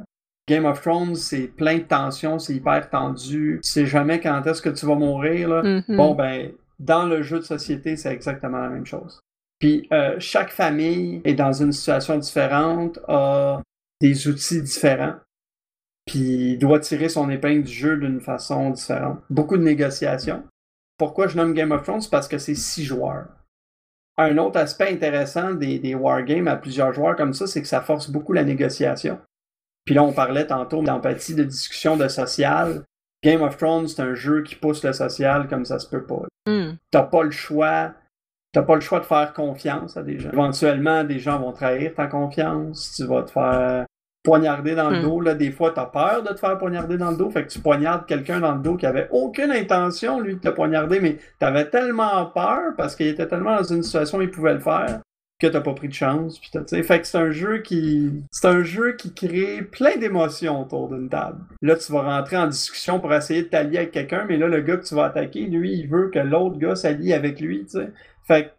Game 0.48 0.66
of 0.66 0.80
Thrones, 0.80 1.16
c'est 1.16 1.48
plein 1.48 1.80
de 1.80 1.86
tensions, 1.86 2.38
c'est 2.38 2.54
hyper 2.54 2.88
tendu. 2.92 3.62
Tu 3.64 3.68
sais 3.72 3.88
jamais 3.88 4.20
quand 4.20 4.46
est-ce 4.46 4.62
que 4.62 4.70
tu 4.70 4.86
vas 4.86 4.94
mourir. 4.94 5.50
Là. 5.50 5.64
Mhm. 5.64 5.98
Bon, 5.98 6.14
ben, 6.14 6.52
dans 6.78 7.08
le 7.08 7.24
jeu 7.24 7.40
de 7.40 7.46
société, 7.46 7.96
c'est 7.96 8.14
exactement 8.14 8.60
la 8.60 8.70
même 8.70 8.86
chose. 8.86 9.22
Puis 9.66 9.88
euh, 9.92 10.16
chaque 10.20 10.52
famille 10.52 11.22
est 11.24 11.34
dans 11.34 11.52
une 11.52 11.72
situation 11.72 12.20
différente, 12.20 13.00
a 13.08 13.64
des 14.00 14.28
outils 14.28 14.62
différents, 14.62 15.16
puis 16.06 16.56
doit 16.58 16.80
tirer 16.80 17.10
son 17.10 17.32
épingle 17.32 17.64
du 17.64 17.74
jeu 17.74 17.98
d'une 17.98 18.22
façon 18.22 18.70
différente. 18.70 19.24
Beaucoup 19.32 19.58
de 19.58 19.64
négociations. 19.64 20.44
Pourquoi 21.00 21.28
je 21.28 21.38
nomme 21.38 21.56
Game 21.56 21.72
of 21.72 21.82
Thrones? 21.82 22.08
Parce 22.12 22.28
que 22.28 22.38
c'est 22.38 22.54
six 22.54 22.84
joueurs. 22.84 23.26
Un 24.18 24.38
autre 24.38 24.60
aspect 24.60 24.92
intéressant 24.92 25.56
des, 25.56 25.80
des 25.80 25.96
wargames 25.96 26.48
à 26.48 26.58
plusieurs 26.58 26.94
joueurs 26.94 27.16
comme 27.16 27.34
ça, 27.34 27.48
c'est 27.48 27.64
que 27.64 27.68
ça 27.68 27.82
force 27.82 28.12
beaucoup 28.12 28.34
la 28.34 28.44
négociation. 28.44 29.18
Puis 29.84 29.96
là, 29.96 30.04
on 30.04 30.14
parlait 30.14 30.46
tantôt 30.46 30.84
d'empathie, 30.84 31.34
de 31.34 31.44
discussion, 31.44 31.98
de 31.98 32.08
social. 32.08 32.84
Game 33.24 33.42
of 33.42 33.58
Thrones, 33.58 33.88
c'est 33.88 34.04
un 34.04 34.14
jeu 34.14 34.44
qui 34.44 34.54
pousse 34.54 34.84
le 34.84 34.94
social 34.94 35.48
comme 35.48 35.66
ça 35.66 35.80
se 35.80 35.90
peut 35.90 36.06
pas. 36.06 36.22
Hmm. 36.48 36.74
T'as 36.92 37.02
pas 37.02 37.24
le 37.24 37.32
choix. 37.32 37.96
T'as 38.56 38.62
pas 38.64 38.76
le 38.76 38.82
choix 38.82 39.02
de 39.02 39.06
faire 39.06 39.34
confiance 39.34 39.98
à 39.98 40.02
des 40.02 40.18
gens. 40.18 40.32
Éventuellement, 40.32 41.04
des 41.04 41.20
gens 41.20 41.40
vont 41.40 41.52
trahir 41.52 41.94
ta 41.94 42.08
confiance. 42.08 42.94
Tu 42.96 43.06
vas 43.06 43.24
te 43.24 43.32
faire 43.32 43.86
poignarder 44.24 44.76
dans 44.76 44.90
le 44.90 45.00
Hmm. 45.00 45.04
dos. 45.04 45.20
Là, 45.20 45.36
des 45.36 45.52
fois, 45.52 45.72
t'as 45.76 45.86
peur 45.86 46.24
de 46.24 46.30
te 46.30 46.40
faire 46.40 46.58
poignarder 46.58 46.98
dans 46.98 47.12
le 47.12 47.18
dos. 47.18 47.30
Fait 47.30 47.44
que 47.44 47.50
tu 47.50 47.60
poignardes 47.60 48.06
quelqu'un 48.06 48.40
dans 48.40 48.54
le 48.56 48.62
dos 48.62 48.76
qui 48.78 48.86
avait 48.86 49.08
aucune 49.12 49.52
intention, 49.52 50.22
lui, 50.22 50.36
de 50.36 50.40
te 50.40 50.48
poignarder, 50.50 51.00
mais 51.02 51.18
t'avais 51.38 51.70
tellement 51.70 52.26
peur 52.28 52.74
parce 52.78 52.96
qu'il 52.96 53.08
était 53.08 53.28
tellement 53.28 53.58
dans 53.58 53.64
une 53.64 53.84
situation 53.84 54.20
où 54.20 54.22
il 54.22 54.32
pouvait 54.32 54.54
le 54.54 54.62
faire 54.62 55.02
que 55.38 55.48
t'as 55.48 55.60
pas 55.60 55.74
pris 55.74 55.90
de 55.90 55.94
chance. 55.94 56.40
Puis 56.40 56.50
fait 56.84 57.02
que 57.02 57.06
c'est 57.08 57.18
un 57.18 57.32
jeu 57.32 57.58
qui. 57.58 58.24
C'est 58.32 58.48
un 58.48 58.64
jeu 58.64 58.94
qui 58.94 59.14
crée 59.14 59.64
plein 59.64 59.98
d'émotions 59.98 60.62
autour 60.62 60.88
d'une 60.88 61.10
table. 61.10 61.42
Là, 61.62 61.76
tu 61.76 61.92
vas 61.92 62.04
rentrer 62.04 62.38
en 62.38 62.48
discussion 62.48 63.02
pour 63.02 63.14
essayer 63.14 63.44
de 63.44 63.48
t'allier 63.50 63.80
avec 63.80 63.92
quelqu'un, 63.92 64.26
mais 64.30 64.38
là, 64.38 64.48
le 64.48 64.62
gars 64.62 64.78
que 64.78 64.86
tu 64.86 64.96
vas 64.96 65.04
attaquer, 65.08 65.42
lui, 65.48 65.74
il 65.74 65.88
veut 65.90 66.10
que 66.10 66.20
l'autre 66.20 66.58
gars 66.58 66.76
s'allie 66.76 67.12
avec 67.14 67.42
lui, 67.42 67.66
tu 67.66 67.72
sais. 67.80 67.90
Fait 68.26 68.46
que 68.46 68.50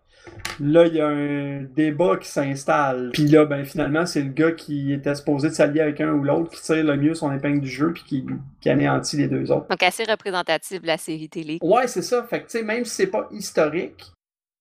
là, 0.60 0.86
il 0.86 0.94
y 0.94 1.00
a 1.00 1.06
un 1.06 1.62
débat 1.62 2.16
qui 2.16 2.28
s'installe. 2.28 3.10
Puis 3.12 3.26
là, 3.26 3.44
ben 3.44 3.64
finalement, 3.64 4.06
c'est 4.06 4.22
le 4.22 4.30
gars 4.30 4.52
qui 4.52 4.92
était 4.92 5.14
supposé 5.14 5.48
de 5.48 5.54
s'allier 5.54 5.80
avec 5.80 6.00
un 6.00 6.12
ou 6.12 6.22
l'autre 6.22 6.50
qui 6.50 6.62
tire 6.62 6.84
le 6.84 6.96
mieux 6.96 7.14
son 7.14 7.32
épingle 7.32 7.60
du 7.60 7.68
jeu 7.68 7.92
puis 7.92 8.04
qui, 8.04 8.26
qui 8.60 8.70
anéantit 8.70 9.16
les 9.16 9.28
deux 9.28 9.50
autres. 9.50 9.68
Donc, 9.68 9.82
assez 9.82 10.04
représentatif 10.04 10.80
de 10.82 10.86
la 10.86 10.98
série 10.98 11.28
télé. 11.28 11.58
Ouais, 11.62 11.86
c'est 11.88 12.02
ça. 12.02 12.22
Fait 12.24 12.40
que, 12.40 12.44
tu 12.46 12.58
sais, 12.58 12.62
même 12.62 12.84
si 12.84 12.94
c'est 12.94 13.06
pas 13.08 13.28
historique, 13.32 14.12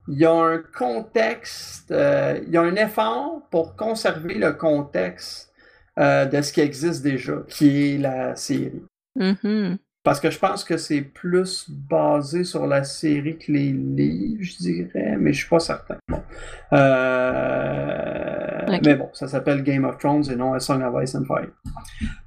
il 0.08 0.20
y 0.20 0.26
a 0.26 0.34
un 0.34 0.60
contexte, 0.60 1.92
euh, 1.92 2.40
il 2.46 2.54
y 2.54 2.58
a 2.58 2.62
un 2.62 2.76
effort 2.76 3.42
pour 3.50 3.76
conserver 3.76 4.36
le 4.36 4.54
contexte 4.54 5.52
euh, 5.98 6.26
de 6.26 6.42
ce 6.42 6.54
qui 6.54 6.62
existe 6.62 7.04
déjà, 7.04 7.38
qui 7.48 7.94
est 7.94 7.98
la 7.98 8.36
série. 8.36 8.84
Mhm. 9.16 9.78
Parce 10.06 10.20
que 10.20 10.30
je 10.30 10.38
pense 10.38 10.64
que 10.64 10.78
c'est 10.78 11.02
plus 11.02 11.68
basé 11.68 12.44
sur 12.44 12.68
la 12.68 12.84
série 12.84 13.40
que 13.40 13.52
les 13.52 13.72
livres, 13.72 14.44
je 14.44 14.58
dirais, 14.58 15.18
mais 15.20 15.34
je 15.34 15.40
suis 15.40 15.50
pas 15.50 15.58
certain. 15.58 15.98
Bon. 16.08 16.22
Euh. 16.74 18.68
Mais 18.84 18.94
bon, 18.94 19.10
ça 19.14 19.28
s'appelle 19.28 19.64
Game 19.64 19.84
of 19.84 19.98
Thrones 19.98 20.30
et 20.32 20.36
non 20.36 20.54
A 20.54 20.60
Song 20.60 20.84
of 20.84 20.94
Ice 21.04 21.16
and 21.16 21.26
Fire. 21.26 21.50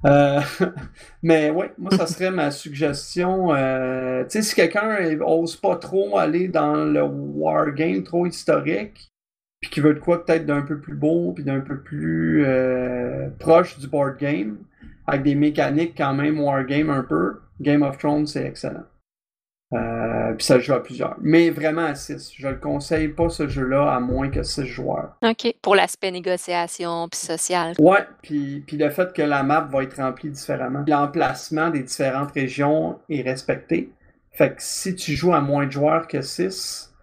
Euh, 0.05 0.41
mais 1.23 1.51
oui, 1.51 1.67
moi, 1.77 1.91
ça 1.95 2.05
serait 2.05 2.31
ma 2.31 2.51
suggestion. 2.51 3.55
euh, 3.55 4.23
tu 4.23 4.31
sais, 4.31 4.41
si 4.41 4.55
quelqu'un 4.55 4.97
ose 5.21 5.55
pas 5.55 5.77
trop 5.77 6.17
aller 6.17 6.49
dans 6.49 6.75
le 6.75 7.03
wargame 7.03 8.03
trop 8.03 8.25
historique, 8.25 9.09
puis 9.61 9.69
qui 9.69 9.79
veut 9.79 9.93
de 9.93 9.99
quoi 9.99 10.25
peut-être 10.25 10.45
d'un 10.45 10.63
peu 10.63 10.81
plus 10.81 10.95
beau, 10.95 11.31
puis 11.31 11.45
d'un 11.45 11.61
peu 11.61 11.79
plus 11.79 12.45
proche 13.39 13.79
du 13.79 13.87
board 13.87 14.17
game, 14.17 14.57
avec 15.07 15.23
des 15.23 15.35
mécaniques 15.35 15.93
quand 15.97 16.13
même 16.13 16.41
wargame 16.41 16.89
un 16.89 17.03
peu, 17.03 17.39
Game 17.59 17.83
of 17.83 17.97
Thrones, 17.97 18.27
c'est 18.27 18.45
excellent. 18.45 18.85
Euh, 19.71 20.33
puis 20.33 20.45
ça 20.45 20.57
joue 20.59 20.73
à 20.73 20.81
plusieurs. 20.81 21.15
Mais 21.21 21.49
vraiment 21.51 21.85
à 21.85 21.95
6. 21.95 22.31
Je 22.35 22.47
le 22.47 22.55
conseille 22.55 23.09
pas 23.09 23.29
ce 23.29 23.47
jeu-là 23.47 23.93
à 23.93 23.99
moins 23.99 24.29
que 24.29 24.41
6 24.41 24.65
joueurs. 24.65 25.15
OK. 25.21 25.53
Pour 25.61 25.75
l'aspect 25.75 26.11
négociation 26.11 27.07
puis 27.07 27.19
social. 27.19 27.75
Ouais, 27.77 28.05
puis, 28.23 28.63
puis 28.65 28.77
le 28.77 28.89
fait 28.89 29.13
que 29.13 29.21
la 29.21 29.43
map 29.43 29.61
va 29.71 29.83
être 29.83 29.97
remplie 29.97 30.31
différemment. 30.31 30.83
L'emplacement 30.87 31.69
des 31.69 31.83
différentes 31.83 32.31
régions 32.31 32.99
est 33.09 33.21
respecté. 33.21 33.91
Fait 34.31 34.49
que 34.49 34.55
si 34.59 34.95
tu 34.95 35.13
joues 35.13 35.33
à 35.33 35.41
moins 35.41 35.67
de 35.67 35.71
joueurs 35.71 36.07
que 36.07 36.21
6, 36.21 36.93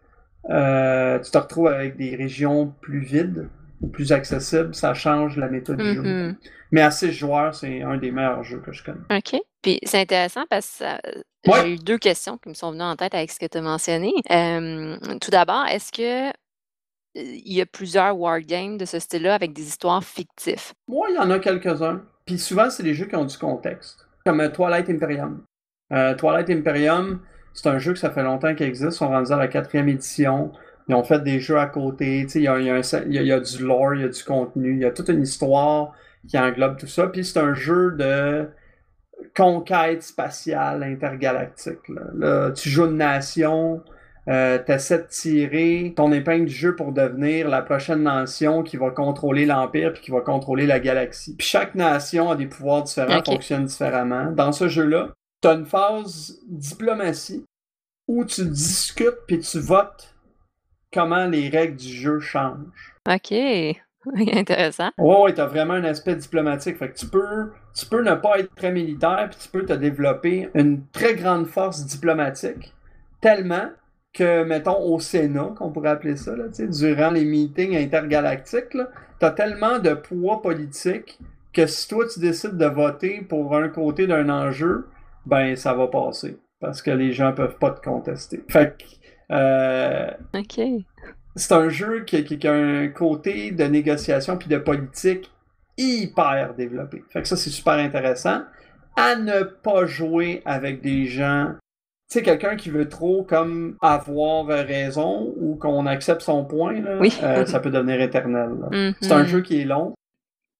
tu 0.44 0.50
te 0.50 1.38
retrouves 1.38 1.68
avec 1.68 1.96
des 1.96 2.16
régions 2.16 2.74
plus 2.80 3.00
vides 3.00 3.48
ou 3.80 3.88
plus 3.88 4.12
accessibles. 4.12 4.74
Ça 4.74 4.94
change 4.94 5.36
la 5.36 5.48
méthode 5.48 5.78
du 5.78 5.94
jeu. 5.94 6.02
Mhm. 6.02 6.36
Mais 6.72 6.82
à 6.82 6.90
6 6.90 7.12
joueurs, 7.12 7.54
c'est 7.54 7.82
un 7.82 7.96
des 7.96 8.10
meilleurs 8.10 8.42
jeux 8.42 8.60
que 8.60 8.72
je 8.72 8.82
connais. 8.84 8.98
OK. 9.10 9.40
Puis 9.62 9.78
c'est 9.84 10.00
intéressant 10.00 10.44
parce 10.50 10.66
que 10.70 10.84
ça- 10.84 11.00
Ouais. 11.46 11.60
j'ai 11.62 11.72
eu 11.74 11.76
deux 11.76 11.98
questions 11.98 12.38
qui 12.38 12.48
me 12.48 12.54
sont 12.54 12.72
venues 12.72 12.82
en 12.82 12.96
tête 12.96 13.14
avec 13.14 13.30
ce 13.30 13.38
que 13.38 13.46
tu 13.46 13.58
as 13.58 13.62
mentionné. 13.62 14.12
Euh, 14.30 14.96
tout 15.20 15.30
d'abord, 15.30 15.64
est-ce 15.66 15.92
que 15.92 16.32
il 17.14 17.52
y 17.54 17.60
a 17.62 17.66
plusieurs 17.66 18.18
wargames 18.18 18.76
de 18.76 18.84
ce 18.84 18.98
style-là 18.98 19.34
avec 19.34 19.52
des 19.52 19.62
histoires 19.66 20.04
fictives? 20.04 20.72
Moi, 20.88 21.06
il 21.10 21.14
y 21.16 21.18
en 21.18 21.30
a 21.30 21.38
quelques-uns. 21.38 22.02
Puis 22.26 22.38
souvent, 22.38 22.68
c'est 22.68 22.82
des 22.82 22.94
jeux 22.94 23.06
qui 23.06 23.16
ont 23.16 23.24
du 23.24 23.38
contexte. 23.38 24.06
Comme 24.26 24.40
euh, 24.40 24.50
Twilight 24.50 24.90
Imperium. 24.90 25.44
Euh, 25.92 26.14
Twilight 26.16 26.50
Imperium, 26.50 27.20
c'est 27.54 27.68
un 27.68 27.78
jeu 27.78 27.92
que 27.92 27.98
ça 27.98 28.10
fait 28.10 28.22
longtemps 28.24 28.54
qu'il 28.54 28.66
existe. 28.66 28.92
Ils 28.92 28.98
sont 28.98 29.08
rendus 29.08 29.32
à 29.32 29.36
la 29.36 29.48
quatrième 29.48 29.88
édition. 29.88 30.52
Ils 30.88 30.94
ont 30.94 31.02
fait 31.04 31.22
des 31.22 31.40
jeux 31.40 31.58
à 31.58 31.66
côté. 31.66 32.26
Tu 32.30 32.38
Il 32.38 32.44
y 32.44 32.48
a, 32.48 32.58
y 32.60 32.70
a 32.70 32.74
un- 32.76 32.80
il 33.06 33.12
y 33.14 33.18
a- 33.18 33.22
il 33.22 33.26
y 33.28 33.32
a 33.32 33.40
du 33.40 33.64
lore, 33.64 33.94
il 33.94 34.02
y 34.02 34.04
a 34.04 34.08
du 34.08 34.22
contenu. 34.24 34.72
Il 34.74 34.80
y 34.80 34.84
a 34.84 34.90
toute 34.92 35.08
une 35.08 35.22
histoire 35.22 35.92
qui 36.28 36.38
englobe 36.38 36.76
tout 36.78 36.86
ça. 36.86 37.08
Puis 37.08 37.24
c'est 37.24 37.38
un 37.40 37.54
jeu 37.54 37.92
de 37.92 38.48
conquête 39.34 40.02
spatiale 40.02 40.82
intergalactique. 40.82 41.88
Là, 41.88 42.02
Là, 42.14 42.50
tu 42.52 42.68
joues 42.68 42.86
une 42.86 42.96
nation. 42.98 43.82
Euh, 44.28 44.58
T'essaies 44.58 44.98
de 44.98 45.06
tirer 45.08 45.92
ton 45.96 46.10
épingle 46.10 46.46
du 46.46 46.54
jeu 46.54 46.74
pour 46.74 46.90
devenir 46.92 47.48
la 47.48 47.62
prochaine 47.62 48.02
nation 48.02 48.64
qui 48.64 48.76
va 48.76 48.90
contrôler 48.90 49.46
l'Empire 49.46 49.92
puis 49.92 50.02
qui 50.02 50.10
va 50.10 50.20
contrôler 50.20 50.66
la 50.66 50.80
galaxie. 50.80 51.36
Puis 51.36 51.46
chaque 51.46 51.76
nation 51.76 52.28
a 52.30 52.34
des 52.36 52.46
pouvoirs 52.46 52.82
différents, 52.82 53.22
fonctionne 53.24 53.66
différemment. 53.66 54.32
Dans 54.32 54.50
ce 54.50 54.66
jeu-là, 54.66 55.12
tu 55.42 55.48
as 55.48 55.52
une 55.52 55.64
phase 55.66 56.40
diplomatie 56.48 57.44
où 58.08 58.24
tu 58.24 58.44
discutes 58.46 59.18
puis 59.28 59.38
tu 59.38 59.60
votes 59.60 60.12
comment 60.92 61.26
les 61.26 61.48
règles 61.48 61.76
du 61.76 61.88
jeu 61.88 62.20
changent. 62.20 62.94
OK. 63.08 63.32
Intéressant. 64.34 64.90
Ouais, 64.98 65.20
ouais, 65.22 65.34
t'as 65.34 65.46
vraiment 65.46 65.74
un 65.74 65.84
aspect 65.84 66.14
diplomatique. 66.14 66.76
Fait 66.76 66.90
que 66.90 66.96
tu 66.96 67.06
peux, 67.06 67.50
tu 67.74 67.86
peux 67.86 68.02
ne 68.02 68.14
pas 68.14 68.38
être 68.38 68.54
très 68.54 68.72
militaire, 68.72 69.28
puis 69.30 69.38
tu 69.42 69.48
peux 69.48 69.64
te 69.64 69.72
développer 69.72 70.48
une 70.54 70.86
très 70.92 71.14
grande 71.14 71.46
force 71.46 71.84
diplomatique. 71.84 72.74
Tellement 73.20 73.70
que, 74.12 74.44
mettons, 74.44 74.80
au 74.80 74.98
Sénat, 75.00 75.54
qu'on 75.56 75.70
pourrait 75.70 75.90
appeler 75.90 76.16
ça, 76.16 76.36
là, 76.36 76.44
tu 76.48 76.54
sais, 76.54 76.68
durant 76.68 77.10
les 77.10 77.24
meetings 77.24 77.76
intergalactiques, 77.76 78.76
t'as 79.18 79.30
tellement 79.30 79.78
de 79.78 79.94
poids 79.94 80.40
politique 80.40 81.18
que 81.52 81.66
si 81.66 81.88
toi 81.88 82.04
tu 82.06 82.20
décides 82.20 82.56
de 82.56 82.66
voter 82.66 83.22
pour 83.22 83.56
un 83.56 83.68
côté 83.68 84.06
d'un 84.06 84.28
enjeu, 84.28 84.88
ben 85.24 85.56
ça 85.56 85.74
va 85.74 85.88
passer. 85.88 86.38
Parce 86.60 86.80
que 86.80 86.90
les 86.90 87.12
gens 87.12 87.32
peuvent 87.32 87.58
pas 87.58 87.70
te 87.70 87.82
contester. 87.82 88.42
Fait 88.48 88.76
que, 88.78 88.84
euh, 89.30 90.10
OK. 90.34 90.60
c'est 91.34 91.52
un 91.52 91.68
jeu 91.68 92.04
qui, 92.04 92.24
qui- 92.24 92.38
qui 92.38 92.48
a 92.48 92.52
un 92.52 92.88
côté 92.88 93.50
de 93.50 93.64
négociation 93.64 94.36
puis 94.36 94.48
de 94.48 94.58
politique 94.58 95.30
hyper 95.78 96.54
développé. 96.54 97.04
Fait 97.10 97.22
que 97.22 97.28
ça, 97.28 97.36
c'est 97.36 97.50
super 97.50 97.74
intéressant. 97.74 98.42
À 98.96 99.14
ne 99.16 99.42
pas 99.42 99.84
jouer 99.86 100.40
avec 100.46 100.80
des 100.80 101.04
gens. 101.06 101.52
Tu 102.08 102.18
sais, 102.18 102.22
quelqu'un 102.22 102.56
qui 102.56 102.70
veut 102.70 102.88
trop 102.88 103.24
comme 103.24 103.76
avoir 103.82 104.46
raison 104.46 105.34
ou 105.36 105.56
qu'on 105.56 105.86
accepte 105.86 106.22
son 106.22 106.44
point, 106.44 106.80
là, 106.80 106.98
Oui. 106.98 107.12
euh, 107.22 107.44
ça 107.44 107.60
peut 107.60 107.70
devenir 107.70 108.00
éternel. 108.00 108.50
Mhm. 108.70 108.94
C'est 109.00 109.12
un 109.12 109.24
jeu 109.24 109.42
qui 109.42 109.60
est 109.60 109.64
long. 109.64 109.92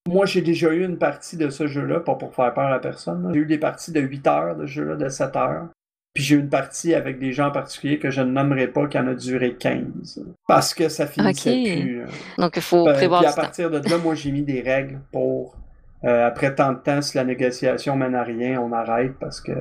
Moi, 0.08 0.26
j'ai 0.26 0.42
déjà 0.42 0.70
eu 0.72 0.84
une 0.84 0.98
partie 0.98 1.36
de 1.36 1.48
ce 1.50 1.66
jeu-là, 1.66 2.00
pas 2.00 2.14
pour 2.16 2.34
faire 2.34 2.52
peur 2.52 2.70
à 2.72 2.78
personne. 2.80 3.30
J'ai 3.32 3.40
eu 3.40 3.46
des 3.46 3.58
parties 3.58 3.90
de 3.92 4.00
8 4.00 4.26
heures 4.26 4.56
de 4.56 4.66
jeu-là, 4.66 4.96
de 4.96 5.08
7 5.08 5.34
heures. 5.36 5.68
Puis 6.16 6.24
j'ai 6.24 6.34
eu 6.36 6.38
une 6.40 6.48
partie 6.48 6.94
avec 6.94 7.18
des 7.18 7.32
gens 7.34 7.48
en 7.48 7.50
particulier 7.50 7.98
que 7.98 8.10
je 8.10 8.22
ne 8.22 8.30
nommerai 8.30 8.68
pas 8.68 8.86
qui 8.86 8.98
en 8.98 9.06
a 9.06 9.12
duré 9.14 9.54
15. 9.54 10.24
Parce 10.48 10.72
que 10.72 10.88
ça 10.88 11.06
finissait 11.06 11.50
plus. 11.82 12.02
hein. 12.02 12.06
Donc, 12.38 12.56
il 12.56 12.62
faut 12.62 12.88
Euh, 12.88 12.94
prévoir 12.94 13.20
puis 13.20 13.28
à 13.28 13.32
temps. 13.34 13.42
partir 13.42 13.70
de 13.70 13.86
là, 13.86 13.98
moi, 13.98 14.14
j'ai 14.14 14.32
mis 14.32 14.42
des 14.42 14.62
règles 14.62 14.98
pour, 15.12 15.56
euh, 16.04 16.26
après 16.26 16.54
tant 16.54 16.72
de 16.72 16.78
temps, 16.78 17.02
si 17.02 17.18
la 17.18 17.24
négociation 17.24 17.96
mène 17.96 18.14
à 18.14 18.22
rien, 18.22 18.58
on 18.60 18.72
arrête 18.72 19.12
parce 19.20 19.42
que 19.42 19.52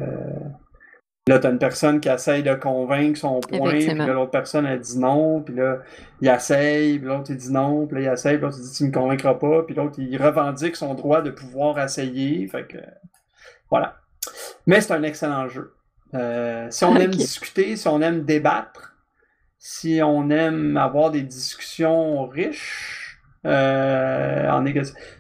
là, 1.28 1.40
t'as 1.40 1.52
une 1.52 1.58
personne 1.60 2.00
qui 2.00 2.08
essaye 2.08 2.42
de 2.44 2.54
convaincre 2.54 3.20
son 3.20 3.40
point, 3.42 3.58
puis 4.06 4.14
l'autre 4.14 4.32
personne, 4.32 4.66
elle 4.66 4.80
dit 4.80 4.98
non, 4.98 5.42
puis 5.42 5.56
là, 5.56 5.80
il 6.22 6.30
essaye, 6.30 7.00
puis 7.00 7.08
l'autre, 7.10 7.32
il 7.32 7.38
dit 7.38 7.52
non, 7.52 7.86
puis 7.88 8.02
là, 8.04 8.12
il 8.12 8.14
essaye, 8.14 8.38
puis 8.38 8.44
l'autre, 8.46 8.58
il 8.60 8.64
dit 8.64 8.78
tu 8.78 8.84
me 8.86 8.92
convaincras 8.92 9.34
pas, 9.34 9.64
puis 9.64 9.76
l'autre, 9.76 9.96
il 9.98 10.22
revendique 10.24 10.76
son 10.78 10.94
droit 10.94 11.22
de 11.22 11.32
pouvoir 11.32 11.80
essayer, 11.80 12.48
fait 12.48 12.64
que, 12.66 12.78
voilà. 13.70 13.98
Mais 14.68 14.80
c'est 14.82 14.94
un 14.94 15.04
excellent 15.04 15.48
jeu. 15.50 15.74
Euh, 16.16 16.68
si 16.72 16.86
on 16.86 16.96
aime 16.96 17.12
Ok. 17.12 17.18
discuter, 17.18 17.76
si 17.76 17.88
on 17.88 18.02
aime 18.02 18.24
débattre, 18.24 18.96
si 19.58 20.02
on 20.04 20.30
aime 20.30 20.78
avoir 20.78 21.12
des 21.12 21.22
discussions 21.22 22.26
riches, 22.28 23.06
Euh, 23.46 24.50
en. 24.50 24.66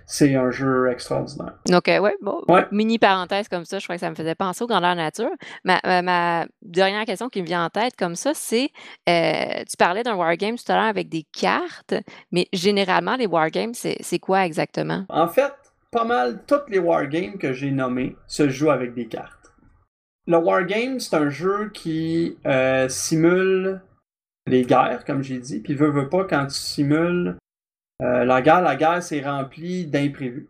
C'est 0.07 0.35
un 0.35 0.49
jeu 0.49 0.89
extraordinaire. 0.89 1.53
Donc, 1.67 1.87
euh, 1.87 1.99
ouais, 1.99 2.15
bon, 2.21 2.41
mini 2.71 2.97
parenthèse 2.97 3.47
comme 3.47 3.65
ça, 3.65 3.79
je 3.79 3.85
crois 3.85 3.95
que 3.95 3.99
ça 3.99 4.09
me 4.09 4.15
faisait 4.15 4.35
penser 4.35 4.63
au 4.63 4.67
grandeur 4.67 4.95
nature. 4.95 5.29
Ma, 5.63 5.79
ma, 6.01 6.45
dernière 6.61 7.05
question 7.05 7.29
qui 7.29 7.41
me 7.41 7.47
vient 7.47 7.65
en 7.65 7.69
tête 7.69 7.95
comme 7.95 8.15
ça, 8.15 8.31
c'est 8.33 8.69
euh, 9.09 9.63
tu 9.69 9.77
parlais 9.77 10.03
d'un 10.03 10.15
wargame 10.15 10.57
tout 10.57 10.71
à 10.71 10.75
l'heure 10.75 10.85
avec 10.85 11.09
des 11.09 11.23
cartes, 11.23 11.93
mais 12.31 12.47
généralement, 12.51 13.15
les 13.15 13.27
wargames, 13.27 13.73
c'est 13.73 14.19
quoi 14.19 14.45
exactement? 14.45 15.05
En 15.09 15.27
fait, 15.27 15.53
pas 15.91 16.03
mal 16.03 16.43
toutes 16.47 16.69
les 16.69 16.79
wargames 16.79 17.37
que 17.37 17.53
j'ai 17.53 17.71
nommés 17.71 18.15
se 18.27 18.49
jouent 18.49 18.71
avec 18.71 18.93
des 18.95 19.07
cartes. 19.07 19.44
Le 20.27 20.37
wargame, 20.37 20.99
c'est 20.99 21.15
un 21.15 21.29
jeu 21.29 21.69
qui 21.73 22.37
simule 22.87 23.81
les 24.47 24.63
guerres, 24.63 25.05
comme 25.05 25.23
j'ai 25.23 25.39
dit, 25.39 25.59
puis 25.59 25.73
veut, 25.73 25.89
veut 25.89 26.09
pas, 26.09 26.23
quand 26.25 26.45
tu 26.47 26.55
simules 26.55 27.35
euh, 28.01 28.25
la 28.25 28.41
guerre, 28.41 28.61
la 28.61 28.75
guerre, 28.75 29.01
c'est 29.01 29.21
rempli 29.21 29.85
d'imprévus. 29.85 30.49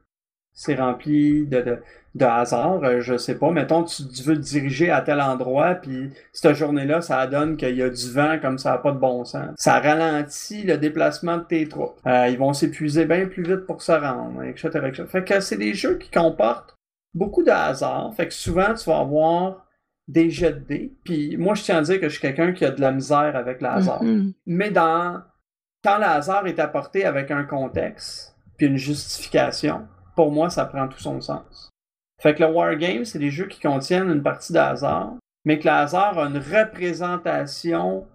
C'est 0.54 0.76
rempli 0.76 1.46
de, 1.46 1.80
de, 2.16 2.26
hasard. 2.26 2.82
Euh, 2.84 3.02
je 3.02 3.18
sais 3.18 3.38
pas. 3.38 3.52
Mettons, 3.52 3.84
tu, 3.84 4.04
veux 4.24 4.36
te 4.36 4.42
diriger 4.42 4.90
à 4.90 5.02
tel 5.02 5.20
endroit, 5.20 5.76
puis 5.76 6.12
cette 6.32 6.56
journée-là, 6.56 7.02
ça 7.02 7.28
donne 7.28 7.58
qu'il 7.58 7.76
y 7.76 7.84
a 7.84 7.90
du 7.90 8.12
vent 8.12 8.40
comme 8.42 8.58
ça 8.58 8.72
n'a 8.72 8.78
pas 8.78 8.94
de 8.94 8.98
bon 8.98 9.26
sens. 9.26 9.50
Ça 9.58 9.80
ralentit 9.80 10.64
le 10.64 10.78
déplacement 10.78 11.38
de 11.38 11.44
tes 11.44 11.68
troupes. 11.68 12.00
Euh, 12.08 12.30
ils 12.30 12.38
vont 12.38 12.54
s'épuiser 12.54 13.06
bien 13.06 13.28
plus 13.28 13.44
vite 13.44 13.66
pour 13.68 13.82
se 13.82 13.92
rendre, 13.92 14.44
etc. 14.44 14.70
Fait 15.08 15.24
que 15.24 15.40
c'est 15.42 15.58
des 15.58 15.74
jeux 15.74 15.98
qui 15.98 16.10
comportent 16.10 16.76
beaucoup 17.14 17.44
de 17.44 17.52
hasard. 17.52 18.14
Fait 18.16 18.28
que 18.28 18.34
souvent, 18.34 18.74
tu 18.74 18.90
vas 18.90 19.00
avoir 19.00 19.65
des 20.08 20.30
jets 20.30 20.54
de 20.54 20.60
dés. 20.60 20.94
Puis 21.04 21.38
moi, 21.38 21.56
je 21.56 21.64
tiens 21.64 21.78
à 21.78 21.82
dire 21.82 22.00
que 22.00 22.08
je 22.08 22.14
suis 22.14 22.22
quelqu'un 22.22 22.54
qui 22.54 22.66
a 22.66 22.72
de 22.72 22.82
la 22.82 22.92
misère 22.92 23.36
avec 23.36 23.62
le 23.62 23.68
hasard. 23.68 24.04
Mm-hmm. 24.04 24.34
Mais 24.46 24.72
dans 24.72 25.22
quand 25.84 25.98
le 25.98 26.06
hasard 26.06 26.48
est 26.48 26.60
apporté 26.60 27.06
avec 27.06 27.30
un 27.32 27.44
contexte, 27.44 28.36
puis 28.58 28.68
une 28.68 28.78
justification, 28.78 29.88
pour 30.16 30.32
moi, 30.32 30.50
ça 30.50 30.66
prend 30.66 30.88
tout 30.88 31.00
son 31.00 31.22
sens. 31.22 31.70
Fait 32.22 32.34
que 32.34 32.44
le 32.44 32.52
Wargame, 32.52 33.06
c'est 33.06 33.20
des 33.20 33.30
jeux 33.30 33.48
qui 33.48 33.60
contiennent 33.60 34.10
une 34.10 34.24
partie 34.24 34.54
de 34.54 34.58
hasard, 34.58 35.14
mais 35.44 35.60
que 35.60 35.66
le 35.66 35.74
hasard 35.74 36.18
a 36.18 36.28
une 36.28 36.38
représentation 36.38 38.08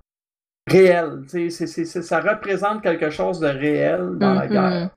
réelle. 0.66 1.24
ça 1.28 2.20
représente 2.20 2.82
quelque 2.82 3.11
chose 3.11 3.38
de 3.41 3.49
réel 3.49 4.16
dans 4.16 4.34
la 4.34 4.47
mm-hmm. 4.47 4.51
guerre. 4.51 4.91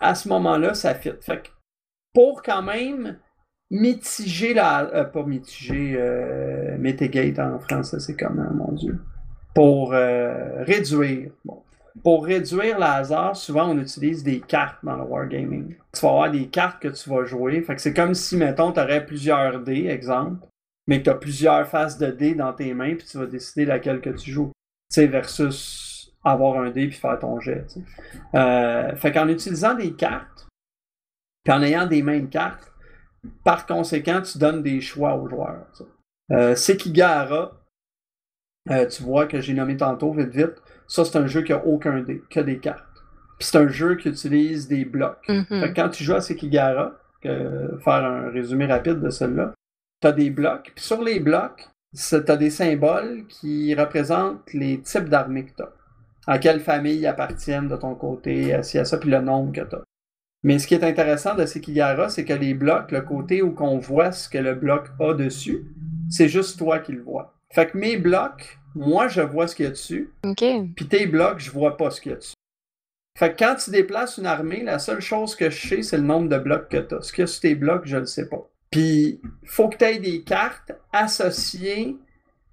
À 0.00 0.14
ce 0.14 0.28
moment-là, 0.28 0.74
ça 0.74 0.94
fit. 0.94 1.12
Fait 1.20 1.42
que 1.42 1.48
pour 2.14 2.42
quand 2.42 2.62
même 2.62 3.18
mitiger 3.70 4.54
la. 4.54 4.84
Euh, 4.94 5.04
pas 5.04 5.24
mitiger, 5.24 5.94
euh, 5.96 6.76
mitigate 6.78 7.38
en 7.38 7.58
français, 7.58 8.00
c'est 8.00 8.16
comment, 8.16 8.50
mon 8.52 8.72
Dieu? 8.72 8.98
Pour 9.54 9.92
euh, 9.94 10.64
réduire. 10.64 11.30
Bon, 11.44 11.62
pour 12.02 12.26
réduire 12.26 12.78
le 12.78 12.84
hasard, 12.84 13.36
souvent 13.36 13.70
on 13.70 13.78
utilise 13.78 14.22
des 14.22 14.40
cartes 14.40 14.84
dans 14.84 14.96
le 14.96 15.04
wargaming. 15.04 15.74
Tu 15.92 16.00
vas 16.02 16.08
avoir 16.10 16.30
des 16.30 16.46
cartes 16.48 16.80
que 16.80 16.88
tu 16.88 17.08
vas 17.08 17.24
jouer. 17.24 17.62
Fait 17.62 17.74
que 17.74 17.80
c'est 17.80 17.94
comme 17.94 18.14
si, 18.14 18.36
mettons, 18.36 18.72
tu 18.72 18.80
aurais 18.80 19.04
plusieurs 19.06 19.60
dés, 19.60 19.86
exemple, 19.86 20.46
mais 20.86 20.98
que 20.98 21.04
tu 21.04 21.10
as 21.10 21.14
plusieurs 21.14 21.66
faces 21.66 21.96
de 21.96 22.10
dés 22.10 22.34
dans 22.34 22.52
tes 22.52 22.74
mains, 22.74 22.94
puis 22.96 23.06
tu 23.06 23.16
vas 23.16 23.26
décider 23.26 23.64
laquelle 23.64 24.00
que 24.00 24.10
tu 24.10 24.30
joues. 24.30 24.52
Tu 24.92 25.00
sais, 25.00 25.06
versus 25.06 26.12
avoir 26.22 26.60
un 26.60 26.70
dé 26.70 26.88
puis 26.88 26.98
faire 26.98 27.18
ton 27.18 27.40
jet. 27.40 27.66
Fait 28.32 29.12
qu'en 29.12 29.28
utilisant 29.28 29.74
des 29.74 29.94
cartes, 29.94 30.46
puis 31.44 31.54
en 31.54 31.62
ayant 31.62 31.86
des 31.86 32.02
de 32.02 32.26
cartes, 32.26 32.75
par 33.44 33.66
conséquent, 33.66 34.22
tu 34.22 34.38
donnes 34.38 34.62
des 34.62 34.80
choix 34.80 35.14
aux 35.16 35.28
joueurs. 35.28 35.66
Euh, 36.32 36.54
Sekigahara, 36.54 37.52
euh, 38.70 38.86
tu 38.86 39.02
vois 39.02 39.26
que 39.26 39.40
j'ai 39.40 39.54
nommé 39.54 39.76
tantôt, 39.76 40.12
vite 40.12 40.30
vite, 40.30 40.62
ça, 40.88 41.04
c'est 41.04 41.16
un 41.18 41.26
jeu 41.26 41.42
qui 41.42 41.52
a 41.52 41.64
aucun 41.64 42.00
dé, 42.00 42.22
que 42.30 42.40
des 42.40 42.58
cartes. 42.58 42.84
Puis 43.38 43.48
c'est 43.48 43.58
un 43.58 43.68
jeu 43.68 43.96
qui 43.96 44.08
utilise 44.08 44.66
des 44.68 44.84
blocs. 44.84 45.24
Mm-hmm. 45.28 45.60
Fait 45.60 45.68
que 45.72 45.74
quand 45.74 45.88
tu 45.90 46.04
joues 46.04 46.14
à 46.14 46.20
Sekigara, 46.20 46.92
que, 47.22 47.78
faire 47.82 48.04
un 48.04 48.30
résumé 48.30 48.66
rapide 48.66 49.00
de 49.00 49.10
celle-là, 49.10 49.54
tu 50.00 50.08
as 50.08 50.12
des 50.12 50.30
blocs. 50.30 50.72
Puis 50.74 50.84
sur 50.84 51.02
les 51.02 51.20
blocs, 51.20 51.68
tu 51.94 52.14
as 52.14 52.36
des 52.36 52.50
symboles 52.50 53.26
qui 53.28 53.74
représentent 53.74 54.52
les 54.52 54.80
types 54.80 55.08
d'armées 55.08 55.46
que 55.46 55.56
tu 55.56 55.62
as. 55.62 55.72
À 56.26 56.38
quelle 56.38 56.60
famille 56.60 56.98
ils 56.98 57.06
appartiennent 57.06 57.68
de 57.68 57.76
ton 57.76 57.94
côté, 57.94 58.52
à 58.52 58.62
ci, 58.62 58.78
à 58.78 58.84
ça, 58.84 58.98
puis 58.98 59.10
le 59.10 59.20
nombre 59.20 59.52
que 59.52 59.60
tu 59.60 59.76
as. 59.76 59.82
Mais 60.46 60.60
ce 60.60 60.68
qui 60.68 60.74
est 60.74 60.84
intéressant 60.84 61.34
de 61.34 61.44
Sekigara, 61.44 62.08
c'est 62.08 62.24
que 62.24 62.32
les 62.32 62.54
blocs, 62.54 62.92
le 62.92 63.00
côté 63.00 63.42
où 63.42 63.50
qu'on 63.50 63.78
voit 63.78 64.12
ce 64.12 64.28
que 64.28 64.38
le 64.38 64.54
bloc 64.54 64.86
a 65.00 65.12
dessus, 65.12 65.64
c'est 66.08 66.28
juste 66.28 66.56
toi 66.56 66.78
qui 66.78 66.92
le 66.92 67.02
vois. 67.02 67.34
Fait 67.50 67.68
que 67.68 67.76
mes 67.76 67.96
blocs, 67.96 68.56
moi, 68.76 69.08
je 69.08 69.22
vois 69.22 69.48
ce 69.48 69.56
qu'il 69.56 69.64
y 69.64 69.68
a 69.68 69.72
dessus. 69.72 70.12
OK. 70.24 70.44
Puis 70.76 70.86
tes 70.86 71.08
blocs, 71.08 71.40
je 71.40 71.50
vois 71.50 71.76
pas 71.76 71.90
ce 71.90 72.00
qu'il 72.00 72.12
y 72.12 72.14
a 72.14 72.18
dessus. 72.18 72.36
Fait 73.18 73.32
que 73.32 73.44
quand 73.44 73.56
tu 73.56 73.72
déplaces 73.72 74.18
une 74.18 74.26
armée, 74.26 74.62
la 74.62 74.78
seule 74.78 75.00
chose 75.00 75.34
que 75.34 75.50
je 75.50 75.66
sais, 75.66 75.82
c'est 75.82 75.96
le 75.96 76.04
nombre 76.04 76.28
de 76.28 76.38
blocs 76.38 76.68
que 76.68 76.76
tu 76.76 76.94
as. 76.94 77.02
Ce 77.02 77.12
qu'il 77.12 77.22
y 77.22 77.24
a 77.24 77.26
sur 77.26 77.40
tes 77.40 77.56
blocs, 77.56 77.84
je 77.84 77.96
ne 77.96 78.04
sais 78.04 78.28
pas. 78.28 78.48
Puis, 78.70 79.20
faut 79.46 79.68
que 79.68 79.78
tu 79.78 79.84
aies 79.84 79.98
des 79.98 80.22
cartes 80.22 80.70
associées 80.92 81.96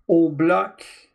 aux 0.08 0.30
blocs 0.30 1.12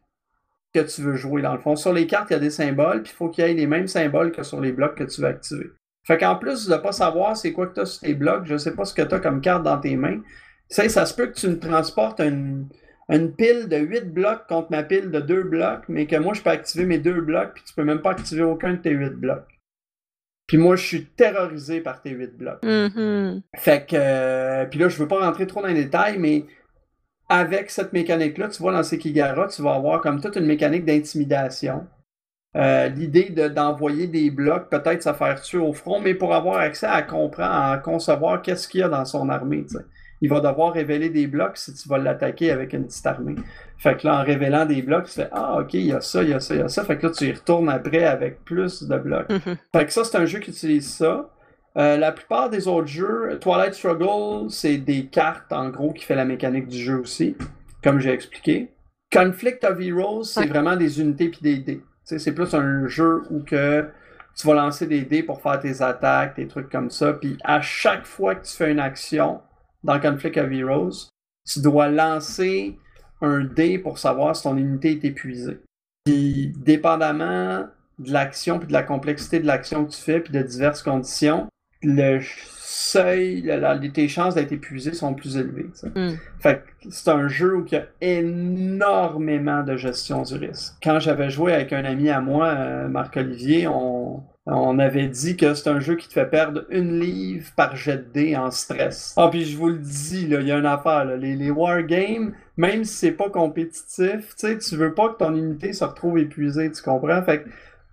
que 0.72 0.80
tu 0.80 1.02
veux 1.02 1.16
jouer. 1.16 1.42
Dans 1.42 1.54
le 1.54 1.60
fond, 1.60 1.74
sur 1.74 1.92
les 1.92 2.06
cartes, 2.06 2.30
il 2.30 2.34
y 2.34 2.36
a 2.36 2.38
des 2.38 2.50
symboles, 2.50 3.02
puis 3.02 3.12
il 3.12 3.16
faut 3.16 3.30
qu'il 3.30 3.44
y 3.44 3.48
ait 3.48 3.54
les 3.54 3.66
mêmes 3.66 3.88
symboles 3.88 4.30
que 4.30 4.44
sur 4.44 4.60
les 4.60 4.70
blocs 4.70 4.94
que 4.94 5.02
tu 5.02 5.22
veux 5.22 5.26
activer. 5.26 5.72
Fait 6.08 6.16
qu'en 6.16 6.36
plus 6.36 6.66
de 6.66 6.72
ne 6.72 6.78
pas 6.78 6.92
savoir 6.92 7.36
c'est 7.36 7.52
quoi 7.52 7.66
que 7.66 7.74
tu 7.74 7.80
as 7.80 7.84
sur 7.84 8.00
tes 8.00 8.14
blocs, 8.14 8.46
je 8.46 8.54
ne 8.54 8.58
sais 8.58 8.74
pas 8.74 8.86
ce 8.86 8.94
que 8.94 9.02
tu 9.02 9.14
as 9.14 9.20
comme 9.20 9.42
carte 9.42 9.62
dans 9.62 9.78
tes 9.78 9.94
mains, 9.94 10.22
ça, 10.70 10.88
ça 10.88 11.04
se 11.04 11.12
peut 11.12 11.26
que 11.26 11.38
tu 11.38 11.48
me 11.48 11.58
transportes 11.58 12.20
une, 12.20 12.66
une 13.10 13.34
pile 13.34 13.68
de 13.68 13.76
8 13.76 14.14
blocs 14.14 14.46
contre 14.48 14.70
ma 14.70 14.82
pile 14.84 15.10
de 15.10 15.20
2 15.20 15.42
blocs, 15.42 15.84
mais 15.88 16.06
que 16.06 16.16
moi, 16.16 16.32
je 16.32 16.40
peux 16.40 16.48
activer 16.48 16.86
mes 16.86 16.96
2 16.96 17.20
blocs, 17.20 17.52
puis 17.52 17.62
tu 17.62 17.74
peux 17.74 17.84
même 17.84 18.00
pas 18.00 18.12
activer 18.12 18.42
aucun 18.42 18.72
de 18.72 18.78
tes 18.78 18.90
8 18.90 19.10
blocs. 19.16 19.46
Puis 20.46 20.56
moi, 20.56 20.76
je 20.76 20.86
suis 20.86 21.04
terrorisé 21.04 21.82
par 21.82 22.00
tes 22.00 22.08
8 22.08 22.38
blocs. 22.38 22.62
Mm-hmm. 22.62 23.42
Fait 23.56 23.84
que. 23.86 23.94
Euh, 23.94 24.64
puis 24.64 24.78
là, 24.78 24.88
je 24.88 24.96
veux 24.96 25.08
pas 25.08 25.20
rentrer 25.20 25.46
trop 25.46 25.60
dans 25.60 25.68
les 25.68 25.84
détails, 25.84 26.16
mais 26.16 26.46
avec 27.28 27.68
cette 27.68 27.92
mécanique-là, 27.92 28.48
tu 28.48 28.62
vois, 28.62 28.72
dans 28.72 28.82
Sekigara, 28.82 29.48
tu 29.48 29.60
vas 29.60 29.74
avoir 29.74 30.00
comme 30.00 30.22
toute 30.22 30.36
une 30.36 30.46
mécanique 30.46 30.86
d'intimidation. 30.86 31.86
Euh, 32.56 32.88
l'idée 32.88 33.30
d'envoyer 33.50 34.06
des 34.06 34.30
blocs, 34.30 34.70
peut-être 34.70 35.02
ça 35.02 35.12
faire 35.12 35.40
tuer 35.40 35.58
au 35.58 35.72
front, 35.72 36.00
mais 36.00 36.14
pour 36.14 36.34
avoir 36.34 36.58
accès 36.58 36.86
à 36.86 37.02
comprendre, 37.02 37.52
à 37.52 37.76
concevoir 37.78 38.40
qu'est-ce 38.40 38.66
qu'il 38.66 38.80
y 38.80 38.82
a 38.82 38.88
dans 38.88 39.04
son 39.04 39.28
armée. 39.28 39.66
il 40.22 40.30
va 40.30 40.40
devoir 40.40 40.72
révéler 40.72 41.10
des 41.10 41.26
blocs 41.26 41.58
si 41.58 41.74
tu 41.74 41.88
vas 41.88 41.98
l'attaquer 41.98 42.50
avec 42.50 42.72
une 42.72 42.86
petite 42.86 43.06
armée. 43.06 43.36
Fait 43.76 43.96
que 43.96 44.06
là, 44.06 44.20
en 44.20 44.24
révélant 44.24 44.64
des 44.64 44.82
blocs, 44.82 45.06
tu 45.06 45.12
fais 45.12 45.28
Ah, 45.30 45.58
ok, 45.60 45.74
il 45.74 45.86
y 45.86 45.92
a 45.92 46.00
ça, 46.00 46.22
il 46.22 46.30
y 46.30 46.32
a 46.32 46.40
ça, 46.40 46.54
il 46.54 46.60
y 46.60 46.62
a 46.62 46.68
ça. 46.68 46.84
Fait 46.84 46.96
que 46.96 47.06
là, 47.06 47.12
tu 47.12 47.26
y 47.26 47.32
retournes 47.32 47.68
après 47.68 48.04
avec 48.04 48.44
plus 48.44 48.82
de 48.82 48.96
blocs. 48.96 49.28
Mhm. 49.28 49.56
Fait 49.72 49.86
que 49.86 49.92
ça, 49.92 50.04
c'est 50.04 50.16
un 50.16 50.26
jeu 50.26 50.38
qui 50.40 50.50
utilise 50.50 50.88
ça. 50.88 51.30
Euh, 51.76 51.96
la 51.96 52.12
plupart 52.12 52.50
des 52.50 52.66
autres 52.66 52.88
jeux, 52.88 53.38
Twilight 53.40 53.74
Struggle, 53.74 54.50
c'est 54.50 54.78
des 54.78 55.06
cartes 55.06 55.52
en 55.52 55.68
gros 55.68 55.92
qui 55.92 56.04
fait 56.04 56.16
la 56.16 56.24
mécanique 56.24 56.66
du 56.66 56.78
jeu 56.78 56.98
aussi, 56.98 57.36
comme 57.84 58.00
j'ai 58.00 58.10
expliqué. 58.10 58.72
Conflict 59.12 59.64
of 59.64 59.80
Heroes, 59.80 60.24
c'est 60.24 60.46
vraiment 60.46 60.76
des 60.76 61.00
unités 61.00 61.28
puis 61.28 61.40
des 61.40 61.58
dés. 61.58 61.82
C'est 62.16 62.32
plus 62.32 62.54
un 62.54 62.86
jeu 62.86 63.22
où 63.30 63.40
que 63.40 63.88
tu 64.34 64.46
vas 64.46 64.54
lancer 64.54 64.86
des 64.86 65.02
dés 65.02 65.22
pour 65.22 65.42
faire 65.42 65.60
tes 65.60 65.82
attaques, 65.82 66.36
des 66.36 66.48
trucs 66.48 66.70
comme 66.70 66.90
ça. 66.90 67.12
Puis 67.12 67.36
à 67.44 67.60
chaque 67.60 68.06
fois 68.06 68.34
que 68.34 68.46
tu 68.46 68.56
fais 68.56 68.70
une 68.70 68.80
action, 68.80 69.40
dans 69.84 70.00
Conflict 70.00 70.36
of 70.36 70.50
Heroes, 70.50 71.10
tu 71.46 71.60
dois 71.60 71.88
lancer 71.88 72.78
un 73.20 73.44
dé 73.44 73.78
pour 73.78 73.98
savoir 73.98 74.36
si 74.36 74.42
ton 74.42 74.56
unité 74.56 74.92
est 74.92 75.04
épuisée. 75.04 75.60
Puis, 76.04 76.52
dépendamment 76.56 77.66
de 77.98 78.12
l'action 78.12 78.58
puis 78.58 78.68
de 78.68 78.72
la 78.72 78.82
complexité 78.82 79.40
de 79.40 79.46
l'action 79.46 79.84
que 79.84 79.90
tu 79.90 80.00
fais 80.00 80.20
puis 80.20 80.32
de 80.32 80.42
diverses 80.42 80.82
conditions, 80.82 81.48
le 81.82 82.20
seuil, 82.60 83.50
tes 83.92 84.08
chances 84.08 84.34
d'être 84.34 84.52
épuisé 84.52 84.92
sont 84.92 85.14
plus 85.14 85.36
élevées. 85.36 85.70
Hmm. 85.94 86.14
Fait 86.40 86.62
c'est 86.90 87.10
un 87.10 87.28
jeu 87.28 87.56
où 87.56 87.64
il 87.66 87.72
y 87.72 87.76
a 87.76 87.86
énormément 88.00 89.62
de 89.62 89.76
gestion 89.76 90.22
du 90.22 90.34
risque. 90.34 90.74
Quand 90.82 90.98
j'avais 91.00 91.30
joué 91.30 91.52
avec 91.52 91.72
un 91.72 91.84
ami 91.84 92.10
à 92.10 92.20
moi, 92.20 92.46
euh, 92.48 92.88
Marc-Olivier, 92.88 93.68
on, 93.68 94.22
on 94.46 94.78
avait 94.78 95.08
dit 95.08 95.36
que 95.36 95.54
c'est 95.54 95.68
un 95.68 95.80
jeu 95.80 95.96
qui 95.96 96.08
te 96.08 96.14
fait 96.14 96.28
perdre 96.30 96.64
une 96.70 96.98
livre 96.98 97.50
par 97.56 97.76
jet 97.76 97.96
de 97.96 98.12
dés 98.12 98.36
en 98.36 98.50
stress. 98.50 99.14
Ah, 99.16 99.28
puis 99.30 99.44
je 99.44 99.56
vous 99.56 99.68
le 99.68 99.78
dis, 99.78 100.22
il 100.22 100.30
y 100.30 100.52
a 100.52 100.56
une 100.56 100.66
affaire. 100.66 101.04
Les, 101.04 101.36
les 101.36 101.50
wargames, 101.50 102.32
même 102.56 102.84
si 102.84 102.94
c'est 102.94 103.12
pas 103.12 103.28
compétitif, 103.28 104.34
tu 104.36 104.76
veux 104.76 104.94
pas 104.94 105.10
que 105.10 105.18
ton 105.18 105.34
unité 105.34 105.72
se 105.72 105.84
retrouve 105.84 106.18
épuisée, 106.18 106.70
tu 106.70 106.82
comprends? 106.82 107.22
Fait 107.22 107.42
que 107.42 107.48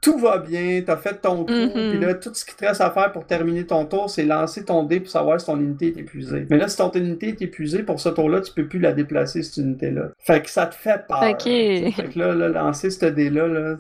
tout 0.05 0.19
va 0.19 0.37
bien, 0.37 0.83
t'as 0.85 0.97
fait 0.97 1.15
ton 1.15 1.45
tour, 1.45 1.55
mm-hmm. 1.55 1.89
puis 1.89 1.99
là, 1.99 2.13
tout 2.13 2.29
ce 2.31 2.45
qui 2.45 2.55
te 2.55 2.63
reste 2.63 2.79
à 2.79 2.91
faire 2.91 3.11
pour 3.11 3.25
terminer 3.25 3.65
ton 3.65 3.85
tour, 3.85 4.07
c'est 4.07 4.23
lancer 4.23 4.63
ton 4.63 4.83
dé 4.83 4.99
pour 4.99 5.09
savoir 5.09 5.39
si 5.39 5.47
ton 5.47 5.59
unité 5.59 5.87
est 5.87 5.97
épuisée. 5.97 6.45
Mais 6.51 6.57
là, 6.57 6.67
si 6.67 6.77
ton 6.77 6.91
unité 6.91 7.29
est 7.29 7.41
épuisée, 7.41 7.81
pour 7.81 7.99
ce 7.99 8.09
tour-là, 8.09 8.41
tu 8.41 8.53
peux 8.53 8.67
plus 8.67 8.77
la 8.77 8.93
déplacer, 8.93 9.41
cette 9.41 9.57
unité-là. 9.57 10.09
Fait 10.19 10.43
que 10.43 10.49
ça 10.51 10.67
te 10.67 10.75
fait 10.75 11.07
peur. 11.07 11.23
Ok. 11.23 11.41
Fait 11.41 12.13
que 12.13 12.19
là, 12.19 12.35
là 12.35 12.49
lancer 12.49 12.91
ce 12.91 13.07
dé-là, 13.07 13.47
là, 13.47 13.77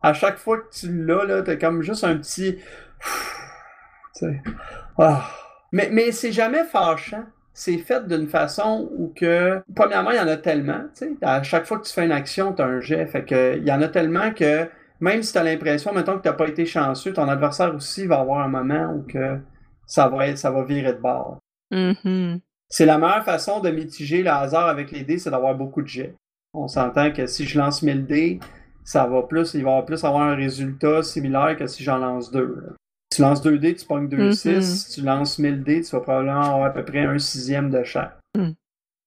à 0.00 0.12
chaque 0.12 0.38
fois 0.38 0.58
que 0.58 0.72
tu 0.72 1.04
l'as, 1.04 1.24
là, 1.24 1.42
t'as 1.42 1.56
comme 1.56 1.82
juste 1.82 2.04
un 2.04 2.18
petit... 2.18 2.58
Ah. 4.96 5.28
Mais, 5.72 5.88
mais 5.90 6.12
c'est 6.12 6.30
jamais 6.30 6.62
fâchant 6.62 7.24
c'est 7.56 7.78
fait 7.78 8.06
d'une 8.08 8.26
façon 8.26 8.90
où 8.96 9.12
que, 9.14 9.60
premièrement, 9.76 10.10
il 10.10 10.16
y 10.16 10.20
en 10.20 10.26
a 10.26 10.36
tellement, 10.36 10.80
tu 10.96 11.06
sais, 11.06 11.12
à 11.22 11.40
chaque 11.44 11.66
fois 11.66 11.78
que 11.78 11.86
tu 11.86 11.92
fais 11.92 12.04
une 12.04 12.10
action, 12.10 12.52
tu 12.52 12.60
as 12.60 12.64
un 12.64 12.80
jet, 12.80 13.06
fait 13.06 13.24
que, 13.24 13.56
il 13.56 13.64
y 13.64 13.70
en 13.70 13.80
a 13.80 13.86
tellement 13.86 14.32
que 14.32 14.68
même 15.00 15.22
si 15.22 15.32
tu 15.32 15.38
as 15.38 15.42
l'impression, 15.44 15.92
mettons 15.92 16.16
que 16.16 16.22
tu 16.22 16.28
n'as 16.28 16.34
pas 16.34 16.48
été 16.48 16.66
chanceux, 16.66 17.12
ton 17.12 17.28
adversaire 17.28 17.74
aussi 17.74 18.06
va 18.06 18.20
avoir 18.20 18.40
un 18.44 18.48
moment 18.48 18.92
où 18.94 19.02
que 19.02 19.38
ça 19.86 20.08
va 20.08 20.26
être, 20.28 20.38
ça 20.38 20.50
va 20.50 20.64
virer 20.64 20.92
de 20.92 20.98
bord. 21.00 21.38
Mhm. 21.70 22.40
C'est 22.68 22.86
la 22.86 22.98
meilleure 22.98 23.24
façon 23.24 23.60
de 23.60 23.70
mitiger 23.70 24.22
le 24.22 24.30
hasard 24.30 24.68
avec 24.68 24.90
les 24.90 25.02
dés, 25.04 25.18
c'est 25.18 25.30
d'avoir 25.30 25.54
beaucoup 25.54 25.82
de 25.82 25.88
jets. 25.88 26.14
On 26.54 26.68
s'entend 26.68 27.10
que 27.12 27.26
si 27.26 27.44
je 27.44 27.58
lance 27.58 27.82
1000 27.82 28.06
dés, 28.06 28.40
ça 28.84 29.06
va 29.06 29.22
plus, 29.22 29.54
il 29.54 29.64
va 29.64 29.82
plus 29.82 30.04
avoir 30.04 30.22
un 30.22 30.34
résultat 30.34 31.02
similaire 31.02 31.56
que 31.56 31.66
si 31.66 31.82
j'en 31.82 31.98
lance 31.98 32.30
deux. 32.30 32.54
là. 32.66 32.72
Tu 33.14 33.22
lances 33.22 33.42
2 33.42 33.58
dés, 33.58 33.74
tu 33.74 33.86
pognes 33.86 34.08
2 34.08 34.16
Mhm. 34.16 34.32
6. 34.32 34.88
Tu 34.94 35.02
lances 35.02 35.38
1000 35.38 35.62
dés, 35.62 35.82
tu 35.82 35.90
vas 35.94 36.00
probablement 36.00 36.40
avoir 36.40 36.64
à 36.66 36.70
peu 36.70 36.84
près 36.84 37.04
un 37.04 37.18
sixième 37.18 37.70
de 37.70 37.82
chaque. 37.84 38.16
Mhm. 38.36 38.54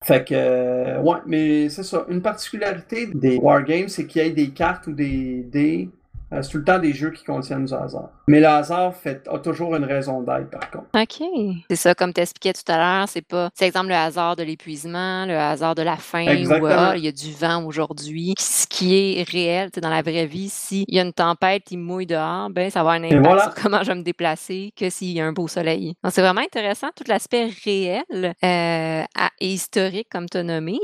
Fait 0.03 0.23
que, 0.25 0.99
ouais, 1.01 1.17
mais 1.25 1.69
c'est 1.69 1.83
ça. 1.83 2.05
Une 2.09 2.21
particularité 2.21 3.07
des 3.07 3.37
wargames, 3.37 3.89
c'est 3.89 4.05
qu'il 4.07 4.21
y 4.21 4.25
ait 4.25 4.31
des 4.31 4.51
cartes 4.51 4.87
ou 4.87 4.93
des 4.93 5.43
dés. 5.43 5.89
Euh, 6.33 6.41
c'est 6.41 6.49
tout 6.49 6.57
le 6.57 6.63
temps 6.63 6.79
des 6.79 6.93
jeux 6.93 7.11
qui 7.11 7.23
contiennent 7.23 7.65
du 7.65 7.73
hasard. 7.73 8.09
Mais 8.27 8.39
le 8.39 8.47
hasard 8.47 8.93
fait, 8.95 9.27
a 9.31 9.39
toujours 9.39 9.75
une 9.75 9.85
raison 9.85 10.21
d'être, 10.21 10.49
par 10.49 10.69
contre. 10.71 10.85
OK. 10.93 11.27
C'est 11.69 11.75
ça, 11.75 11.95
comme 11.95 12.13
tu 12.13 12.21
expliquais 12.21 12.53
tout 12.53 12.69
à 12.71 12.77
l'heure, 12.77 13.07
c'est 13.07 13.21
pas, 13.21 13.49
c'est 13.55 13.65
exemple 13.65 13.87
le 13.89 13.95
hasard 13.95 14.35
de 14.35 14.43
l'épuisement, 14.43 15.25
le 15.25 15.37
hasard 15.37 15.75
de 15.75 15.81
la 15.83 15.95
faim, 15.97 16.25
ou 16.25 16.29
Exactement. 16.29 16.67
ah, 16.69 16.93
il 16.97 17.03
y 17.05 17.07
a 17.07 17.11
du 17.11 17.31
vent 17.33 17.63
aujourd'hui. 17.65 18.33
Ce 18.37 18.67
qui 18.67 18.95
est 19.19 19.23
réel, 19.29 19.71
tu 19.71 19.75
sais, 19.75 19.81
dans 19.81 19.89
la 19.89 20.01
vraie 20.01 20.25
vie, 20.25 20.49
s'il 20.49 20.85
y 20.89 20.99
a 20.99 21.03
une 21.03 21.13
tempête, 21.13 21.63
il 21.71 21.77
mouille 21.77 22.05
dehors, 22.05 22.49
ben 22.49 22.69
ça 22.69 22.83
va 22.83 22.91
avoir 22.91 22.95
un 22.95 23.03
impact 23.05 23.25
voilà. 23.25 23.43
sur 23.43 23.53
comment 23.55 23.79
je 23.83 23.87
vais 23.87 23.95
me 23.95 24.03
déplacer 24.03 24.71
que 24.75 24.89
s'il 24.89 25.11
y 25.13 25.21
a 25.21 25.25
un 25.25 25.31
beau 25.33 25.47
soleil. 25.47 25.93
Donc, 26.03 26.11
c'est 26.13 26.21
vraiment 26.21 26.41
intéressant, 26.41 26.87
tout 26.95 27.05
l'aspect 27.07 27.49
réel 27.63 28.03
euh, 28.43 29.03
à- 29.15 29.29
et 29.39 29.47
historique, 29.53 30.07
comme 30.11 30.27
tu 30.29 30.37
as 30.37 30.43
nommé. 30.43 30.77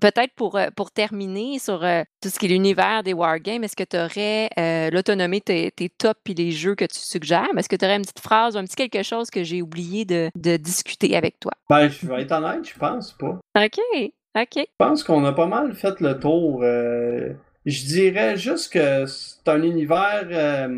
Peut-être 0.00 0.32
pour, 0.34 0.56
euh, 0.56 0.68
pour 0.74 0.90
terminer 0.90 1.58
sur 1.58 1.84
euh, 1.84 2.02
tout 2.20 2.28
ce 2.28 2.38
qui 2.38 2.46
est 2.46 2.48
l'univers 2.48 3.02
des 3.02 3.12
wargames, 3.12 3.62
est-ce 3.64 3.76
que 3.76 3.84
tu 3.84 3.96
aurais, 3.96 4.50
euh, 4.58 5.14
nommé 5.14 5.40
tes, 5.40 5.70
tes 5.70 5.88
tops 5.88 6.20
et 6.28 6.34
les 6.34 6.50
jeux 6.50 6.74
que 6.74 6.84
tu 6.84 6.98
suggères, 6.98 7.48
est-ce 7.56 7.68
que 7.68 7.76
tu 7.76 7.84
aurais 7.84 7.96
une 7.96 8.02
petite 8.02 8.20
phrase 8.20 8.56
ou 8.56 8.58
un 8.58 8.64
petit 8.64 8.74
quelque 8.76 9.02
chose 9.02 9.30
que 9.30 9.44
j'ai 9.44 9.62
oublié 9.62 10.04
de, 10.04 10.30
de 10.36 10.56
discuter 10.56 11.16
avec 11.16 11.38
toi? 11.38 11.52
Ben, 11.70 11.88
je 11.88 12.06
vais 12.06 12.22
être 12.22 12.32
honnête, 12.32 12.68
je 12.68 12.78
pense 12.78 13.12
pas. 13.12 13.38
OK, 13.56 13.78
OK. 14.36 14.56
Je 14.56 14.64
pense 14.78 15.04
qu'on 15.04 15.24
a 15.24 15.32
pas 15.32 15.46
mal 15.46 15.72
fait 15.74 16.00
le 16.00 16.18
tour. 16.18 16.62
euh, 16.62 17.32
je 17.64 17.86
dirais 17.86 18.36
juste 18.36 18.72
que 18.72 19.06
c'est 19.06 19.48
un 19.48 19.62
univers 19.62 20.68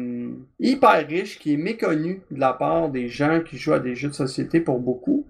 hyper 0.61 1.07
riche 1.09 1.39
qui 1.39 1.55
est 1.55 1.57
méconnu 1.57 2.23
de 2.31 2.39
la 2.39 2.53
part 2.53 2.91
des 2.91 3.09
gens 3.09 3.41
qui 3.41 3.57
jouent 3.57 3.73
à 3.73 3.81
des 3.81 3.97
jeux 3.97 4.11
de 4.11 4.15
société 4.15 4.61
pour 4.61 4.79
beaucoup. 4.79 5.27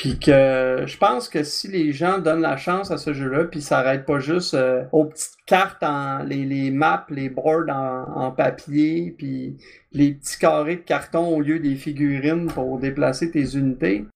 Puis 0.00 0.18
que 0.18 0.84
je 0.86 0.96
pense 0.96 1.28
que 1.28 1.42
si 1.42 1.68
les 1.68 1.92
gens 1.92 2.20
donnent 2.20 2.40
la 2.40 2.56
chance 2.56 2.90
à 2.90 2.96
ce 2.96 3.12
jeu-là, 3.12 3.44
puis 3.44 3.60
s'arrêtent 3.60 4.06
pas 4.06 4.18
juste 4.18 4.54
euh, 4.54 4.84
aux 4.92 5.04
petites 5.04 5.36
cartes, 5.44 5.82
en, 5.82 6.22
les, 6.22 6.46
les 6.46 6.70
maps, 6.70 7.04
les 7.10 7.28
boards 7.28 7.68
en, 7.68 8.30
papier, 8.30 9.14
puis 9.18 9.58
les 9.92 10.14
petits 10.14 10.38
carrés 10.38 10.76
de 10.76 10.80
carton 10.80 11.28
au 11.28 11.42
lieu 11.42 11.58
des 11.58 11.74
figurines 11.74 12.46
pour 12.46 12.78
déplacer 12.78 13.30
tes 13.30 13.44
unités, 13.54 14.06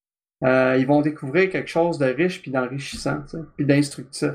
euh, 0.43 0.75
ils 0.79 0.87
vont 0.87 1.03
découvrir 1.03 1.51
quelque 1.51 1.69
chose 1.69 1.99
de 1.99 2.07
riche 2.07 2.41
puis 2.41 2.51
d'enrichissant, 2.51 3.23
puis 3.59 3.67
d'instructif. 3.67 4.31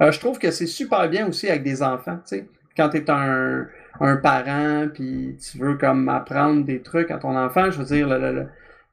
Euh, 0.00 0.10
je 0.10 0.18
trouve 0.18 0.38
que 0.38 0.50
c'est 0.50 0.66
super 0.66 1.06
bien 1.10 1.28
aussi 1.28 1.50
avec 1.50 1.64
des 1.64 1.82
enfants. 1.82 2.16
tu 2.26 2.38
sais. 2.38 2.48
Quand 2.78 2.88
tu 2.88 2.96
es 2.96 3.10
un, 3.10 3.66
un 4.00 4.16
parent 4.16 4.88
puis 4.88 5.36
tu 5.36 5.58
veux 5.58 5.74
comme 5.76 6.08
apprendre 6.08 6.64
des 6.64 6.80
trucs 6.80 7.10
à 7.10 7.18
ton 7.18 7.36
enfant, 7.36 7.70
je 7.70 7.78
veux 7.78 7.84
dire, 7.84 8.08
le, 8.08 8.18
le, 8.18 8.32
le, 8.32 8.46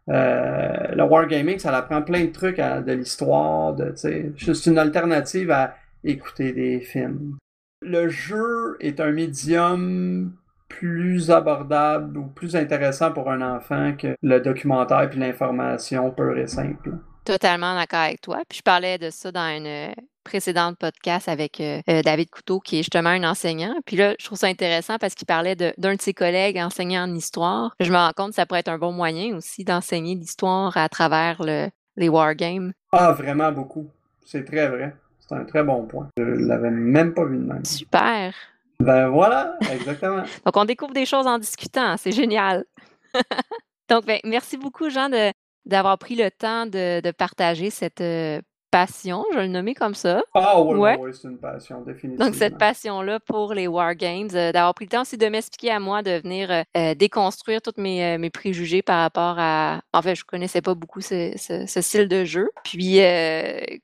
euh, 0.09 0.95
le 0.95 1.03
wargaming, 1.03 1.57
ça 1.57 1.75
apprend 1.75 2.01
plein 2.01 2.25
de 2.25 2.31
trucs 2.31 2.57
de 2.57 2.91
l'histoire, 2.91 3.73
de, 3.73 3.93
juste 4.35 4.65
une 4.67 4.77
alternative 4.77 5.51
à 5.51 5.75
écouter 6.03 6.51
des 6.53 6.79
films. 6.81 7.37
Le 7.81 8.07
jeu 8.09 8.77
est 8.79 8.99
un 8.99 9.11
médium 9.11 10.33
plus 10.69 11.31
abordable 11.31 12.17
ou 12.17 12.23
plus 12.25 12.55
intéressant 12.55 13.11
pour 13.11 13.29
un 13.29 13.41
enfant 13.41 13.93
que 13.97 14.15
le 14.21 14.39
documentaire 14.39 15.09
puis 15.09 15.19
l'information 15.19 16.11
pure 16.11 16.37
et 16.37 16.47
simple. 16.47 16.91
Totalement 17.25 17.75
d'accord 17.75 17.99
avec 18.01 18.21
toi. 18.21 18.41
Puis 18.47 18.59
je 18.59 18.63
parlais 18.63 18.97
de 18.97 19.09
ça 19.09 19.31
dans 19.31 19.47
une 19.57 19.65
euh, 19.65 19.91
précédente 20.23 20.77
podcast 20.77 21.27
avec 21.27 21.59
euh, 21.59 21.81
euh, 21.89 22.01
David 22.03 22.29
Couteau, 22.29 22.59
qui 22.59 22.75
est 22.75 22.83
justement 22.83 23.09
un 23.09 23.23
enseignant. 23.23 23.73
Puis 23.85 23.95
là, 23.97 24.13
je 24.19 24.25
trouve 24.25 24.37
ça 24.37 24.45
intéressant 24.47 24.97
parce 24.99 25.15
qu'il 25.15 25.25
parlait 25.25 25.55
de- 25.55 25.73
d'un 25.77 25.95
de, 25.95 26.01
ses 26.01 26.13
collègues 26.13 26.57
enseignant 26.59 27.03
en 27.03 27.15
histoire. 27.15 27.73
Je 27.79 27.91
me 27.91 27.97
rends 27.97 28.11
compte 28.15 28.29
que 28.29 28.35
ça 28.35 28.45
pourrait 28.45 28.59
être 28.59 28.69
un 28.69 28.77
bon 28.77 28.91
moyen 28.91 29.35
aussi 29.35 29.63
d'enseigner 29.63 30.13
l'histoire 30.15 30.77
à 30.77 30.87
travers 30.87 31.41
le, 31.41 31.67
les 31.97 32.09
wargames. 32.09 32.73
Ah, 32.91 33.11
vraiment 33.13 33.51
beaucoup. 33.51 33.87
C'est 34.23 34.45
très 34.45 34.67
vrai. 34.67 34.95
C'est 35.27 35.35
un 35.35 35.45
très 35.45 35.63
bon 35.63 35.87
point. 35.87 36.07
Je 36.17 36.23
l'avais 36.23 36.69
même 36.69 37.15
pas 37.15 37.25
vu 37.25 37.37
de 37.37 37.43
même. 37.43 37.65
Super. 37.65 38.35
Ben 38.79 39.07
voilà, 39.07 39.55
exactement. 39.71 40.21
Donc, 40.45 40.57
on 40.57 40.65
découvre 40.65 40.93
des 40.93 41.05
choses 41.07 41.25
en 41.25 41.39
discutant. 41.39 41.97
C'est 41.97 42.11
génial. 42.11 42.65
Donc, 43.89 44.05
ben, 44.05 44.19
merci 44.23 44.57
beaucoup, 44.57 44.89
Jean, 44.91 45.09
de- 45.09 45.31
d'avoir 45.65 45.97
pris 45.97 46.15
le 46.15 46.29
temps 46.31 46.65
de, 46.65 47.01
de 47.01 47.11
partager 47.11 47.69
cette 47.69 48.01
euh, 48.01 48.41
passion, 48.71 49.23
je 49.31 49.37
vais 49.37 49.45
le 49.47 49.51
nommer 49.51 49.73
comme 49.73 49.95
ça. 49.95 50.21
Ah 50.33 50.59
oui, 50.61 50.77
Ouais. 50.79 50.97
c'est 51.13 51.27
une 51.29 51.37
passion, 51.37 51.81
définitivement. 51.81 52.25
Donc, 52.25 52.35
cette 52.35 52.57
passion-là 52.57 53.19
pour 53.21 53.53
les 53.53 53.67
wargames, 53.67 54.27
euh, 54.33 54.51
d'avoir 54.51 54.73
pris 54.73 54.85
le 54.85 54.89
temps 54.89 55.01
aussi 55.03 55.17
de 55.17 55.27
m'expliquer 55.27 55.71
à 55.71 55.79
moi, 55.79 56.03
de 56.03 56.11
venir 56.21 56.63
euh, 56.75 56.93
déconstruire 56.95 57.61
tous 57.61 57.73
mes, 57.77 58.17
mes 58.17 58.29
préjugés 58.29 58.81
par 58.81 58.99
rapport 59.01 59.35
à... 59.39 59.81
En 59.93 60.01
fait, 60.01 60.15
je 60.15 60.25
connaissais 60.25 60.61
pas 60.61 60.75
beaucoup 60.75 61.01
ce, 61.01 61.31
ce- 61.37 61.65
ce 61.65 61.81
style 61.81 62.07
de 62.09 62.25
jeu. 62.25 62.49
Puis, 62.65 62.97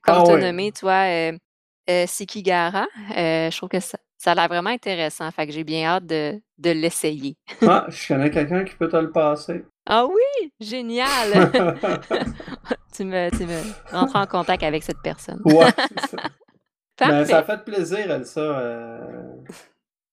comme 0.02 0.16
Ah 0.18 0.22
tu 0.24 0.30
as 0.30 0.34
ouais. 0.34 0.40
nommé, 0.42 0.72
toi, 0.72 1.04
euh, 1.08 1.32
je 1.88 3.56
trouve 3.56 3.68
que 3.68 3.80
ça, 3.80 3.98
ça 4.22 4.32
a 4.32 4.34
l'air 4.34 4.48
vraiment 4.48 4.70
intéressant. 4.70 5.30
Fait 5.32 5.46
que 5.46 5.52
j'ai 5.52 5.64
bien 5.64 5.84
hâte 5.88 6.06
de, 6.06 6.40
de 6.58 6.70
l'essayer. 6.70 7.36
Ah, 7.66 7.86
je 7.88 8.08
connais 8.08 8.30
quelqu'un 8.30 8.64
qui 8.64 8.74
peut 8.76 8.88
te 8.88 8.96
le 8.96 9.10
passer. 9.10 9.64
Ah 9.86 10.06
oui! 10.06 10.52
Génial! 10.60 11.50
tu, 12.94 13.04
me, 13.04 13.30
tu 13.36 13.46
me 13.46 13.90
rentres 13.90 14.14
en 14.16 14.26
contact 14.26 14.62
avec 14.62 14.82
cette 14.84 15.00
personne. 15.02 15.40
ouais, 15.44 15.66
c'est 15.98 16.06
ça. 16.10 16.16
Ben, 17.08 17.24
ça 17.24 17.38
a 17.38 17.42
fait 17.42 17.64
plaisir, 17.64 18.10
Elsa. 18.10 18.40
euh, 18.40 18.98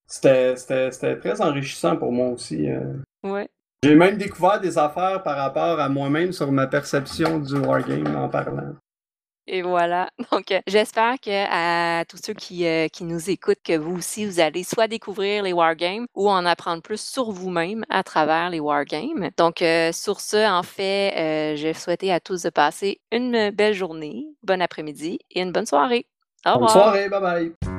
C'était 0.07 0.55
c'était- 0.55 0.91
c'était 0.91 1.19
très 1.19 1.39
enrichissant 1.41 1.95
pour 1.97 2.11
moi 2.11 2.29
aussi. 2.29 2.67
euh. 2.69 2.93
Ouais. 3.23 3.47
J'ai 3.83 3.95
même 3.95 4.17
découvert 4.17 4.59
des 4.59 4.77
affaires 4.77 5.21
par 5.23 5.37
rapport 5.37 5.79
à 5.79 5.87
moi-même 5.87 6.31
sur 6.33 6.51
ma 6.51 6.65
perception 6.67 7.37
du 7.39 7.55
wargame 7.59 8.15
en 8.15 8.27
parlant. 8.27 8.73
Et 9.51 9.63
voilà. 9.63 10.09
Donc, 10.31 10.51
euh, 10.51 10.59
j'espère 10.67 11.15
que 11.19 11.31
à 11.49 12.05
tous 12.05 12.19
ceux 12.23 12.33
qui, 12.33 12.67
euh, 12.67 12.87
qui 12.87 13.03
nous 13.03 13.29
écoutent, 13.31 13.61
que 13.63 13.75
vous 13.75 13.97
aussi, 13.97 14.25
vous 14.25 14.39
allez 14.39 14.63
soit 14.63 14.87
découvrir 14.87 15.41
les 15.43 15.53
wargames 15.53 16.05
ou 16.13 16.29
en 16.29 16.45
apprendre 16.45 16.83
plus 16.83 17.01
sur 17.01 17.31
vous-même 17.31 17.83
à 17.89 18.03
travers 18.03 18.51
les 18.51 18.59
wargames. 18.59 19.31
Donc, 19.37 19.63
euh, 19.63 19.91
sur 19.91 20.19
ce, 20.21 20.47
en 20.47 20.61
fait, 20.63 21.55
je 21.57 21.73
souhaitais 21.73 22.11
à 22.11 22.19
tous 22.19 22.43
de 22.43 22.49
passer 22.51 23.01
une 23.11 23.49
belle 23.49 23.73
journée, 23.73 24.27
bon 24.43 24.61
après-midi 24.61 25.19
et 25.31 25.41
une 25.41 25.51
bonne 25.51 25.65
soirée. 25.65 26.05
Au 26.45 26.59
Bonne 26.59 26.67
revoir. 26.67 26.71
soirée, 26.71 27.09
bye 27.09 27.21
bye. 27.21 27.78